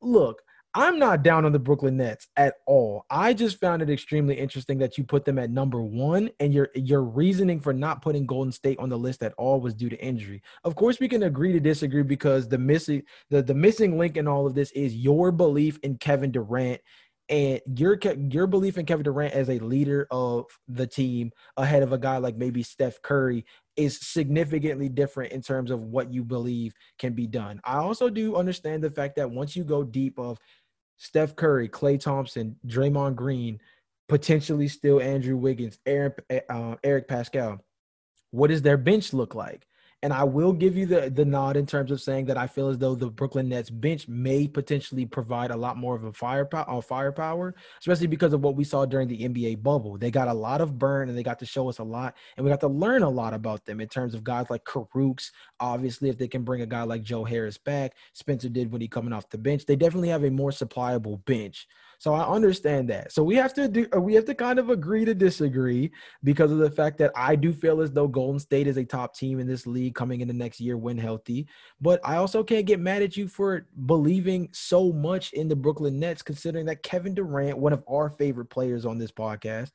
Look, 0.02 0.42
I'm 0.76 1.00
not 1.00 1.24
down 1.24 1.46
on 1.46 1.52
the 1.52 1.60
Brooklyn 1.60 1.98
Nets 1.98 2.28
at 2.38 2.56
all. 2.68 3.06
I 3.10 3.34
just 3.34 3.60
found 3.60 3.82
it 3.82 3.90
extremely 3.90 4.36
interesting 4.36 4.78
that 4.80 4.98
you 4.98 5.04
put 5.04 5.26
them 5.26 5.40
at 5.40 5.50
number 5.50 5.82
one, 5.82 6.30
and 6.40 6.54
your 6.54 6.70
your 6.76 7.04
reasoning 7.04 7.60
for 7.60 7.74
not 7.74 8.04
putting 8.04 8.28
Golden 8.28 8.52
State 8.52 8.78
on 8.78 8.90
the 8.90 8.98
list 8.98 9.24
at 9.24 9.34
all 9.38 9.60
was 9.60 9.74
due 9.74 9.90
to 9.90 10.00
injury. 10.00 10.44
Of 10.64 10.76
course, 10.76 11.00
we 11.00 11.08
can 11.08 11.24
agree 11.24 11.54
to 11.54 11.60
disagree 11.60 12.04
because 12.04 12.48
the 12.48 12.60
missing 12.60 13.02
the, 13.32 13.42
the 13.42 13.56
missing 13.56 13.98
link 13.98 14.16
in 14.16 14.28
all 14.28 14.46
of 14.46 14.54
this 14.54 14.72
is 14.72 14.96
your 14.96 15.32
belief 15.32 15.80
in 15.82 15.98
Kevin 15.98 16.32
Durant 16.32 16.82
and 17.30 17.62
your 17.76 18.00
your 18.32 18.48
belief 18.48 18.78
in 18.78 18.86
Kevin 18.86 19.04
Durant 19.04 19.34
as 19.34 19.50
a 19.50 19.60
leader 19.60 20.08
of 20.12 20.46
the 20.68 20.88
team 20.88 21.32
ahead 21.58 21.84
of 21.84 21.94
a 21.94 21.98
guy 21.98 22.18
like 22.18 22.36
maybe 22.36 22.64
Steph 22.64 23.02
Curry 23.02 23.46
is 23.76 24.00
significantly 24.00 24.90
different 24.90 25.32
in 25.32 25.42
terms 25.42 25.72
of 25.72 25.84
what 25.84 26.12
you 26.12 26.24
believe 26.24 26.74
can 26.98 27.14
be 27.14 27.28
done. 27.28 27.62
I 27.64 27.78
also 27.78 28.10
do 28.10 28.36
understand 28.36 28.84
the 28.84 28.90
fact 28.90 29.16
that 29.16 29.32
once 29.32 29.56
you 29.56 29.64
go 29.64 29.84
deep 29.84 30.20
of 30.20 30.38
Steph 31.00 31.36
Curry, 31.36 31.68
Klay 31.68 32.00
Thompson, 32.00 32.58
Draymond 32.68 33.16
Green, 33.16 33.60
potentially 34.08 34.68
still 34.68 35.02
Andrew 35.02 35.38
Wiggins, 35.38 35.80
Eric, 35.86 36.24
uh, 36.50 36.76
Eric 36.84 37.08
Paschall. 37.08 37.60
What 38.32 38.50
does 38.50 38.62
their 38.62 38.78
bench 38.78 39.14
look 39.14 39.34
like? 39.34 39.66
And 40.02 40.14
I 40.14 40.24
will 40.24 40.54
give 40.54 40.78
you 40.78 40.86
the, 40.86 41.10
the 41.10 41.26
nod 41.26 41.58
in 41.58 41.66
terms 41.66 41.92
of 41.92 42.00
saying 42.00 42.26
that 42.26 42.38
I 42.38 42.48
feel 42.48 42.70
as 42.70 42.78
though 42.78 42.96
the 42.96 43.10
Brooklyn 43.10 43.50
Nets 43.50 43.70
bench 43.70 44.08
may 44.08 44.48
potentially 44.48 45.06
provide 45.06 45.52
a 45.52 45.58
lot 45.58 45.76
more 45.76 45.94
of 45.94 46.06
a 46.06 46.14
firepower, 46.14 46.66
uh, 46.70 46.80
firepower, 46.80 47.54
especially 47.80 48.08
because 48.08 48.32
of 48.32 48.42
what 48.42 48.56
we 48.56 48.64
saw 48.64 48.86
during 48.86 49.10
the 49.10 49.28
NBA 49.28 49.62
bubble. 49.62 49.98
They 49.98 50.10
got 50.10 50.30
a 50.30 50.34
lot 50.34 50.62
of 50.62 50.80
burn 50.80 51.10
and 51.10 51.18
they 51.18 51.24
got 51.24 51.40
to 51.40 51.46
show 51.46 51.68
us 51.68 51.80
a 51.80 51.84
lot, 51.84 52.16
and 52.38 52.46
we 52.46 52.50
got 52.50 52.62
to 52.62 52.68
learn 52.68 53.04
a 53.04 53.10
lot 53.10 53.34
about 53.34 53.66
them 53.66 53.82
in 53.82 53.90
terms 53.90 54.14
of 54.14 54.24
guys 54.24 54.50
like 54.50 54.64
Karooks. 54.64 55.32
Obviously, 55.60 56.08
if 56.08 56.18
they 56.18 56.30
can 56.30 56.44
bring 56.44 56.62
a 56.62 56.66
guy 56.66 56.84
like 56.84 57.04
Joe 57.04 57.26
Harris 57.26 57.58
back, 57.58 57.94
Spencer 58.14 58.48
Dinwiddie 58.48 58.88
coming 58.88 59.12
off 59.12 59.30
the 59.30 59.38
bench. 59.38 59.66
They 59.66 59.76
definitely 59.76 60.10
have 60.10 60.24
a 60.24 60.32
more 60.32 60.52
supplyable 60.52 61.24
bench. 61.26 61.68
So 62.00 62.14
I 62.14 62.26
understand 62.26 62.90
that. 62.90 63.12
So 63.12 63.24
we 63.24 63.36
have 63.36 63.54
to 63.56 63.68
do 63.68 63.86
uh, 63.94 64.00
we 64.00 64.14
have 64.14 64.24
to 64.26 64.34
kind 64.34 64.58
of 64.58 64.70
agree 64.70 65.04
to 65.04 65.14
disagree 65.14 65.92
because 66.24 66.50
of 66.50 66.58
the 66.58 66.72
fact 66.72 66.98
that 67.00 67.12
I 67.14 67.36
do 67.36 67.52
feel 67.52 67.82
as 67.82 67.92
though 67.92 68.08
Golden 68.08 68.40
State 68.40 68.68
is 68.68 68.78
a 68.78 68.86
top 68.86 69.14
team 69.14 69.38
in 69.42 69.48
this 69.48 69.68
league 69.68 69.96
coming 69.96 70.22
in 70.22 70.30
the 70.30 70.34
next 70.34 70.62
year 70.62 70.78
when 70.78 70.98
healthy. 70.98 71.46
But 71.82 72.00
I 72.06 72.16
also 72.16 72.42
can't 72.42 72.66
get 72.66 72.80
mad 72.80 73.02
at 73.02 73.18
you 73.18 73.28
for 73.28 73.68
believing 73.86 74.48
so 74.54 74.94
much 74.94 75.34
in 75.34 75.50
the 75.50 75.58
Brooklyn 75.58 76.00
Nets, 76.00 76.22
considering 76.22 76.66
that 76.68 76.84
Kevin 76.84 77.14
Durant, 77.14 77.58
one 77.58 77.74
of 77.74 77.84
our 77.86 78.10
favorite 78.10 78.50
players 78.50 78.86
on 78.86 78.98
this 78.98 79.12
podcast, 79.12 79.72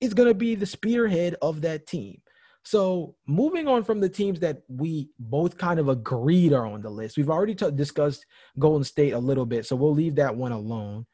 is 0.00 0.14
going 0.14 0.30
to 0.30 0.34
be 0.34 0.54
the 0.54 0.64
spearhead 0.64 1.36
of 1.42 1.60
that 1.60 1.86
team. 1.86 2.22
So 2.64 3.16
moving 3.26 3.68
on 3.68 3.84
from 3.84 4.00
the 4.00 4.08
teams 4.08 4.40
that 4.40 4.62
we 4.68 5.10
both 5.18 5.58
kind 5.58 5.78
of 5.78 5.90
agreed 5.90 6.54
are 6.54 6.66
on 6.66 6.80
the 6.80 6.90
list, 6.90 7.18
we've 7.18 7.28
already 7.28 7.54
t- 7.54 7.70
discussed 7.70 8.24
Golden 8.58 8.84
State 8.84 9.12
a 9.12 9.18
little 9.18 9.46
bit, 9.46 9.66
so 9.66 9.76
we'll 9.76 9.94
leave 9.94 10.14
that 10.14 10.34
one 10.34 10.52
alone 10.52 11.04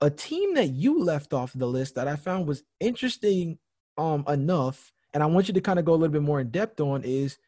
a 0.00 0.10
team 0.10 0.54
that 0.54 0.70
you 0.70 1.02
left 1.02 1.32
off 1.32 1.52
the 1.54 1.66
list 1.66 1.94
that 1.94 2.08
I 2.08 2.16
found 2.16 2.46
was 2.46 2.62
interesting 2.78 3.58
um 3.98 4.24
enough, 4.28 4.92
and 5.12 5.22
I 5.22 5.26
want 5.26 5.48
you 5.48 5.54
to 5.54 5.60
kind 5.60 5.78
of 5.78 5.84
go 5.84 5.92
a 5.92 5.96
little 5.96 6.12
bit 6.12 6.22
more 6.22 6.40
in 6.40 6.50
depth 6.50 6.80
on 6.80 7.02
is 7.04 7.38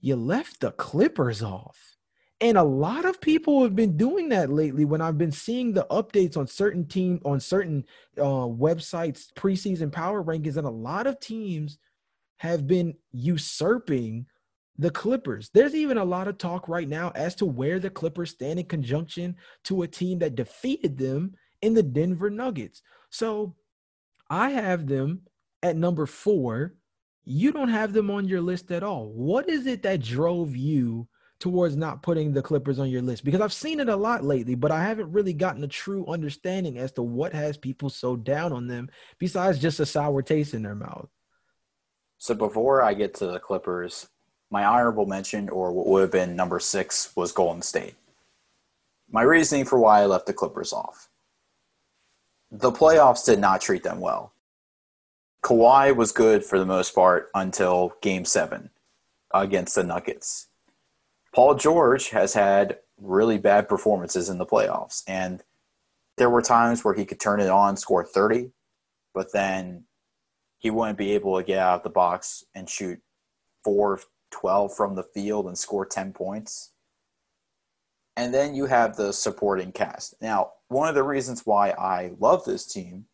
you 0.00 0.16
left 0.16 0.60
the 0.60 0.70
Clippers 0.72 1.42
off. 1.42 1.96
And 2.40 2.56
a 2.56 2.62
lot 2.62 3.04
of 3.04 3.20
people 3.20 3.64
have 3.64 3.74
been 3.74 3.96
doing 3.96 4.28
that 4.28 4.48
lately 4.48 4.84
when 4.84 5.00
I've 5.00 5.18
been 5.18 5.32
seeing 5.32 5.72
the 5.72 5.86
updates 5.90 6.36
on 6.36 6.46
certain 6.46 6.86
team 6.86 7.20
on 7.24 7.40
certain 7.40 7.84
uh, 8.16 8.46
websites 8.46 9.32
preseason 9.34 9.90
power 9.90 10.22
rankings 10.22 10.56
and 10.56 10.66
a 10.66 10.70
lot 10.70 11.08
of 11.08 11.18
teams 11.18 11.78
have 12.36 12.68
been 12.68 12.94
usurping 13.10 14.26
the 14.78 14.90
Clippers. 14.90 15.50
There's 15.52 15.74
even 15.74 15.98
a 15.98 16.04
lot 16.04 16.28
of 16.28 16.38
talk 16.38 16.68
right 16.68 16.88
now 16.88 17.10
as 17.16 17.34
to 17.36 17.46
where 17.46 17.80
the 17.80 17.90
Clippers 17.90 18.30
stand 18.30 18.60
in 18.60 18.66
conjunction 18.66 19.34
to 19.64 19.82
a 19.82 19.88
team 19.88 20.20
that 20.20 20.36
defeated 20.36 20.96
them 20.96 21.34
in 21.62 21.74
the 21.74 21.82
Denver 21.82 22.30
Nuggets. 22.30 22.82
So 23.10 23.54
I 24.30 24.50
have 24.50 24.86
them 24.86 25.22
at 25.62 25.76
number 25.76 26.06
four. 26.06 26.74
You 27.24 27.52
don't 27.52 27.68
have 27.68 27.92
them 27.92 28.10
on 28.10 28.28
your 28.28 28.40
list 28.40 28.70
at 28.70 28.82
all. 28.82 29.08
What 29.08 29.48
is 29.48 29.66
it 29.66 29.82
that 29.82 30.02
drove 30.02 30.56
you 30.56 31.08
towards 31.40 31.76
not 31.76 32.02
putting 32.02 32.32
the 32.32 32.42
Clippers 32.42 32.78
on 32.78 32.88
your 32.88 33.02
list? 33.02 33.24
Because 33.24 33.40
I've 33.40 33.52
seen 33.52 33.80
it 33.80 33.88
a 33.88 33.96
lot 33.96 34.24
lately, 34.24 34.54
but 34.54 34.70
I 34.70 34.82
haven't 34.82 35.12
really 35.12 35.32
gotten 35.32 35.62
a 35.64 35.68
true 35.68 36.06
understanding 36.06 36.78
as 36.78 36.92
to 36.92 37.02
what 37.02 37.32
has 37.32 37.56
people 37.56 37.90
so 37.90 38.16
down 38.16 38.52
on 38.52 38.66
them 38.66 38.88
besides 39.18 39.58
just 39.58 39.80
a 39.80 39.86
sour 39.86 40.22
taste 40.22 40.54
in 40.54 40.62
their 40.62 40.74
mouth. 40.74 41.08
So 42.18 42.34
before 42.34 42.82
I 42.82 42.94
get 42.94 43.14
to 43.14 43.26
the 43.26 43.38
Clippers, 43.38 44.08
my 44.50 44.64
honorable 44.64 45.06
mention, 45.06 45.48
or 45.48 45.72
what 45.72 45.86
would 45.86 46.00
have 46.00 46.10
been 46.10 46.34
number 46.34 46.58
six, 46.58 47.14
was 47.14 47.32
Golden 47.32 47.62
State. 47.62 47.94
My 49.10 49.22
reasoning 49.22 49.64
for 49.64 49.78
why 49.78 50.00
I 50.00 50.06
left 50.06 50.26
the 50.26 50.32
Clippers 50.32 50.72
off. 50.72 51.07
The 52.50 52.72
playoffs 52.72 53.24
did 53.24 53.38
not 53.38 53.60
treat 53.60 53.82
them 53.82 54.00
well. 54.00 54.32
Kawhi 55.42 55.94
was 55.94 56.12
good 56.12 56.44
for 56.44 56.58
the 56.58 56.66
most 56.66 56.94
part 56.94 57.28
until 57.34 57.92
game 58.00 58.24
seven 58.24 58.70
against 59.32 59.74
the 59.74 59.84
Nuggets. 59.84 60.48
Paul 61.34 61.54
George 61.54 62.08
has 62.10 62.34
had 62.34 62.78
really 63.00 63.38
bad 63.38 63.68
performances 63.68 64.28
in 64.28 64.38
the 64.38 64.46
playoffs, 64.46 65.02
and 65.06 65.42
there 66.16 66.30
were 66.30 66.42
times 66.42 66.84
where 66.84 66.94
he 66.94 67.04
could 67.04 67.20
turn 67.20 67.40
it 67.40 67.50
on, 67.50 67.76
score 67.76 68.04
30, 68.04 68.50
but 69.14 69.32
then 69.32 69.84
he 70.58 70.70
wouldn't 70.70 70.98
be 70.98 71.12
able 71.12 71.36
to 71.36 71.44
get 71.44 71.58
out 71.58 71.76
of 71.76 71.82
the 71.84 71.90
box 71.90 72.44
and 72.54 72.68
shoot 72.68 73.00
4 73.62 74.00
12 74.30 74.74
from 74.74 74.94
the 74.94 75.02
field 75.02 75.46
and 75.46 75.56
score 75.56 75.86
10 75.86 76.12
points. 76.12 76.72
And 78.18 78.34
then 78.34 78.52
you 78.52 78.66
have 78.66 78.96
the 78.96 79.12
supporting 79.12 79.70
cast. 79.70 80.20
Now, 80.20 80.50
one 80.66 80.88
of 80.88 80.96
the 80.96 81.04
reasons 81.04 81.46
why 81.46 81.70
I 81.70 82.10
love 82.18 82.44
this 82.44 82.66
team 82.66 83.04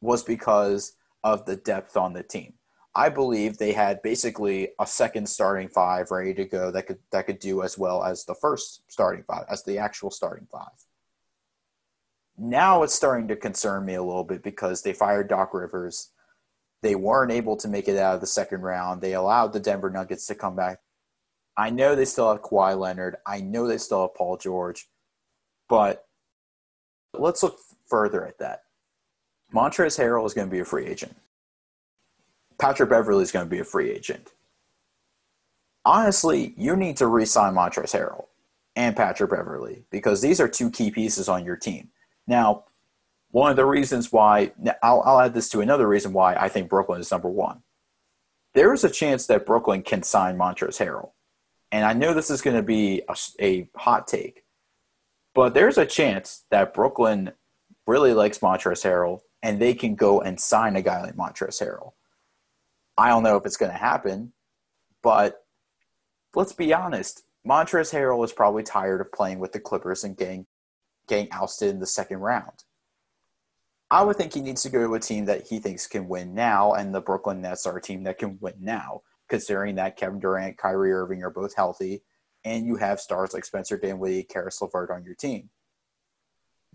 was 0.00 0.24
because 0.24 0.96
of 1.22 1.46
the 1.46 1.54
depth 1.54 1.96
on 1.96 2.14
the 2.14 2.24
team. 2.24 2.54
I 2.96 3.10
believe 3.10 3.58
they 3.58 3.72
had 3.72 4.02
basically 4.02 4.70
a 4.80 4.88
second 4.88 5.28
starting 5.28 5.68
five 5.68 6.10
ready 6.10 6.34
to 6.34 6.44
go 6.46 6.72
that 6.72 6.88
could 6.88 6.98
that 7.12 7.26
could 7.26 7.38
do 7.38 7.62
as 7.62 7.78
well 7.78 8.02
as 8.02 8.24
the 8.24 8.34
first 8.34 8.82
starting 8.90 9.22
five, 9.22 9.44
as 9.48 9.62
the 9.62 9.78
actual 9.78 10.10
starting 10.10 10.48
five. 10.50 10.74
Now 12.36 12.82
it's 12.82 12.94
starting 12.94 13.28
to 13.28 13.36
concern 13.36 13.84
me 13.84 13.94
a 13.94 14.02
little 14.02 14.24
bit 14.24 14.42
because 14.42 14.82
they 14.82 14.92
fired 14.92 15.28
Doc 15.28 15.54
Rivers. 15.54 16.10
They 16.82 16.96
weren't 16.96 17.30
able 17.30 17.56
to 17.58 17.68
make 17.68 17.86
it 17.86 17.98
out 17.98 18.16
of 18.16 18.20
the 18.20 18.26
second 18.26 18.62
round. 18.62 19.00
They 19.00 19.14
allowed 19.14 19.52
the 19.52 19.60
Denver 19.60 19.90
Nuggets 19.90 20.26
to 20.26 20.34
come 20.34 20.56
back. 20.56 20.80
I 21.56 21.70
know 21.70 21.94
they 21.94 22.04
still 22.04 22.30
have 22.32 22.42
Kawhi 22.42 22.78
Leonard. 22.78 23.16
I 23.26 23.40
know 23.40 23.66
they 23.66 23.78
still 23.78 24.02
have 24.02 24.14
Paul 24.14 24.36
George. 24.36 24.88
But 25.68 26.06
let's 27.12 27.42
look 27.42 27.58
further 27.88 28.26
at 28.26 28.38
that. 28.38 28.62
Montrezl 29.54 30.00
Harrell 30.00 30.26
is 30.26 30.34
going 30.34 30.48
to 30.48 30.52
be 30.52 30.60
a 30.60 30.64
free 30.64 30.86
agent. 30.86 31.16
Patrick 32.58 32.90
Beverley 32.90 33.22
is 33.22 33.32
going 33.32 33.46
to 33.46 33.50
be 33.50 33.60
a 33.60 33.64
free 33.64 33.90
agent. 33.90 34.32
Honestly, 35.84 36.54
you 36.56 36.76
need 36.76 36.96
to 36.96 37.06
re-sign 37.06 37.54
Montrezl 37.54 37.94
Harrell 37.94 38.26
and 38.74 38.96
Patrick 38.96 39.30
Beverley 39.30 39.84
because 39.90 40.20
these 40.20 40.40
are 40.40 40.48
two 40.48 40.70
key 40.70 40.90
pieces 40.90 41.28
on 41.28 41.44
your 41.44 41.56
team. 41.56 41.90
Now, 42.26 42.64
one 43.30 43.50
of 43.50 43.56
the 43.56 43.66
reasons 43.66 44.12
why 44.12 44.52
I'll, 44.82 45.02
I'll 45.02 45.20
add 45.20 45.34
this 45.34 45.48
to 45.50 45.60
another 45.60 45.88
reason 45.88 46.12
why 46.12 46.34
I 46.36 46.48
think 46.48 46.68
Brooklyn 46.68 47.00
is 47.00 47.10
number 47.10 47.28
one. 47.28 47.62
There 48.54 48.72
is 48.72 48.84
a 48.84 48.90
chance 48.90 49.26
that 49.26 49.44
Brooklyn 49.44 49.82
can 49.82 50.02
sign 50.04 50.38
Montrezl 50.38 50.78
Harrell, 50.78 51.10
and 51.74 51.84
I 51.84 51.92
know 51.92 52.14
this 52.14 52.30
is 52.30 52.40
going 52.40 52.54
to 52.54 52.62
be 52.62 53.02
a, 53.08 53.16
a 53.40 53.68
hot 53.74 54.06
take, 54.06 54.44
but 55.34 55.54
there's 55.54 55.76
a 55.76 55.84
chance 55.84 56.44
that 56.52 56.72
Brooklyn 56.72 57.32
really 57.84 58.12
likes 58.12 58.38
Montrezl 58.38 58.88
Harrell, 58.88 59.22
and 59.42 59.60
they 59.60 59.74
can 59.74 59.96
go 59.96 60.20
and 60.20 60.40
sign 60.40 60.76
a 60.76 60.82
guy 60.82 61.02
like 61.02 61.16
Montrezl 61.16 61.60
Harrell. 61.60 61.94
I 62.96 63.08
don't 63.08 63.24
know 63.24 63.36
if 63.36 63.44
it's 63.44 63.56
going 63.56 63.72
to 63.72 63.76
happen, 63.76 64.32
but 65.02 65.44
let's 66.36 66.52
be 66.52 66.72
honest. 66.72 67.24
Montrezl 67.44 67.92
Harrell 67.92 68.24
is 68.24 68.32
probably 68.32 68.62
tired 68.62 69.00
of 69.00 69.10
playing 69.10 69.40
with 69.40 69.50
the 69.50 69.58
Clippers 69.58 70.04
and 70.04 70.16
getting 70.16 70.46
getting 71.08 71.26
ousted 71.32 71.70
in 71.70 71.80
the 71.80 71.86
second 71.86 72.20
round. 72.20 72.62
I 73.90 74.04
would 74.04 74.16
think 74.16 74.32
he 74.32 74.42
needs 74.42 74.62
to 74.62 74.70
go 74.70 74.86
to 74.86 74.94
a 74.94 75.00
team 75.00 75.24
that 75.24 75.48
he 75.48 75.58
thinks 75.58 75.88
can 75.88 76.06
win 76.06 76.34
now, 76.34 76.74
and 76.74 76.94
the 76.94 77.00
Brooklyn 77.00 77.40
Nets 77.40 77.66
are 77.66 77.76
a 77.76 77.82
team 77.82 78.04
that 78.04 78.18
can 78.18 78.38
win 78.40 78.54
now, 78.60 79.02
considering 79.28 79.76
that 79.76 79.96
Kevin 79.96 80.20
Durant, 80.20 80.58
Kyrie 80.58 80.92
Irving 80.92 81.22
are 81.22 81.30
both 81.30 81.54
healthy, 81.54 82.02
and 82.44 82.66
you 82.66 82.76
have 82.76 83.00
stars 83.00 83.32
like 83.32 83.44
Spencer 83.44 83.78
Dinwiddie, 83.78 84.24
Caris 84.24 84.60
LeVert 84.60 84.90
on 84.90 85.04
your 85.04 85.14
team. 85.14 85.50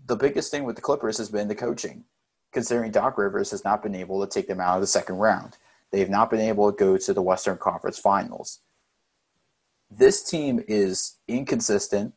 The 0.06 0.16
biggest 0.16 0.50
thing 0.50 0.64
with 0.64 0.76
the 0.76 0.82
Clippers 0.82 1.18
has 1.18 1.28
been 1.28 1.48
the 1.48 1.54
coaching, 1.54 2.04
considering 2.52 2.90
Doc 2.90 3.18
Rivers 3.18 3.50
has 3.52 3.64
not 3.64 3.82
been 3.82 3.94
able 3.94 4.24
to 4.24 4.30
take 4.30 4.48
them 4.48 4.60
out 4.60 4.76
of 4.76 4.80
the 4.80 4.86
second 4.86 5.16
round. 5.16 5.56
They 5.90 6.00
have 6.00 6.10
not 6.10 6.30
been 6.30 6.40
able 6.40 6.70
to 6.70 6.76
go 6.76 6.96
to 6.96 7.14
the 7.14 7.22
Western 7.22 7.58
Conference 7.58 7.98
Finals. 7.98 8.60
This 9.90 10.22
team 10.22 10.64
is 10.68 11.16
inconsistent. 11.26 12.14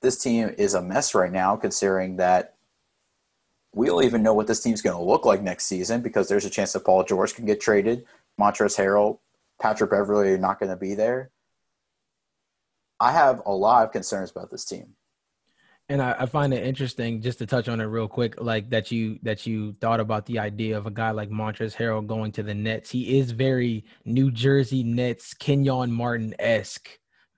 This 0.00 0.18
team 0.18 0.54
is 0.56 0.74
a 0.74 0.82
mess 0.82 1.14
right 1.14 1.32
now, 1.32 1.56
considering 1.56 2.16
that 2.16 2.54
we 3.74 3.86
don't 3.86 4.04
even 4.04 4.22
know 4.22 4.34
what 4.34 4.46
this 4.46 4.62
team's 4.62 4.82
going 4.82 4.96
to 4.96 5.02
look 5.02 5.24
like 5.24 5.42
next 5.42 5.64
season 5.64 6.00
because 6.00 6.28
there's 6.28 6.44
a 6.44 6.50
chance 6.50 6.72
that 6.72 6.84
Paul 6.84 7.04
George 7.04 7.34
can 7.34 7.46
get 7.46 7.60
traded. 7.60 8.04
Montrezl 8.38 8.78
Harrell, 8.78 9.18
Patrick 9.62 9.90
Beverley 9.90 10.36
not 10.36 10.58
going 10.58 10.70
to 10.70 10.76
be 10.76 10.94
there. 10.94 11.30
I 12.98 13.12
have 13.12 13.42
a 13.46 13.52
lot 13.52 13.84
of 13.84 13.92
concerns 13.92 14.32
about 14.32 14.50
this 14.50 14.64
team. 14.64 14.94
And 15.88 16.02
I, 16.02 16.16
I, 16.18 16.26
find 16.26 16.52
it 16.52 16.64
interesting 16.64 17.20
just 17.20 17.38
to 17.38 17.46
touch 17.46 17.68
on 17.68 17.80
it 17.80 17.84
real 17.84 18.08
quick, 18.08 18.40
like 18.40 18.70
that 18.70 18.90
you 18.90 19.18
that 19.22 19.46
you 19.46 19.76
thought 19.80 20.00
about 20.00 20.26
the 20.26 20.38
idea 20.38 20.76
of 20.78 20.86
a 20.86 20.90
guy 20.90 21.10
like 21.10 21.28
Montrezl 21.28 21.76
Harrell 21.76 22.06
going 22.06 22.32
to 22.32 22.42
the 22.42 22.54
Nets. 22.54 22.90
He 22.90 23.18
is 23.18 23.32
very 23.32 23.84
New 24.04 24.30
Jersey 24.30 24.82
Nets, 24.82 25.34
Kenyon 25.34 25.92
Martin 25.92 26.34
esque, 26.38 26.88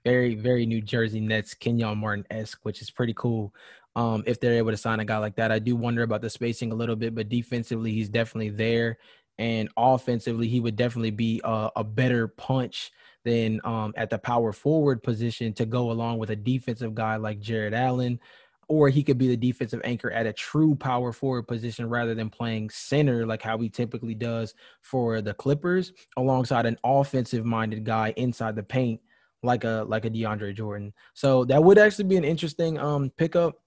very 0.05 0.35
very 0.35 0.67
New 0.67 0.83
Jersey 0.83 1.21
Nets, 1.21 1.55
Kenyon 1.55 1.99
Martin 1.99 2.27
esque, 2.31 2.61
which 2.63 2.81
is 2.81 2.91
pretty 2.91 3.15
cool. 3.15 3.55
Um, 3.97 4.25
if 4.27 4.41
they're 4.41 4.55
able 4.55 4.73
to 4.73 4.77
sign 4.77 5.01
a 5.01 5.05
guy 5.05 5.19
like 5.19 5.37
that, 5.37 5.53
I 5.53 5.59
do 5.59 5.77
wonder 5.77 6.03
about 6.03 6.21
the 6.21 6.31
spacing 6.31 6.73
a 6.73 6.77
little 6.77 6.97
bit, 6.97 7.15
but 7.15 7.29
defensively 7.29 7.93
he's 7.93 8.09
definitely 8.09 8.51
there, 8.51 8.99
and 9.39 9.69
offensively 9.77 10.49
he 10.49 10.61
would 10.61 10.77
definitely 10.77 11.11
be 11.11 11.41
a, 11.45 11.71
a 11.77 11.85
better 11.85 12.29
punch 12.29 12.93
than 13.25 13.61
um, 13.65 13.93
at 13.97 14.11
the 14.11 14.19
power 14.19 14.53
forward 14.53 15.03
position 15.03 15.53
to 15.55 15.67
go 15.67 15.91
along 15.91 16.19
with 16.19 16.31
a 16.31 16.37
defensive 16.37 16.95
guy 16.95 17.17
like 17.17 17.41
Jarrett 17.41 17.75
Allen, 17.75 18.21
or 18.69 18.89
he 18.89 19.03
could 19.03 19.19
be 19.19 19.29
the 19.29 19.37
defensive 19.37 19.81
anchor 19.85 20.11
at 20.11 20.27
a 20.27 20.33
true 20.33 20.75
power 20.75 21.13
forward 21.13 21.49
position 21.49 21.89
rather 21.89 22.15
than 22.15 22.31
playing 22.31 22.71
center 22.71 23.27
like 23.27 23.43
how 23.43 23.59
he 23.59 23.69
typically 23.69 24.15
does 24.15 24.55
for 24.83 25.21
the 25.21 25.35
Clippers, 25.35 25.93
alongside 26.17 26.67
an 26.67 26.79
offensive 26.85 27.45
minded 27.45 27.85
guy 27.85 28.13
inside 28.17 28.57
the 28.57 28.63
paint 28.63 29.01
like 29.45 29.65
a 29.65 29.85
like 29.87 30.05
a 30.05 30.11
DeAndre 30.11 30.55
Jordan. 30.55 30.93
So 31.13 31.45
that 31.47 31.63
would 31.63 31.79
actually 31.79 32.07
be 32.07 32.17
an 32.17 32.25
interesting 32.25 32.79
um 32.79 33.11
pickup. 33.17 33.61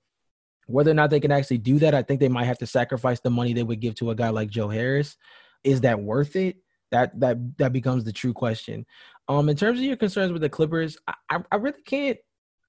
Whether 0.65 0.91
or 0.91 0.95
not 0.95 1.10
they 1.10 1.21
can 1.21 1.32
actually 1.32 1.60
do 1.60 1.80
that, 1.80 1.93
I 1.93 2.01
think 2.01 2.19
they 2.19 2.27
might 2.27 2.45
have 2.45 2.58
to 2.58 2.67
sacrifice 2.67 3.21
the 3.21 3.30
money 3.30 3.53
they 3.53 3.63
would 3.63 3.80
give 3.80 3.95
to 3.95 4.12
a 4.12 4.15
guy 4.15 4.30
like 4.30 4.49
Joe 4.49 4.67
Harris. 4.67 5.15
Is 5.63 5.82
that 5.82 6.00
worth 6.00 6.36
it? 6.36 6.58
That 6.91 7.20
that 7.20 7.58
that 7.58 7.74
becomes 7.74 8.04
the 8.04 8.13
true 8.13 8.34
question. 8.34 8.86
Um, 9.28 9.50
in 9.50 9.58
terms 9.58 9.80
of 9.80 9.86
your 9.86 9.98
concerns 9.98 10.32
with 10.32 10.41
the 10.41 10.50
Clippers, 10.50 10.98
I, 11.08 11.39
I 11.52 11.56
really 11.58 11.82
can't 11.86 12.17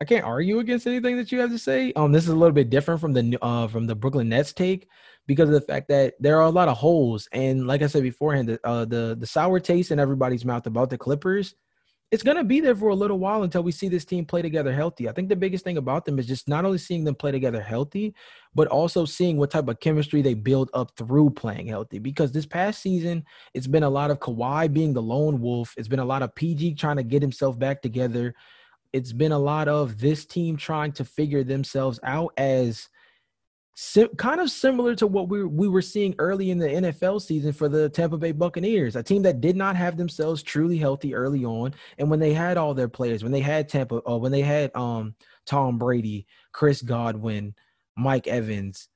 I 0.00 0.04
can't 0.04 0.24
argue 0.24 0.58
against 0.58 0.86
anything 0.86 1.16
that 1.16 1.30
you 1.30 1.40
have 1.40 1.50
to 1.50 1.58
say. 1.58 1.92
Um, 1.94 2.12
this 2.12 2.24
is 2.24 2.30
a 2.30 2.36
little 2.36 2.52
bit 2.52 2.70
different 2.70 3.00
from 3.00 3.12
the 3.12 3.38
uh 3.42 3.68
from 3.68 3.86
the 3.86 3.94
Brooklyn 3.94 4.28
Nets 4.28 4.52
take 4.52 4.88
because 5.26 5.48
of 5.48 5.54
the 5.54 5.60
fact 5.60 5.88
that 5.88 6.14
there 6.20 6.38
are 6.38 6.46
a 6.46 6.50
lot 6.50 6.68
of 6.68 6.76
holes, 6.76 7.28
and 7.32 7.66
like 7.66 7.82
I 7.82 7.86
said 7.86 8.02
beforehand, 8.02 8.48
the 8.48 8.60
uh, 8.66 8.84
the 8.84 9.16
the 9.18 9.26
sour 9.26 9.60
taste 9.60 9.90
in 9.90 10.00
everybody's 10.00 10.44
mouth 10.44 10.66
about 10.66 10.90
the 10.90 10.98
Clippers 10.98 11.54
it's 12.10 12.22
going 12.22 12.38
to 12.38 12.44
be 12.44 12.60
there 12.60 12.74
for 12.74 12.88
a 12.88 12.94
little 12.94 13.18
while 13.18 13.42
until 13.42 13.62
we 13.62 13.70
see 13.70 13.88
this 13.88 14.06
team 14.06 14.24
play 14.24 14.40
together 14.40 14.72
healthy. 14.72 15.08
I 15.08 15.12
think 15.12 15.28
the 15.28 15.36
biggest 15.36 15.62
thing 15.62 15.76
about 15.76 16.06
them 16.06 16.18
is 16.18 16.26
just 16.26 16.48
not 16.48 16.64
only 16.64 16.78
seeing 16.78 17.04
them 17.04 17.14
play 17.14 17.30
together 17.30 17.60
healthy, 17.60 18.14
but 18.54 18.66
also 18.68 19.04
seeing 19.04 19.36
what 19.36 19.50
type 19.50 19.68
of 19.68 19.80
chemistry 19.80 20.22
they 20.22 20.32
build 20.32 20.70
up 20.72 20.90
through 20.96 21.30
playing 21.30 21.66
healthy. 21.66 21.98
Because 21.98 22.32
this 22.32 22.46
past 22.46 22.80
season, 22.80 23.24
it's 23.52 23.66
been 23.66 23.82
a 23.82 23.90
lot 23.90 24.10
of 24.10 24.20
Kawhi 24.20 24.72
being 24.72 24.94
the 24.94 25.02
lone 25.02 25.40
wolf. 25.40 25.74
It's 25.76 25.88
been 25.88 25.98
a 25.98 26.04
lot 26.04 26.22
of 26.22 26.34
PG 26.34 26.76
trying 26.76 26.96
to 26.96 27.02
get 27.02 27.20
himself 27.20 27.58
back 27.58 27.82
together. 27.82 28.34
It's 28.94 29.12
been 29.12 29.32
a 29.32 29.38
lot 29.38 29.68
of 29.68 29.98
this 29.98 30.24
team 30.24 30.56
trying 30.56 30.92
to 30.92 31.04
figure 31.04 31.44
themselves 31.44 32.00
out 32.04 32.32
as 32.38 32.88
Sim- 33.80 34.16
kind 34.16 34.40
of 34.40 34.50
similar 34.50 34.96
to 34.96 35.06
what 35.06 35.28
we, 35.28 35.44
we 35.44 35.68
were 35.68 35.82
seeing 35.82 36.12
early 36.18 36.50
in 36.50 36.58
the 36.58 36.66
NFL 36.66 37.22
season 37.22 37.52
for 37.52 37.68
the 37.68 37.88
Tampa 37.88 38.18
Bay 38.18 38.32
Buccaneers, 38.32 38.96
a 38.96 39.04
team 39.04 39.22
that 39.22 39.40
did 39.40 39.54
not 39.54 39.76
have 39.76 39.96
themselves 39.96 40.42
truly 40.42 40.78
healthy 40.78 41.14
early 41.14 41.44
on. 41.44 41.72
And 41.96 42.10
when 42.10 42.18
they 42.18 42.32
had 42.32 42.56
all 42.56 42.74
their 42.74 42.88
players, 42.88 43.22
when 43.22 43.30
they 43.30 43.38
had 43.38 43.68
Tampa, 43.68 44.02
uh, 44.04 44.16
when 44.16 44.32
they 44.32 44.40
had 44.40 44.74
um, 44.74 45.14
Tom 45.46 45.78
Brady, 45.78 46.26
Chris 46.50 46.82
Godwin, 46.82 47.54
Mike 47.96 48.26
Evans, 48.26 48.88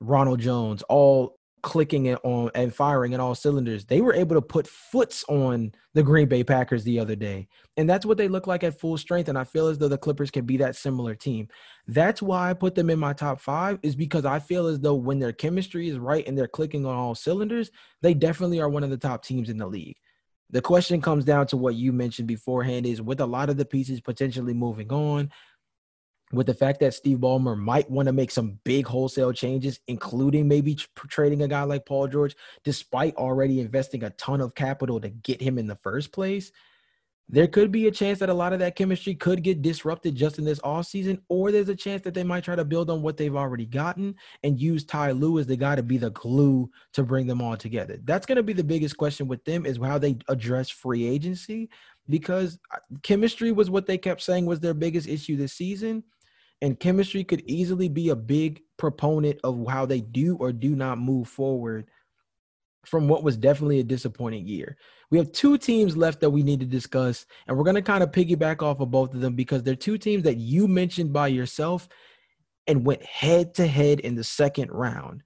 Ronald 0.00 0.40
Jones, 0.40 0.80
all 0.88 1.38
clicking 1.62 2.06
it 2.06 2.18
on 2.22 2.50
and 2.54 2.72
firing 2.74 3.12
in 3.12 3.20
all 3.20 3.34
cylinders. 3.34 3.84
They 3.84 4.00
were 4.00 4.14
able 4.14 4.36
to 4.36 4.42
put 4.42 4.68
foots 4.68 5.24
on 5.28 5.72
the 5.94 6.02
Green 6.02 6.28
Bay 6.28 6.44
Packers 6.44 6.84
the 6.84 7.00
other 7.00 7.16
day. 7.16 7.48
And 7.76 7.90
that's 7.90 8.06
what 8.06 8.18
they 8.18 8.28
look 8.28 8.46
like 8.46 8.62
at 8.62 8.78
full 8.78 8.96
strength. 8.96 9.28
And 9.28 9.38
I 9.38 9.44
feel 9.44 9.66
as 9.66 9.78
though 9.78 9.88
the 9.88 9.98
Clippers 9.98 10.30
can 10.30 10.44
be 10.44 10.56
that 10.58 10.76
similar 10.76 11.14
team. 11.14 11.48
That's 11.88 12.22
why 12.22 12.50
I 12.50 12.54
put 12.54 12.74
them 12.74 12.90
in 12.90 12.98
my 12.98 13.12
top 13.12 13.40
five, 13.40 13.78
is 13.82 13.96
because 13.96 14.24
I 14.24 14.38
feel 14.38 14.66
as 14.66 14.80
though 14.80 14.94
when 14.94 15.18
their 15.18 15.32
chemistry 15.32 15.88
is 15.88 15.98
right 15.98 16.26
and 16.26 16.38
they're 16.38 16.46
clicking 16.46 16.86
on 16.86 16.94
all 16.94 17.14
cylinders, 17.14 17.70
they 18.00 18.14
definitely 18.14 18.60
are 18.60 18.68
one 18.68 18.84
of 18.84 18.90
the 18.90 18.96
top 18.96 19.24
teams 19.24 19.48
in 19.48 19.58
the 19.58 19.66
league. 19.66 19.96
The 20.50 20.62
question 20.62 21.00
comes 21.00 21.24
down 21.24 21.48
to 21.48 21.56
what 21.56 21.74
you 21.74 21.92
mentioned 21.92 22.28
beforehand 22.28 22.86
is 22.86 23.02
with 23.02 23.20
a 23.20 23.26
lot 23.26 23.50
of 23.50 23.56
the 23.56 23.64
pieces 23.64 24.00
potentially 24.00 24.54
moving 24.54 24.92
on, 24.92 25.30
with 26.32 26.46
the 26.46 26.54
fact 26.54 26.80
that 26.80 26.94
Steve 26.94 27.18
Ballmer 27.18 27.56
might 27.56 27.90
want 27.90 28.06
to 28.06 28.12
make 28.12 28.30
some 28.30 28.58
big 28.64 28.86
wholesale 28.86 29.32
changes, 29.32 29.80
including 29.86 30.48
maybe 30.48 30.74
trading 31.08 31.42
a 31.42 31.48
guy 31.48 31.62
like 31.62 31.86
Paul 31.86 32.08
George, 32.08 32.36
despite 32.64 33.14
already 33.16 33.60
investing 33.60 34.02
a 34.02 34.10
ton 34.10 34.40
of 34.40 34.54
capital 34.54 35.00
to 35.00 35.08
get 35.08 35.40
him 35.40 35.56
in 35.58 35.66
the 35.66 35.76
first 35.76 36.12
place, 36.12 36.50
there 37.28 37.48
could 37.48 37.72
be 37.72 37.88
a 37.88 37.90
chance 37.90 38.20
that 38.20 38.28
a 38.28 38.34
lot 38.34 38.52
of 38.52 38.60
that 38.60 38.76
chemistry 38.76 39.14
could 39.14 39.42
get 39.42 39.60
disrupted 39.60 40.14
just 40.14 40.38
in 40.38 40.44
this 40.44 40.60
off 40.62 40.86
season, 40.86 41.20
or 41.28 41.50
there's 41.50 41.68
a 41.68 41.74
chance 41.74 42.02
that 42.02 42.14
they 42.14 42.22
might 42.22 42.44
try 42.44 42.54
to 42.54 42.64
build 42.64 42.88
on 42.88 43.02
what 43.02 43.16
they've 43.16 43.34
already 43.34 43.66
gotten 43.66 44.14
and 44.44 44.60
use 44.60 44.84
Ty 44.84 45.12
Lue 45.12 45.38
as 45.40 45.46
the 45.46 45.56
guy 45.56 45.74
to 45.74 45.82
be 45.82 45.98
the 45.98 46.10
glue 46.10 46.70
to 46.92 47.02
bring 47.02 47.26
them 47.26 47.42
all 47.42 47.56
together. 47.56 47.98
That's 48.04 48.26
going 48.26 48.36
to 48.36 48.44
be 48.44 48.52
the 48.52 48.62
biggest 48.62 48.96
question 48.96 49.26
with 49.26 49.44
them 49.44 49.66
is 49.66 49.78
how 49.78 49.98
they 49.98 50.18
address 50.28 50.70
free 50.70 51.04
agency 51.04 51.68
because 52.08 52.60
uh, 52.72 52.78
chemistry 53.02 53.50
was 53.50 53.70
what 53.70 53.86
they 53.86 53.98
kept 53.98 54.22
saying 54.22 54.46
was 54.46 54.60
their 54.60 54.74
biggest 54.74 55.08
issue 55.08 55.36
this 55.36 55.52
season. 55.52 56.04
And 56.62 56.80
chemistry 56.80 57.22
could 57.22 57.42
easily 57.46 57.88
be 57.88 58.08
a 58.08 58.16
big 58.16 58.62
proponent 58.76 59.40
of 59.44 59.66
how 59.68 59.86
they 59.86 60.00
do 60.00 60.36
or 60.36 60.52
do 60.52 60.74
not 60.74 60.98
move 60.98 61.28
forward 61.28 61.86
from 62.86 63.08
what 63.08 63.24
was 63.24 63.36
definitely 63.36 63.80
a 63.80 63.84
disappointing 63.84 64.46
year. 64.46 64.76
We 65.10 65.18
have 65.18 65.32
two 65.32 65.58
teams 65.58 65.96
left 65.96 66.20
that 66.20 66.30
we 66.30 66.42
need 66.42 66.60
to 66.60 66.66
discuss, 66.66 67.26
and 67.46 67.56
we're 67.56 67.64
going 67.64 67.74
to 67.76 67.82
kind 67.82 68.02
of 68.02 68.12
piggyback 68.12 68.62
off 68.62 68.80
of 68.80 68.90
both 68.90 69.12
of 69.12 69.20
them 69.20 69.34
because 69.34 69.62
they're 69.62 69.74
two 69.74 69.98
teams 69.98 70.22
that 70.22 70.36
you 70.36 70.66
mentioned 70.68 71.12
by 71.12 71.28
yourself 71.28 71.88
and 72.66 72.86
went 72.86 73.04
head 73.04 73.54
to 73.54 73.66
head 73.66 74.00
in 74.00 74.14
the 74.14 74.24
second 74.24 74.70
round. 74.70 75.22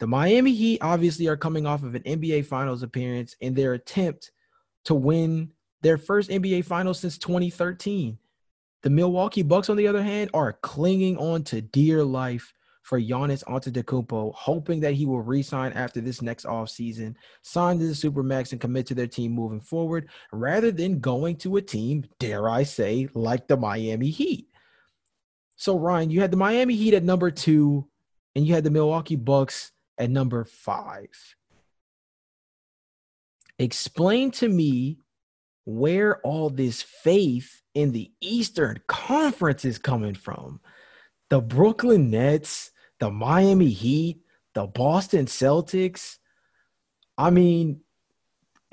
The 0.00 0.06
Miami 0.06 0.54
Heat 0.54 0.78
obviously 0.82 1.28
are 1.28 1.36
coming 1.36 1.66
off 1.66 1.82
of 1.82 1.94
an 1.94 2.02
NBA 2.02 2.46
Finals 2.46 2.82
appearance 2.82 3.36
in 3.40 3.54
their 3.54 3.74
attempt 3.74 4.32
to 4.84 4.94
win 4.94 5.50
their 5.82 5.98
first 5.98 6.30
NBA 6.30 6.64
Finals 6.64 6.98
since 6.98 7.16
2013. 7.18 8.18
The 8.84 8.90
Milwaukee 8.90 9.42
Bucks, 9.42 9.70
on 9.70 9.78
the 9.78 9.88
other 9.88 10.02
hand, 10.02 10.28
are 10.34 10.58
clinging 10.60 11.16
on 11.16 11.42
to 11.44 11.62
dear 11.62 12.04
life 12.04 12.52
for 12.82 13.00
Giannis 13.00 13.42
Antetokounmpo, 13.44 14.34
hoping 14.34 14.80
that 14.80 14.92
he 14.92 15.06
will 15.06 15.22
re-sign 15.22 15.72
after 15.72 16.02
this 16.02 16.20
next 16.20 16.44
offseason, 16.44 17.14
sign 17.40 17.78
to 17.78 17.86
the 17.86 17.94
Supermax, 17.94 18.52
and 18.52 18.60
commit 18.60 18.84
to 18.88 18.94
their 18.94 19.06
team 19.06 19.32
moving 19.32 19.62
forward, 19.62 20.10
rather 20.32 20.70
than 20.70 21.00
going 21.00 21.36
to 21.36 21.56
a 21.56 21.62
team, 21.62 22.04
dare 22.18 22.46
I 22.46 22.62
say, 22.62 23.08
like 23.14 23.48
the 23.48 23.56
Miami 23.56 24.10
Heat. 24.10 24.48
So, 25.56 25.78
Ryan, 25.78 26.10
you 26.10 26.20
had 26.20 26.30
the 26.30 26.36
Miami 26.36 26.76
Heat 26.76 26.92
at 26.92 27.04
number 27.04 27.30
two, 27.30 27.88
and 28.36 28.46
you 28.46 28.52
had 28.52 28.64
the 28.64 28.70
Milwaukee 28.70 29.16
Bucks 29.16 29.72
at 29.96 30.10
number 30.10 30.44
five. 30.44 31.08
Explain 33.58 34.30
to 34.32 34.48
me 34.48 34.98
where 35.64 36.20
all 36.20 36.50
this 36.50 36.82
faith 36.82 37.62
in 37.74 37.92
the 37.92 38.10
Eastern 38.20 38.80
Conference 38.86 39.64
is 39.64 39.78
coming 39.78 40.14
from. 40.14 40.60
The 41.30 41.40
Brooklyn 41.40 42.10
Nets, 42.10 42.70
the 43.00 43.10
Miami 43.10 43.70
Heat, 43.70 44.20
the 44.54 44.66
Boston 44.66 45.26
Celtics. 45.26 46.18
I 47.16 47.30
mean, 47.30 47.80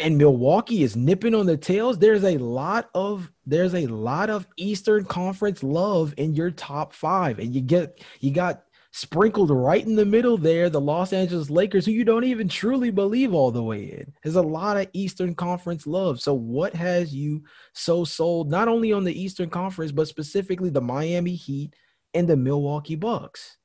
and 0.02 0.18
Milwaukee 0.18 0.84
is 0.84 0.96
nipping 0.96 1.36
on 1.36 1.46
the 1.46 1.58
tails. 1.58 2.00
There's 2.00 2.24
a 2.24 2.38
lot 2.38 2.90
of 2.94 3.32
there's 3.46 3.76
a 3.76 3.88
lot 3.88 4.30
of 4.30 4.48
Eastern 4.58 5.06
Conference 5.06 5.64
love 5.64 6.14
in 6.18 6.34
your 6.34 6.52
top 6.52 6.94
5 6.94 7.40
and 7.40 7.54
you 7.54 7.62
get 7.62 8.04
you 8.20 8.32
got 8.32 8.64
sprinkled 8.92 9.50
right 9.50 9.86
in 9.86 9.96
the 9.96 10.06
middle 10.06 10.38
there, 10.38 10.70
the 10.70 10.82
Los 10.82 11.14
Angeles 11.14 11.50
Lakers, 11.50 11.86
who 11.86 11.92
you 11.92 12.04
don't 12.04 12.26
even 12.26 12.48
truly 12.48 12.92
believe 12.92 13.34
all 13.34 13.52
the 13.52 13.64
way 13.64 13.84
in. 13.84 14.14
There's 14.22 14.36
a 14.36 14.42
lot 14.42 14.78
of 14.78 14.88
Eastern 14.94 15.34
Conference 15.34 15.88
love. 15.88 16.22
So, 16.22 16.34
what 16.34 16.76
has 16.76 17.16
you 17.16 17.44
so 17.74 18.04
sold 18.04 18.50
not 18.50 18.68
only 18.68 18.92
on 18.92 19.04
the 19.04 19.20
Eastern 19.20 19.50
Conference, 19.50 19.92
but 19.92 20.08
specifically 20.08 20.70
the 20.70 20.82
Miami 20.82 21.36
Heat 21.36 21.74
and 22.14 22.28
the 22.28 22.38
Milwaukee 22.38 22.96
Bucks? 22.96 23.58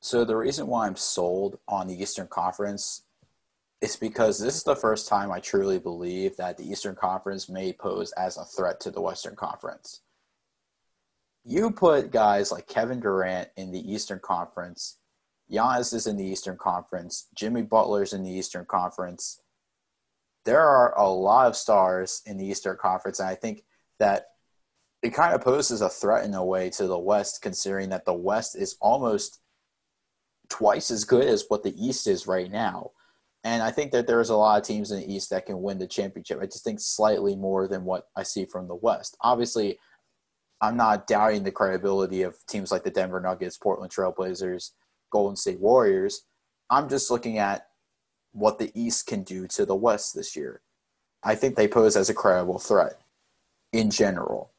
So, 0.00 0.24
the 0.24 0.36
reason 0.36 0.66
why 0.66 0.86
I'm 0.86 0.96
sold 0.96 1.58
on 1.68 1.86
the 1.86 2.00
Eastern 2.00 2.28
Conference 2.28 3.02
is 3.82 3.96
because 3.96 4.38
this 4.38 4.56
is 4.56 4.62
the 4.62 4.74
first 4.74 5.06
time 5.06 5.30
I 5.30 5.40
truly 5.40 5.78
believe 5.78 6.36
that 6.38 6.56
the 6.56 6.68
Eastern 6.68 6.94
Conference 6.94 7.50
may 7.50 7.74
pose 7.74 8.12
as 8.12 8.38
a 8.38 8.44
threat 8.44 8.80
to 8.80 8.90
the 8.90 9.02
Western 9.02 9.36
Conference 9.36 10.00
you 11.46 11.70
put 11.70 12.10
guys 12.10 12.50
like 12.50 12.66
Kevin 12.66 12.98
Durant 12.98 13.48
in 13.56 13.70
the 13.70 13.92
Eastern 13.92 14.18
Conference, 14.18 14.98
Giannis 15.50 15.94
is 15.94 16.08
in 16.08 16.16
the 16.16 16.24
Eastern 16.24 16.56
Conference, 16.56 17.28
Jimmy 17.36 17.62
Butler's 17.62 18.12
in 18.12 18.24
the 18.24 18.32
Eastern 18.32 18.64
Conference. 18.64 19.40
There 20.44 20.60
are 20.60 20.98
a 20.98 21.08
lot 21.08 21.46
of 21.46 21.56
stars 21.56 22.22
in 22.26 22.36
the 22.36 22.44
Eastern 22.44 22.76
Conference, 22.76 23.20
and 23.20 23.28
I 23.28 23.36
think 23.36 23.62
that 24.00 24.26
it 25.02 25.14
kind 25.14 25.34
of 25.34 25.40
poses 25.40 25.82
a 25.82 25.88
threat 25.88 26.24
in 26.24 26.34
a 26.34 26.44
way 26.44 26.68
to 26.70 26.88
the 26.88 26.98
West, 26.98 27.42
considering 27.42 27.90
that 27.90 28.04
the 28.04 28.14
West 28.14 28.56
is 28.56 28.76
almost 28.80 29.40
twice 30.48 30.90
as 30.90 31.04
good 31.04 31.26
as 31.26 31.44
what 31.48 31.62
the 31.62 31.74
East 31.80 32.08
is 32.08 32.26
right 32.26 32.50
now. 32.50 32.90
And 33.44 33.62
I 33.62 33.70
think 33.70 33.92
that 33.92 34.08
there's 34.08 34.30
a 34.30 34.36
lot 34.36 34.60
of 34.60 34.66
teams 34.66 34.90
in 34.90 34.98
the 34.98 35.12
East 35.12 35.30
that 35.30 35.46
can 35.46 35.62
win 35.62 35.78
the 35.78 35.86
championship. 35.86 36.40
I 36.42 36.46
just 36.46 36.64
think 36.64 36.80
slightly 36.80 37.36
more 37.36 37.68
than 37.68 37.84
what 37.84 38.08
I 38.16 38.24
see 38.24 38.46
from 38.46 38.66
the 38.66 38.74
West. 38.74 39.16
Obviously, 39.20 39.78
I'm 40.60 40.76
not 40.76 41.06
doubting 41.06 41.42
the 41.42 41.50
credibility 41.50 42.22
of 42.22 42.36
teams 42.46 42.72
like 42.72 42.84
the 42.84 42.90
Denver 42.90 43.20
Nuggets, 43.20 43.58
Portland 43.58 43.92
Trailblazers, 43.92 44.70
Golden 45.10 45.36
State 45.36 45.60
Warriors. 45.60 46.22
I'm 46.70 46.88
just 46.88 47.10
looking 47.10 47.38
at 47.38 47.68
what 48.32 48.58
the 48.58 48.72
East 48.74 49.06
can 49.06 49.22
do 49.22 49.46
to 49.48 49.66
the 49.66 49.76
West 49.76 50.14
this 50.14 50.36
year. 50.36 50.62
I 51.22 51.34
think 51.34 51.56
they 51.56 51.68
pose 51.68 51.96
as 51.96 52.08
a 52.08 52.14
credible 52.14 52.58
threat 52.58 53.00
in 53.72 53.90
general. 53.90 54.52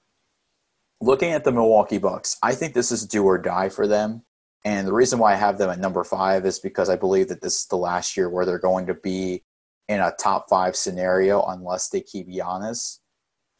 Looking 0.99 1.31
at 1.31 1.43
the 1.43 1.51
Milwaukee 1.51 1.99
Bucks, 1.99 2.37
I 2.41 2.55
think 2.55 2.73
this 2.73 2.91
is 2.91 3.05
do 3.05 3.23
or 3.23 3.37
die 3.37 3.69
for 3.69 3.87
them. 3.87 4.23
And 4.65 4.87
the 4.87 4.93
reason 4.93 5.19
why 5.19 5.33
I 5.33 5.37
have 5.37 5.57
them 5.57 5.69
at 5.69 5.79
number 5.79 6.03
five 6.03 6.45
is 6.45 6.59
because 6.59 6.89
I 6.89 6.95
believe 6.95 7.27
that 7.29 7.41
this 7.41 7.61
is 7.61 7.65
the 7.67 7.77
last 7.77 8.17
year 8.17 8.29
where 8.29 8.45
they're 8.45 8.59
going 8.59 8.87
to 8.87 8.95
be 8.95 9.43
in 9.87 9.99
a 9.99 10.13
top 10.19 10.49
five 10.49 10.75
scenario 10.75 11.41
unless 11.43 11.89
they 11.89 12.01
keep 12.01 12.27
Giannis. 12.27 12.99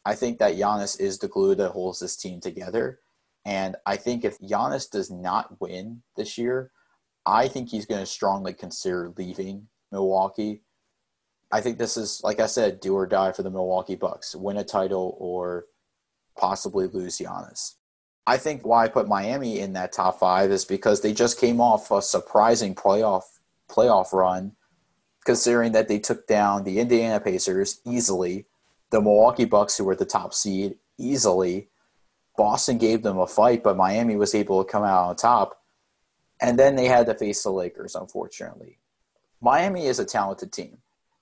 I 0.07 0.15
think 0.15 0.39
that 0.39 0.55
Giannis 0.55 1.01
is 1.01 1.19
the 1.19 1.27
glue 1.27 1.53
that 1.55 1.71
holds 1.71 1.99
this 1.99 2.15
team 2.15 2.39
together. 2.39 3.01
And 3.43 3.75
I 3.85 3.97
think 3.97 4.23
if 4.23 4.39
Giannis 4.39 4.89
does 4.89 5.11
not 5.11 5.59
win 5.59 6.01
this 6.15 6.37
year, 6.37 6.71
I 7.25 7.49
think 7.49 7.67
he's 7.67 7.85
going 7.85 7.99
to 7.99 8.05
strongly 8.05 8.53
consider 8.53 9.13
leaving 9.17 9.67
Milwaukee. 9.91 10.61
I 11.51 11.59
think 11.59 11.77
this 11.77 11.97
is, 11.97 12.21
like 12.23 12.39
I 12.39 12.45
said, 12.45 12.79
do 12.79 12.95
or 12.95 13.05
die 13.05 13.33
for 13.33 13.43
the 13.43 13.49
Milwaukee 13.49 13.95
Bucks. 13.95 14.33
Win 14.33 14.55
a 14.55 14.63
title 14.63 15.17
or 15.19 15.65
possibly 16.37 16.87
lose 16.87 17.17
Giannis. 17.17 17.73
I 18.25 18.37
think 18.37 18.65
why 18.65 18.85
I 18.85 18.87
put 18.87 19.09
Miami 19.09 19.59
in 19.59 19.73
that 19.73 19.91
top 19.91 20.19
five 20.19 20.51
is 20.51 20.63
because 20.63 21.01
they 21.01 21.11
just 21.11 21.37
came 21.37 21.59
off 21.59 21.91
a 21.91 22.01
surprising 22.01 22.75
playoff 22.75 23.23
playoff 23.69 24.13
run, 24.13 24.53
considering 25.25 25.73
that 25.73 25.89
they 25.89 25.99
took 25.99 26.27
down 26.27 26.63
the 26.63 26.79
Indiana 26.79 27.19
Pacers 27.19 27.81
easily 27.85 28.45
the 28.91 29.01
Milwaukee 29.01 29.45
Bucks, 29.45 29.77
who 29.77 29.83
were 29.83 29.95
the 29.95 30.05
top 30.05 30.33
seed, 30.33 30.75
easily. 30.97 31.69
Boston 32.37 32.77
gave 32.77 33.03
them 33.03 33.17
a 33.17 33.27
fight, 33.27 33.63
but 33.63 33.77
Miami 33.77 34.15
was 34.15 34.35
able 34.35 34.63
to 34.63 34.71
come 34.71 34.83
out 34.83 35.09
on 35.09 35.15
top. 35.15 35.61
And 36.39 36.57
then 36.57 36.75
they 36.75 36.85
had 36.85 37.07
to 37.07 37.15
face 37.15 37.43
the 37.43 37.49
Lakers, 37.49 37.95
unfortunately. 37.95 38.77
Miami 39.41 39.87
is 39.87 39.99
a 39.99 40.05
talented 40.05 40.51
team. 40.51 40.77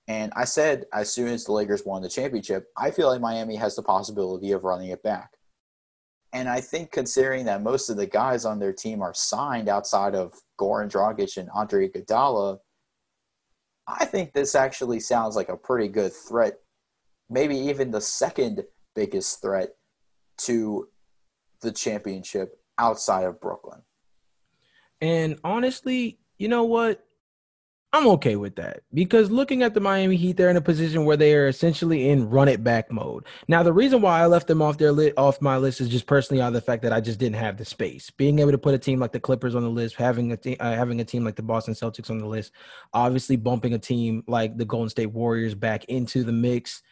And 0.08 0.32
I 0.36 0.46
said 0.46 0.86
as 0.94 1.12
soon 1.12 1.30
as 1.30 1.46
the 1.46 1.54
Lakers 1.54 1.86
won 1.86 2.02
the 2.02 2.10
championship, 2.10 2.68
I 2.78 2.92
feel 2.92 3.08
like 3.08 3.22
Miami 3.22 3.56
has 3.56 3.76
the 3.76 3.82
possibility 3.82 4.52
of 4.52 4.64
running 4.64 4.90
it 4.90 5.02
back. 5.02 5.32
And 6.32 6.50
I 6.50 6.60
think 6.60 6.92
considering 6.92 7.46
that 7.46 7.64
most 7.64 7.90
of 7.90 7.98
the 7.98 8.06
guys 8.06 8.46
on 8.46 8.60
their 8.60 8.74
team 8.74 9.02
are 9.02 9.14
signed 9.14 9.70
outside 9.70 10.16
of 10.16 10.34
Goran 10.60 10.92
Dragic 10.92 11.38
and 11.38 11.50
Andre 11.52 11.88
Iguodala, 11.88 12.60
I 13.88 14.06
think 14.06 14.34
this 14.34 14.54
actually 14.54 15.00
sounds 15.00 15.36
like 15.36 15.50
a 15.50 15.58
pretty 15.58 15.88
good 15.88 16.12
threat 16.12 16.60
maybe 17.30 17.58
even 17.58 17.92
the 17.92 18.02
second 18.02 18.64
biggest 18.96 19.42
threat 19.42 19.70
to 20.38 20.88
the 21.62 21.72
championship 21.72 22.60
outside 22.78 23.24
of 23.24 23.40
Brooklyn. 23.40 23.82
And 25.02 25.40
honestly, 25.44 26.20
you 26.38 26.48
know 26.48 26.64
what? 26.64 27.02
I'm 27.94 28.08
okay 28.08 28.36
with 28.36 28.58
that 28.58 28.82
because 28.94 29.32
looking 29.32 29.64
at 29.64 29.74
the 29.74 29.80
Miami 29.80 30.18
Heat, 30.18 30.36
they're 30.36 30.50
in 30.50 30.58
a 30.58 30.62
position 30.62 31.06
where 31.06 31.16
they 31.16 31.34
are 31.34 31.48
essentially 31.48 32.10
in 32.10 32.30
run 32.30 32.50
it 32.50 32.62
back 32.62 32.92
mode. 32.92 33.26
Now, 33.48 33.64
the 33.64 33.72
reason 33.72 34.02
why 34.02 34.20
I 34.20 34.26
left 34.26 34.48
them 34.48 34.62
off 34.62 34.78
their 34.78 34.92
off 35.18 35.42
my 35.42 35.56
list 35.56 35.80
is 35.80 35.88
just 35.88 36.06
personally 36.06 36.42
of 36.42 36.52
the 36.52 36.60
fact 36.60 36.84
that 36.84 36.92
I 36.92 37.00
just 37.00 37.20
didn't 37.20 37.38
have 37.38 37.56
the 37.56 37.64
space. 37.64 38.10
Being 38.10 38.40
able 38.40 38.52
to 38.52 38.58
put 38.58 38.74
a 38.74 38.78
team 38.78 39.00
like 39.00 39.14
the 39.14 39.20
Clippers 39.22 39.56
on 39.56 39.64
the 39.64 39.70
list, 39.70 39.96
having 39.96 40.34
a 40.34 40.38
te- 40.38 40.58
uh, 40.58 40.76
having 40.76 41.00
a 41.00 41.06
team 41.06 41.24
like 41.24 41.38
the 41.38 41.42
Boston 41.42 41.74
Celtics 41.74 42.10
on 42.10 42.18
the 42.18 42.28
list, 42.28 42.52
obviously 42.94 43.38
bumping 43.38 43.76
a 43.76 43.80
team 43.80 44.26
like 44.28 44.58
the 44.58 44.66
Golden 44.66 44.90
State 44.90 45.14
Warriors 45.14 45.56
back 45.56 45.86
into 45.86 46.26
the 46.26 46.34
mix 46.34 46.84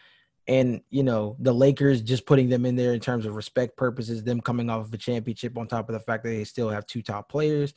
and 0.47 0.81
you 0.89 1.03
know 1.03 1.35
the 1.39 1.53
Lakers 1.53 2.01
just 2.01 2.25
putting 2.25 2.49
them 2.49 2.65
in 2.65 2.75
there 2.75 2.93
in 2.93 2.99
terms 2.99 3.25
of 3.25 3.35
respect 3.35 3.77
purposes, 3.77 4.23
them 4.23 4.41
coming 4.41 4.69
off 4.69 4.85
of 4.87 4.93
a 4.93 4.97
championship 4.97 5.57
on 5.57 5.67
top 5.67 5.89
of 5.89 5.93
the 5.93 5.99
fact 5.99 6.23
that 6.23 6.29
they 6.29 6.43
still 6.43 6.69
have 6.69 6.85
two 6.85 7.01
top 7.01 7.29
players. 7.29 7.73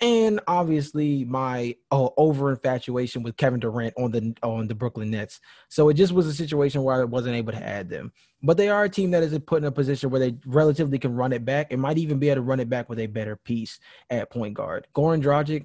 and 0.00 0.40
obviously 0.48 1.24
my 1.24 1.74
uh, 1.90 2.08
over 2.16 2.50
infatuation 2.50 3.22
with 3.22 3.36
Kevin 3.36 3.60
Durant 3.60 3.94
on 3.96 4.10
the 4.10 4.34
on 4.42 4.66
the 4.66 4.74
Brooklyn 4.74 5.10
Nets. 5.10 5.40
So 5.68 5.88
it 5.88 5.94
just 5.94 6.12
was 6.12 6.26
a 6.26 6.34
situation 6.34 6.82
where 6.82 7.00
I 7.00 7.04
wasn't 7.04 7.36
able 7.36 7.52
to 7.52 7.62
add 7.62 7.88
them. 7.88 8.12
But 8.42 8.56
they 8.56 8.68
are 8.68 8.84
a 8.84 8.88
team 8.88 9.12
that 9.12 9.22
is 9.22 9.38
put 9.46 9.62
in 9.62 9.66
a 9.66 9.72
position 9.72 10.10
where 10.10 10.20
they 10.20 10.36
relatively 10.44 10.98
can 10.98 11.14
run 11.14 11.32
it 11.32 11.44
back. 11.44 11.68
It 11.70 11.78
might 11.78 11.98
even 11.98 12.18
be 12.18 12.28
able 12.28 12.36
to 12.36 12.42
run 12.42 12.60
it 12.60 12.68
back 12.68 12.88
with 12.88 12.98
a 12.98 13.06
better 13.06 13.36
piece 13.36 13.78
at 14.10 14.30
point 14.30 14.54
guard. 14.54 14.86
Goran 14.94 15.22
Dragic, 15.22 15.64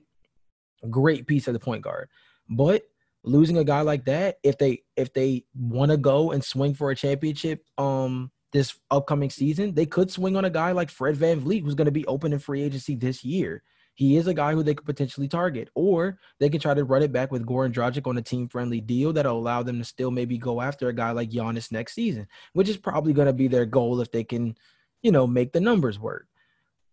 great 0.89 1.27
piece 1.27 1.47
at 1.47 1.53
the 1.53 1.59
point 1.59 1.81
guard. 1.81 2.07
But 2.49 2.83
losing 3.29 3.57
a 3.57 3.63
guy 3.63 3.81
like 3.81 4.05
that, 4.05 4.37
if 4.43 4.57
they 4.57 4.83
if 4.95 5.13
they 5.13 5.45
want 5.55 5.91
to 5.91 5.97
go 5.97 6.31
and 6.31 6.43
swing 6.43 6.73
for 6.73 6.91
a 6.91 6.95
championship, 6.95 7.63
um, 7.77 8.31
this 8.51 8.77
upcoming 8.89 9.29
season, 9.29 9.73
they 9.73 9.85
could 9.85 10.11
swing 10.11 10.35
on 10.35 10.45
a 10.45 10.49
guy 10.49 10.71
like 10.71 10.89
Fred 10.89 11.15
VanVleet, 11.15 11.63
who's 11.63 11.75
going 11.75 11.85
to 11.85 11.91
be 11.91 12.05
open 12.07 12.33
in 12.33 12.39
free 12.39 12.63
agency 12.63 12.95
this 12.95 13.23
year 13.23 13.63
he 13.99 14.15
is 14.15 14.27
a 14.27 14.33
guy 14.33 14.53
who 14.53 14.63
they 14.63 14.73
could 14.73 14.85
potentially 14.85 15.27
target, 15.27 15.67
or 15.75 16.19
they 16.39 16.49
can 16.49 16.61
try 16.61 16.73
to 16.73 16.85
run 16.85 17.03
it 17.03 17.11
back 17.11 17.33
with 17.33 17.45
Goran 17.45 17.73
Dragic 17.73 18.07
on 18.07 18.17
a 18.17 18.21
team 18.21 18.47
friendly 18.47 18.79
deal 18.79 19.11
that'll 19.11 19.37
allow 19.37 19.61
them 19.61 19.77
to 19.77 19.83
still 19.83 20.09
maybe 20.09 20.37
go 20.37 20.61
after 20.61 20.87
a 20.87 20.93
guy 20.93 21.11
like 21.11 21.31
Giannis 21.31 21.69
next 21.69 21.95
season, 21.95 22.25
which 22.53 22.69
is 22.69 22.77
probably 22.77 23.11
going 23.11 23.25
to 23.25 23.33
be 23.33 23.49
their 23.49 23.65
goal 23.65 23.99
if 23.99 24.09
they 24.09 24.23
can, 24.23 24.55
you 25.01 25.11
know, 25.11 25.27
make 25.27 25.51
the 25.51 25.59
numbers 25.59 25.99
work. 25.99 26.27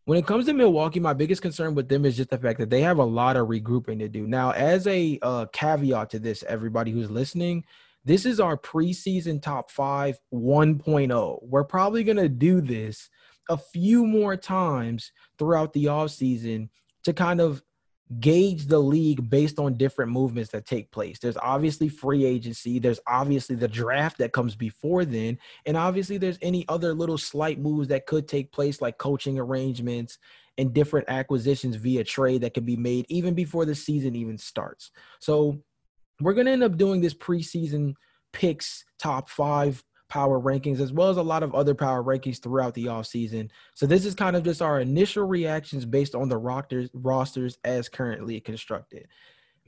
When 0.07 0.19
it 0.21 0.27
comes 0.27 0.47
to 0.47 0.53
Milwaukee, 0.53 1.01
my 1.01 1.15
biggest 1.15 1.43
concern 1.43 1.75
with 1.75 1.89
them 1.89 2.05
is 2.05 2.17
just 2.17 2.31
the 2.31 2.39
fact 2.39 2.61
that 2.61 2.71
they 2.71 2.81
have 2.83 2.99
a 2.99 3.05
lot 3.05 3.37
of 3.37 3.49
regrouping 3.49 3.99
to 3.99 4.09
do. 4.09 4.29
Now, 4.29 4.53
as 4.53 4.87
a 4.87 5.19
uh, 5.21 5.47
caveat 5.53 6.11
to 6.11 6.21
this, 6.21 6.45
everybody 6.45 6.93
who's 6.93 7.11
listening, 7.11 7.65
this 8.05 8.25
is 8.25 8.39
our 8.39 8.57
preseason 8.57 9.43
top 9.43 9.69
five 9.69 10.17
1.0. 10.33 11.39
We're 11.43 11.65
probably 11.65 12.05
going 12.05 12.19
to 12.19 12.29
do 12.29 12.61
this 12.61 13.11
a 13.51 13.59
few 13.59 14.07
more 14.07 14.37
times 14.37 15.11
throughout 15.41 15.73
the 15.73 15.87
offseason 15.87 16.69
to 17.03 17.13
kind 17.13 17.41
of 17.41 17.61
gauge 18.21 18.67
the 18.67 18.79
league 18.79 19.29
based 19.29 19.59
on 19.59 19.75
different 19.75 20.13
movements 20.13 20.51
that 20.51 20.65
take 20.65 20.91
place. 20.93 21.19
There's 21.19 21.37
obviously 21.39 21.89
free 21.89 22.25
agency, 22.25 22.79
there's 22.79 23.01
obviously 23.07 23.57
the 23.57 23.69
draft 23.69 24.19
that 24.19 24.33
comes 24.33 24.55
before 24.55 25.05
then, 25.05 25.39
and 25.67 25.77
obviously 25.77 26.17
there's 26.17 26.39
any 26.41 26.65
other 26.69 26.95
little 26.95 27.19
slight 27.19 27.59
moves 27.59 27.89
that 27.89 28.07
could 28.07 28.29
take 28.29 28.53
place 28.53 28.81
like 28.81 28.99
coaching 28.99 29.39
arrangements 29.39 30.19
and 30.59 30.73
different 30.73 31.09
acquisitions 31.09 31.77
via 31.77 32.05
trade 32.05 32.43
that 32.43 32.55
can 32.55 32.65
be 32.65 32.77
made 32.77 33.07
even 33.09 33.35
before 33.35 33.65
the 33.65 33.75
season 33.75 34.15
even 34.15 34.39
starts. 34.39 34.91
So 35.19 35.61
we're 36.21 36.35
going 36.35 36.47
to 36.47 36.53
end 36.53 36.63
up 36.63 36.77
doing 36.77 37.01
this 37.01 37.15
preseason 37.15 37.95
picks 38.33 38.85
top 38.99 39.29
5 39.29 39.83
power 40.09 40.41
rankings 40.41 40.81
as 40.81 40.93
well 40.93 41.09
as 41.09 41.17
a 41.17 41.23
lot 41.23 41.43
of 41.43 41.55
other 41.55 41.75
power 41.75 42.03
rankings 42.03 42.41
throughout 42.41 42.75
the 42.75 42.87
offseason. 42.87 43.51
So 43.75 43.87
this 43.87 44.05
is 44.05 44.15
kind 44.15 44.37
of 44.37 44.45
just 44.45 44.63
our 44.63 44.81
initial 44.81 45.25
reactions 45.25 45.85
based 45.85 46.15
on 46.15 46.29
the 46.29 46.39
rosters, 46.39 46.91
rosters 46.95 47.59
as 47.65 47.89
currently 47.89 48.41
constructed. 48.41 49.09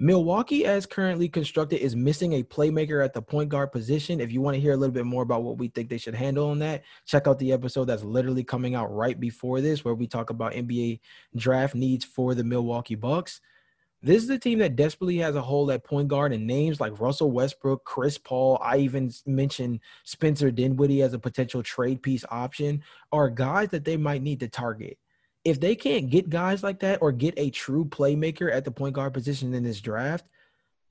Milwaukee, 0.01 0.65
as 0.65 0.87
currently 0.87 1.29
constructed, 1.29 1.81
is 1.81 1.97
missing 1.97 2.35
a 2.35 2.45
playmaker 2.45 3.05
at 3.05 3.13
the 3.13 3.21
point 3.21 3.49
guard 3.49 3.73
position. 3.73 4.21
If 4.21 4.31
you 4.31 4.41
want 4.41 4.55
to 4.55 4.61
hear 4.61 4.73
a 4.73 4.77
little 4.77 4.95
bit 4.95 5.07
more 5.07 5.25
about 5.25 5.43
what 5.43 5.59
we 5.59 5.69
think 5.69 5.89
they 5.89 5.99
should 5.99 6.15
handle 6.15 6.51
on 6.51 6.61
that, 6.61 6.85
check 7.05 7.27
out 7.27 7.41
the 7.41 7.51
episode 7.51 7.87
that's 7.87 8.05
literally 8.05 8.45
coming 8.45 8.77
out 8.77 8.95
right 8.95 9.19
before 9.19 9.61
this, 9.61 9.85
where 9.85 9.95
we 9.95 10.07
talk 10.07 10.31
about 10.31 10.53
NBA 10.53 11.01
draft 11.35 11.75
needs 11.75 12.05
for 12.05 12.37
the 12.37 12.45
Milwaukee 12.45 12.95
Bucks. 12.95 13.41
This 14.01 14.23
is 14.23 14.31
a 14.31 14.39
team 14.39 14.61
that 14.61 14.77
desperately 14.77 15.17
has 15.19 15.35
a 15.35 15.43
hole 15.43 15.71
at 15.73 15.83
point 15.83 16.07
guard 16.07 16.33
and 16.33 16.47
names 16.47 16.81
like 16.81 17.01
Russell 17.01 17.33
Westbrook, 17.33 17.85
Chris 17.85 18.17
Paul. 18.17 18.59
I 18.63 18.79
even 18.79 19.13
mentioned 19.27 19.81
Spencer 20.05 20.53
Dinwiddie 20.53 21.03
as 21.03 21.15
a 21.15 21.19
potential 21.19 21.65
trade 21.65 22.01
piece 22.01 22.25
option 22.31 22.85
are 23.11 23.29
guys 23.29 23.71
that 23.71 23.85
they 23.85 23.97
might 23.97 24.23
need 24.23 24.39
to 24.41 24.49
target. 24.49 24.99
If 25.45 25.59
they 25.59 25.75
can't 25.75 26.11
get 26.11 26.31
guys 26.31 26.63
like 26.63 26.79
that 26.81 27.03
or 27.03 27.11
get 27.11 27.35
a 27.37 27.51
true 27.51 27.85
playmaker 27.85 28.53
at 28.53 28.65
the 28.65 28.71
point 28.71 28.95
guard 28.95 29.15
position 29.15 29.53
in 29.53 29.65
this 29.65 29.81
draft, 29.81 30.29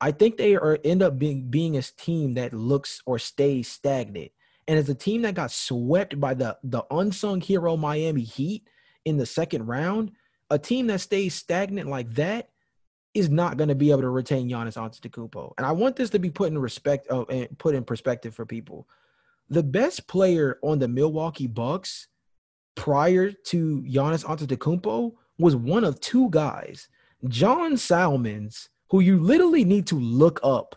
I 0.01 0.11
think 0.11 0.35
they 0.35 0.55
are 0.55 0.77
end 0.83 1.01
up 1.01 1.17
being 1.17 1.49
being 1.49 1.77
a 1.77 1.81
team 1.81 2.33
that 2.33 2.53
looks 2.53 3.01
or 3.05 3.19
stays 3.19 3.69
stagnant. 3.69 4.31
And 4.67 4.77
as 4.77 4.89
a 4.89 4.95
team 4.95 5.21
that 5.21 5.33
got 5.33 5.51
swept 5.51 6.19
by 6.19 6.33
the 6.33 6.57
the 6.61 6.83
unsung 6.91 7.39
hero 7.39 7.77
Miami 7.77 8.23
Heat 8.23 8.67
in 9.05 9.15
the 9.15 9.25
second 9.25 9.65
round, 9.65 10.11
a 10.49 10.59
team 10.59 10.87
that 10.87 10.99
stays 10.99 11.35
stagnant 11.35 11.89
like 11.89 12.13
that 12.15 12.49
is 13.17 13.29
not 13.29 13.57
going 13.57 13.69
to 13.69 13.75
be 13.75 13.91
able 13.91 14.01
to 14.01 14.09
retain 14.09 14.49
Giannis 14.49 14.77
Antetokounmpo. 14.77 15.53
And 15.57 15.65
I 15.65 15.71
want 15.71 15.95
this 15.95 16.09
to 16.11 16.19
be 16.19 16.29
put 16.29 16.49
in 16.49 16.57
respect 16.57 17.07
of 17.07 17.29
and 17.29 17.57
put 17.57 17.75
in 17.75 17.83
perspective 17.83 18.35
for 18.35 18.45
people. 18.45 18.87
The 19.49 19.63
best 19.63 20.07
player 20.07 20.59
on 20.61 20.79
the 20.79 20.87
Milwaukee 20.87 21.47
Bucks 21.47 22.07
prior 22.75 23.31
to 23.31 23.81
Giannis 23.81 24.25
Antetokounmpo 24.25 25.13
was 25.39 25.55
one 25.55 25.83
of 25.83 25.99
two 25.99 26.29
guys, 26.29 26.89
John 27.27 27.77
Salmons, 27.77 28.69
who 28.89 28.99
you 28.99 29.19
literally 29.19 29.63
need 29.63 29.87
to 29.87 29.99
look 29.99 30.39
up 30.43 30.75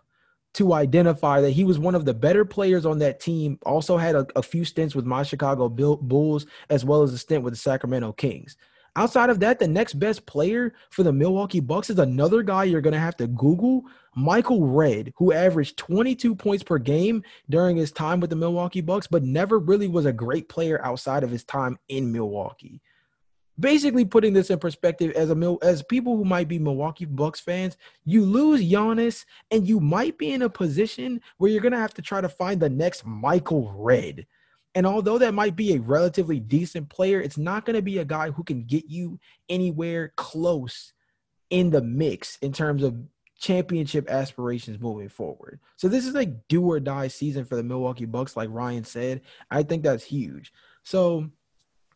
to 0.55 0.72
identify 0.72 1.41
that 1.41 1.51
he 1.51 1.64
was 1.64 1.78
one 1.78 1.95
of 1.95 2.05
the 2.05 2.14
better 2.14 2.45
players 2.45 2.84
on 2.84 2.99
that 2.99 3.20
team. 3.20 3.59
Also 3.64 3.97
had 3.97 4.16
a, 4.16 4.26
a 4.34 4.43
few 4.43 4.64
stints 4.64 4.95
with 4.95 5.05
my 5.05 5.22
Chicago 5.22 5.68
Bulls 5.68 6.47
as 6.70 6.84
well 6.84 7.03
as 7.03 7.12
a 7.12 7.18
stint 7.18 7.45
with 7.45 7.53
the 7.53 7.59
Sacramento 7.59 8.12
Kings. 8.12 8.57
Outside 9.01 9.30
of 9.30 9.40
that, 9.40 9.59
the 9.59 9.66
next 9.66 9.94
best 9.94 10.26
player 10.26 10.74
for 10.90 11.05
the 11.05 11.11
Milwaukee 11.11 11.61
Bucks 11.61 11.88
is 11.88 11.98
another 11.98 12.42
guy 12.42 12.64
you're 12.64 12.82
going 12.82 12.92
to 12.92 12.98
have 12.98 13.16
to 13.16 13.26
Google, 13.26 13.84
Michael 14.14 14.66
Redd, 14.66 15.14
who 15.16 15.32
averaged 15.32 15.78
22 15.78 16.34
points 16.34 16.62
per 16.62 16.76
game 16.76 17.22
during 17.48 17.78
his 17.78 17.92
time 17.92 18.20
with 18.20 18.28
the 18.28 18.36
Milwaukee 18.36 18.82
Bucks, 18.82 19.07
but 19.07 19.22
never 19.22 19.59
really 19.59 19.88
was 19.88 20.05
a 20.05 20.12
great 20.12 20.51
player 20.51 20.84
outside 20.84 21.24
of 21.24 21.30
his 21.30 21.44
time 21.44 21.78
in 21.88 22.12
Milwaukee. 22.12 22.82
Basically, 23.59 24.05
putting 24.05 24.34
this 24.34 24.51
in 24.51 24.59
perspective, 24.59 25.12
as 25.12 25.30
a 25.30 25.57
as 25.62 25.82
people 25.82 26.18
who 26.18 26.26
might 26.26 26.48
be 26.48 26.59
Milwaukee 26.59 27.07
Bucks 27.07 27.40
fans, 27.40 27.78
you 28.05 28.26
lose 28.26 28.61
Giannis, 28.61 29.24
and 29.51 29.66
you 29.66 29.80
might 29.80 30.18
be 30.18 30.32
in 30.32 30.42
a 30.42 30.51
position 30.51 31.22
where 31.38 31.51
you're 31.51 31.62
going 31.62 31.72
to 31.72 31.78
have 31.78 31.94
to 31.94 32.03
try 32.03 32.20
to 32.20 32.28
find 32.28 32.61
the 32.61 32.68
next 32.68 33.07
Michael 33.07 33.72
Redd. 33.74 34.26
And 34.75 34.87
although 34.87 35.18
that 35.18 35.35
might 35.35 35.57
be 35.57 35.75
a 35.75 35.81
relatively 35.81 36.39
decent 36.39 36.89
player, 36.89 37.21
it's 37.21 37.39
not 37.39 37.64
going 37.64 37.77
to 37.77 37.83
be 37.83 37.99
a 37.99 38.05
guy 38.05 38.31
who 38.31 38.45
can 38.45 38.64
get 38.64 38.85
you 38.89 39.18
anywhere 39.49 40.12
close 40.16 40.93
in 41.51 41.71
the 41.71 41.83
mix 41.83 42.39
in 42.39 42.53
terms 42.53 42.83
of 42.83 42.97
championship 43.41 44.09
aspirations 44.09 44.79
moving 44.79 45.09
forward. 45.09 45.59
So 45.77 45.89
this 45.89 46.07
is 46.07 46.14
a 46.14 46.27
do 46.27 46.71
or 46.71 46.79
die 46.79 47.09
season 47.09 47.45
for 47.45 47.57
the 47.57 47.62
Milwaukee 47.62 48.05
Bucks, 48.05 48.37
like 48.37 48.49
Ryan 48.53 48.85
said. 48.85 49.23
I 49.51 49.62
think 49.62 49.83
that's 49.83 50.05
huge. 50.05 50.53
So 50.85 51.29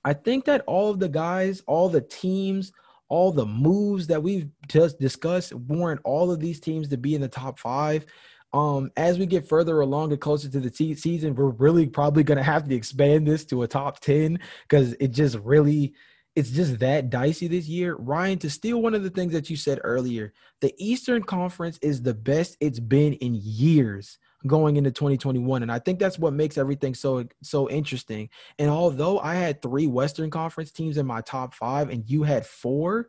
I 0.04 0.14
think 0.14 0.46
that 0.46 0.64
all 0.66 0.90
of 0.90 0.98
the 0.98 1.08
guys, 1.08 1.62
all 1.66 1.88
the 1.88 2.00
teams, 2.00 2.72
all 3.08 3.30
the 3.30 3.46
moves 3.46 4.06
that 4.08 4.22
we've 4.22 4.48
just 4.66 4.98
discussed 4.98 5.54
warrant 5.54 6.00
all 6.04 6.30
of 6.30 6.40
these 6.40 6.58
teams 6.58 6.88
to 6.88 6.96
be 6.96 7.14
in 7.14 7.20
the 7.20 7.28
top 7.28 7.58
five 7.58 8.06
um, 8.54 8.92
as 8.96 9.18
we 9.18 9.26
get 9.26 9.48
further 9.48 9.80
along 9.80 10.12
and 10.12 10.20
closer 10.20 10.48
to 10.48 10.60
the 10.60 10.70
t- 10.70 10.94
season, 10.94 11.34
we're 11.34 11.48
really 11.48 11.88
probably 11.88 12.22
going 12.22 12.38
to 12.38 12.44
have 12.44 12.68
to 12.68 12.74
expand 12.74 13.26
this 13.26 13.44
to 13.46 13.64
a 13.64 13.68
top 13.68 13.98
10 13.98 14.38
because 14.62 14.92
it 15.00 15.08
just 15.08 15.36
really, 15.38 15.92
it's 16.36 16.50
just 16.50 16.78
that 16.78 17.10
dicey 17.10 17.48
this 17.48 17.66
year. 17.66 17.96
Ryan, 17.96 18.38
to 18.38 18.48
steal 18.48 18.80
one 18.80 18.94
of 18.94 19.02
the 19.02 19.10
things 19.10 19.32
that 19.32 19.50
you 19.50 19.56
said 19.56 19.80
earlier, 19.82 20.32
the 20.60 20.72
Eastern 20.78 21.24
Conference 21.24 21.80
is 21.82 22.00
the 22.00 22.14
best 22.14 22.56
it's 22.60 22.78
been 22.78 23.14
in 23.14 23.34
years 23.34 24.18
going 24.46 24.76
into 24.76 24.90
2021 24.90 25.62
and 25.62 25.72
i 25.72 25.78
think 25.78 25.98
that's 25.98 26.18
what 26.18 26.34
makes 26.34 26.58
everything 26.58 26.92
so 26.92 27.24
so 27.42 27.70
interesting 27.70 28.28
and 28.58 28.68
although 28.68 29.18
i 29.20 29.34
had 29.34 29.62
three 29.62 29.86
western 29.86 30.28
conference 30.28 30.70
teams 30.70 30.98
in 30.98 31.06
my 31.06 31.22
top 31.22 31.54
five 31.54 31.88
and 31.88 32.10
you 32.10 32.24
had 32.24 32.44
four 32.44 33.08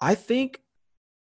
i 0.00 0.16
think 0.16 0.60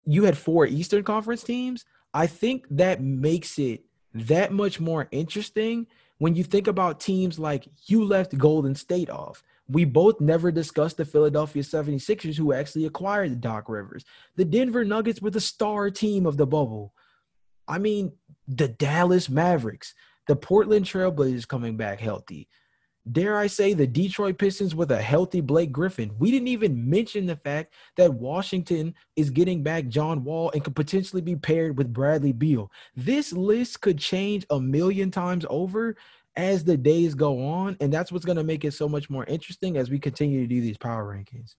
you 0.08 0.24
had 0.24 0.36
four 0.36 0.66
eastern 0.66 1.04
conference 1.04 1.44
teams 1.44 1.86
I 2.18 2.26
think 2.26 2.66
that 2.72 3.00
makes 3.00 3.60
it 3.60 3.84
that 4.16 4.52
much 4.52 4.80
more 4.80 5.08
interesting 5.12 5.86
when 6.18 6.34
you 6.34 6.44
think 6.44 6.66
about 6.66 7.00
teams 7.00 7.38
like 7.38 7.68
you 7.86 8.04
left 8.04 8.36
Golden 8.36 8.74
State 8.74 9.12
off. 9.12 9.44
We 9.68 9.86
both 9.86 10.20
never 10.20 10.52
discussed 10.52 10.98
the 10.98 11.06
Philadelphia 11.06 11.62
76ers 11.62 12.36
who 12.36 12.54
actually 12.54 12.88
acquired 12.88 13.40
Doc 13.40 13.70
Rivers. 13.70 14.04
The 14.36 14.46
Denver 14.46 14.84
Nuggets 14.84 15.22
were 15.22 15.30
the 15.30 15.40
star 15.40 15.92
team 15.92 16.26
of 16.26 16.38
the 16.38 16.48
bubble. 16.48 16.92
I 17.68 17.78
mean, 17.78 18.14
the 18.48 18.68
Dallas 18.68 19.30
Mavericks, 19.30 19.94
the 20.26 20.36
Portland 20.36 20.88
Trailblazers 20.88 21.48
coming 21.48 21.78
back 21.78 22.00
healthy 22.00 22.48
dare 23.12 23.38
I 23.38 23.48
say, 23.48 23.74
the 23.74 23.88
Detroit 23.88 24.38
Pistons 24.38 24.76
with 24.76 24.92
a 24.92 25.02
healthy 25.02 25.42
Blake 25.42 25.72
Griffin. 25.72 26.12
We 26.20 26.32
didn't 26.32 26.50
even 26.50 26.90
mention 26.90 27.26
the 27.26 27.36
fact 27.36 27.74
that 27.96 28.14
Washington 28.14 28.94
is 29.16 29.30
getting 29.30 29.64
back 29.64 29.88
John 29.88 30.24
Wall 30.24 30.52
and 30.54 30.64
could 30.64 30.76
potentially 30.76 31.22
be 31.22 31.36
paired 31.36 31.78
with 31.78 31.94
Bradley 31.94 32.34
Beal. 32.34 32.72
This 32.96 33.34
list 33.34 33.82
could 33.82 33.98
change 33.98 34.46
a 34.50 34.60
million 34.60 35.12
times 35.12 35.46
over 35.50 35.96
as 36.36 36.64
the 36.64 36.78
days 36.78 37.16
go 37.16 37.44
on, 37.44 37.76
and 37.80 37.92
that's 37.92 38.12
what's 38.12 38.26
going 38.26 38.38
to 38.38 38.44
make 38.44 38.64
it 38.64 38.74
so 38.74 38.88
much 38.88 39.10
more 39.10 39.26
interesting 39.26 39.78
as 39.78 39.90
we 39.90 40.00
continue 40.00 40.42
to 40.42 40.48
do 40.48 40.62
these 40.62 40.78
power 40.78 41.06
rankings. 41.06 41.56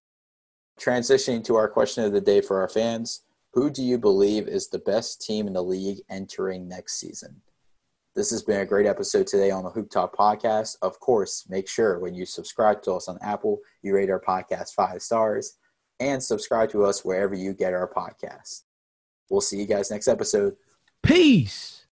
Transitioning 0.80 1.42
to 1.44 1.57
our 1.57 1.68
question 1.68 2.05
of 2.05 2.12
the 2.12 2.20
day 2.20 2.40
for 2.40 2.61
our 2.61 2.68
fans, 2.68 3.22
who 3.53 3.70
do 3.70 3.82
you 3.82 3.99
believe 3.99 4.46
is 4.46 4.68
the 4.68 4.78
best 4.78 5.20
team 5.20 5.49
in 5.49 5.55
the 5.55 5.62
league 5.62 5.99
entering 6.09 6.68
next 6.68 7.01
season? 7.01 7.40
This 8.19 8.31
has 8.31 8.43
been 8.43 8.62
a 8.62 8.66
great 8.66 8.85
episode 8.85 9.29
today 9.29 9.53
on 9.53 9.62
the 9.62 9.71
Hoop 9.71 9.91
Talk 9.91 10.16
podcast. 10.16 10.77
Of 10.83 10.99
course, 10.99 11.47
make 11.49 11.69
sure 11.69 12.01
when 12.01 12.16
you 12.16 12.27
subscribe 12.27 12.83
to 12.83 12.95
us 12.95 13.07
on 13.07 13.16
Apple, 13.23 13.61
you 13.81 13.95
rate 13.95 14.11
our 14.11 14.21
podcast 14.21 14.75
five 14.75 15.03
stars. 15.03 15.57
and 16.01 16.21
subscribe 16.21 16.69
to 16.71 16.85
us 16.85 17.05
wherever 17.05 17.37
you 17.37 17.53
get 17.53 17.75
our 17.75 17.89
podcast. 17.89 18.62
We'll 19.31 19.41
see 19.41 19.61
you 19.61 19.66
guys 19.66 19.93
next 19.93 20.09
episode. 20.09 20.57
Peace. 21.01 21.87